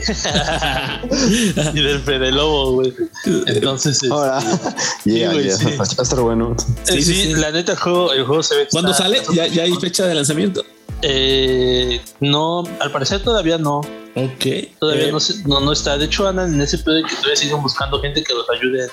y 1.74 1.82
del 1.82 2.00
Fede 2.00 2.30
Lobo, 2.30 2.72
güey. 2.74 2.94
Entonces, 3.46 3.94
este, 3.94 4.08
ahora, 4.08 4.38
yeah, 5.04 5.32
yeah, 5.32 5.56
sí. 5.56 5.64
va 5.76 5.82
a 5.82 6.02
estar 6.02 6.20
bueno. 6.20 6.54
Sí, 6.84 7.02
sí, 7.02 7.34
la 7.34 7.50
neta 7.50 7.72
el 7.72 7.78
juego, 7.78 8.12
el 8.12 8.24
juego 8.24 8.42
se 8.42 8.56
ve. 8.56 8.68
¿Cuándo 8.70 8.94
sale? 8.94 9.20
¿Ya, 9.34 9.48
¿Ya, 9.48 9.64
hay 9.64 9.74
fecha 9.74 10.06
de 10.06 10.14
lanzamiento? 10.14 10.64
Eh, 11.02 12.00
no, 12.20 12.64
al 12.80 12.92
parecer 12.92 13.22
todavía 13.22 13.58
no. 13.58 13.78
Ok. 14.14 14.46
Todavía 14.78 15.08
eh, 15.08 15.12
no, 15.12 15.18
no, 15.46 15.60
no, 15.60 15.72
está. 15.72 15.98
De 15.98 16.06
hecho, 16.06 16.26
andan 16.26 16.54
en 16.54 16.60
ese 16.60 16.78
pedo 16.78 16.94
de 16.96 17.02
que 17.02 17.14
todavía 17.14 17.36
siguen 17.36 17.62
buscando 17.62 18.00
gente 18.00 18.22
que 18.22 18.34
los 18.34 18.48
ayude 18.50 18.88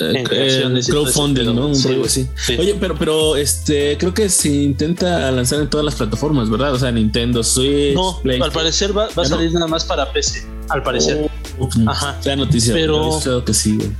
eh, 0.00 0.24
eh, 0.30 0.80
crowdfunding, 0.86 1.54
¿no? 1.54 1.66
Un 1.66 1.74
sí, 1.74 2.00
así. 2.04 2.28
Sí. 2.36 2.56
Oye, 2.56 2.76
pero, 2.78 2.94
pero 2.96 3.34
este 3.34 3.98
creo 3.98 4.14
que 4.14 4.28
se 4.28 4.48
intenta 4.48 5.28
lanzar 5.32 5.60
en 5.60 5.68
todas 5.68 5.84
las 5.84 5.96
plataformas, 5.96 6.48
¿verdad? 6.48 6.72
O 6.72 6.78
sea, 6.78 6.92
Nintendo, 6.92 7.42
Switch. 7.42 7.94
No, 7.94 8.20
al 8.44 8.52
parecer 8.52 8.96
va, 8.96 9.08
va 9.18 9.22
a 9.24 9.26
salir 9.26 9.48
no? 9.52 9.60
nada 9.60 9.66
más 9.66 9.84
para 9.84 10.12
PC, 10.12 10.46
al 10.68 10.84
parecer. 10.84 11.28
Oh, 11.58 11.68
Ajá. 11.88 12.16
La 12.24 12.36
noticia, 12.36 12.74
pero 12.74 13.18
que 13.44 13.52
sí, 13.52 13.76
güey. 13.76 13.90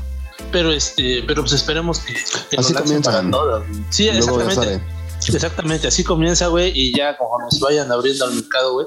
Pero 0.53 0.71
este, 0.71 1.25
pero 1.27 1.43
pues 1.43 1.53
esperemos 1.55 1.99
que, 1.99 2.15
que 2.49 2.57
así 2.57 2.73
lo 2.73 2.81
comienzan. 2.81 3.33
Todas. 3.33 3.65
Sí, 3.91 4.09
exactamente. 4.09 4.81
Exactamente, 5.27 5.89
así 5.89 6.05
comienza, 6.05 6.47
güey, 6.47 6.73
y 6.75 6.97
ya 6.97 7.17
como 7.17 7.51
se 7.51 7.61
vayan 7.61 7.91
abriendo 7.91 8.25
al 8.25 8.35
mercado, 8.35 8.75
güey, 8.75 8.87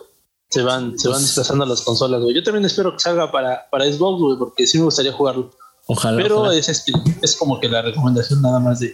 se 0.51 0.61
van, 0.63 0.99
se 0.99 1.07
van 1.07 1.21
desplazando 1.21 1.65
las 1.65 1.81
consolas, 1.81 2.21
güey. 2.21 2.35
Yo 2.35 2.43
también 2.43 2.65
espero 2.65 2.91
que 2.91 2.99
salga 2.99 3.31
para, 3.31 3.69
para 3.69 3.85
Xbox, 3.85 4.21
güey, 4.21 4.37
porque 4.37 4.67
sí 4.67 4.77
me 4.77 4.83
gustaría 4.83 5.13
jugarlo. 5.13 5.49
Ojalá. 5.87 6.21
Pero 6.21 6.41
ojalá. 6.41 6.55
Es, 6.55 6.67
este, 6.67 6.91
es 7.21 7.35
como 7.37 7.59
que 7.59 7.69
la 7.69 7.81
recomendación 7.81 8.41
nada 8.41 8.59
más 8.59 8.79
de. 8.81 8.93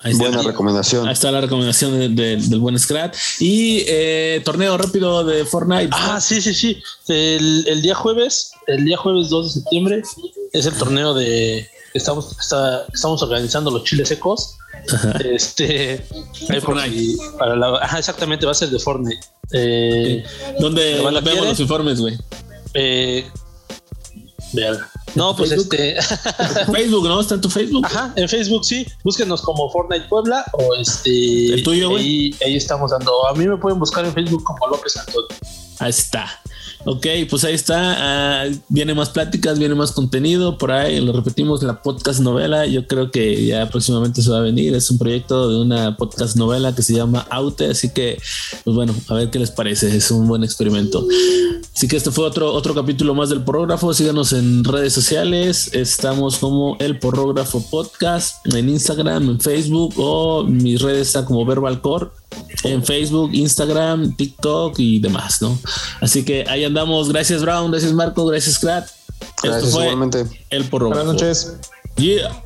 Ahí 0.00 0.12
está, 0.12 0.24
Buena 0.28 0.42
recomendación. 0.42 1.06
Ahí 1.08 1.14
está 1.14 1.32
la 1.32 1.40
recomendación 1.40 1.98
de, 1.98 2.08
de, 2.10 2.36
del 2.36 2.60
buen 2.60 2.78
Scrat. 2.78 3.16
Y 3.40 3.82
eh, 3.88 4.42
torneo 4.44 4.76
rápido 4.76 5.24
de 5.24 5.44
Fortnite. 5.46 5.88
Ah, 5.92 6.20
sí, 6.20 6.40
sí, 6.42 6.54
sí. 6.54 6.80
El, 7.08 7.66
el, 7.66 7.82
día 7.82 7.94
jueves, 7.94 8.52
el 8.66 8.84
día 8.84 8.96
jueves 8.98 9.30
2 9.30 9.46
de 9.46 9.60
septiembre, 9.60 10.02
es 10.52 10.66
el 10.66 10.74
torneo 10.74 11.14
de. 11.14 11.66
Estamos, 11.98 12.36
está, 12.38 12.86
estamos 12.92 13.22
organizando 13.22 13.70
los 13.70 13.84
chiles 13.84 14.08
secos. 14.08 14.56
Ajá. 14.92 15.12
Este. 15.24 16.06
Ahí 16.48 16.60
por 16.60 16.78
ahí, 16.78 17.16
para 17.38 17.56
la, 17.56 17.76
ajá, 17.78 17.98
exactamente, 17.98 18.46
va 18.46 18.52
a 18.52 18.54
ser 18.54 18.70
de 18.70 18.78
Fortnite. 18.78 19.20
Eh, 19.52 20.24
okay. 20.24 20.60
¿Dónde 20.60 20.94
vemos 20.94 21.22
quiere? 21.22 21.48
los 21.48 21.60
informes, 21.60 22.00
güey? 22.00 22.18
Eh. 22.74 23.28
No, 25.14 25.36
pues 25.36 25.50
Facebook? 25.50 25.74
este. 25.74 26.02
Facebook, 26.72 27.08
¿no? 27.08 27.20
¿Está 27.20 27.34
en 27.34 27.40
tu 27.40 27.50
Facebook? 27.50 27.84
Ajá, 27.86 28.12
en 28.16 28.28
Facebook 28.28 28.64
sí. 28.64 28.86
Búsquenos 29.04 29.42
como 29.42 29.70
Fortnite 29.70 30.06
Puebla 30.08 30.44
o 30.52 30.74
este. 30.74 31.54
¿El 31.54 31.62
tuyo, 31.62 31.90
güey? 31.90 32.02
Ahí, 32.02 32.36
ahí, 32.44 32.56
estamos 32.56 32.90
dando. 32.90 33.26
A 33.26 33.34
mí 33.34 33.46
me 33.46 33.56
pueden 33.56 33.78
buscar 33.78 34.04
en 34.04 34.12
Facebook 34.12 34.44
como 34.44 34.66
López 34.68 34.96
Antonio. 34.96 35.28
Ahí 35.80 35.90
está. 35.90 36.40
Ok, 36.84 37.06
pues 37.28 37.44
ahí 37.44 37.54
está. 37.54 38.44
Uh, 38.46 38.56
viene 38.68 38.94
más 38.94 39.10
pláticas, 39.10 39.58
viene 39.58 39.74
más 39.74 39.92
contenido. 39.92 40.58
Por 40.58 40.72
ahí 40.72 41.00
lo 41.00 41.12
repetimos, 41.12 41.62
la 41.62 41.82
podcast 41.82 42.20
novela. 42.20 42.66
Yo 42.66 42.86
creo 42.86 43.10
que 43.10 43.46
ya 43.46 43.68
próximamente 43.68 44.22
se 44.22 44.30
va 44.30 44.38
a 44.38 44.42
venir. 44.42 44.74
Es 44.74 44.90
un 44.90 44.98
proyecto 44.98 45.48
de 45.50 45.60
una 45.60 45.96
podcast 45.96 46.36
novela 46.36 46.74
que 46.74 46.82
se 46.82 46.94
llama 46.94 47.26
Aute. 47.30 47.66
Así 47.66 47.90
que, 47.90 48.18
pues 48.64 48.76
bueno, 48.76 48.94
a 49.08 49.14
ver 49.14 49.30
qué 49.30 49.38
les 49.38 49.50
parece. 49.50 49.94
Es 49.94 50.10
un 50.10 50.28
buen 50.28 50.44
experimento. 50.44 51.06
Así 51.74 51.88
que 51.88 51.96
este 51.96 52.10
fue 52.10 52.24
otro, 52.24 52.52
otro 52.52 52.74
capítulo 52.74 53.14
más 53.14 53.28
del 53.28 53.42
Porrógrafo. 53.42 53.92
Síganos 53.92 54.32
en 54.32 54.64
redes 54.64 54.92
sociales. 54.92 55.70
Estamos 55.74 56.38
como 56.38 56.76
el 56.78 56.98
Porrógrafo 56.98 57.60
Podcast 57.70 58.46
en 58.54 58.68
Instagram, 58.68 59.30
en 59.30 59.40
Facebook 59.40 59.94
o 59.96 60.44
mis 60.44 60.80
redes 60.80 61.08
están 61.08 61.24
como 61.24 61.44
Verbalcore 61.44 62.08
en 62.64 62.84
Facebook, 62.84 63.30
Instagram, 63.34 64.16
TikTok 64.16 64.74
y 64.78 64.98
demás, 64.98 65.40
¿no? 65.42 65.58
Así 66.00 66.24
que 66.24 66.44
ahí 66.48 66.64
andamos. 66.64 67.08
Gracias, 67.08 67.42
Brown. 67.42 67.70
Gracias, 67.70 67.92
Marco. 67.92 68.26
Gracias, 68.26 68.58
Crat. 68.58 68.88
Gracias, 69.42 69.64
Esto 69.64 69.76
fue 69.76 69.84
igualmente. 69.84 70.24
el 70.50 70.64
porro. 70.64 70.88
Buenas 70.88 71.06
noches. 71.06 71.56
Yeah. 71.96 72.42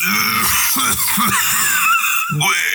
Güey. 2.32 2.73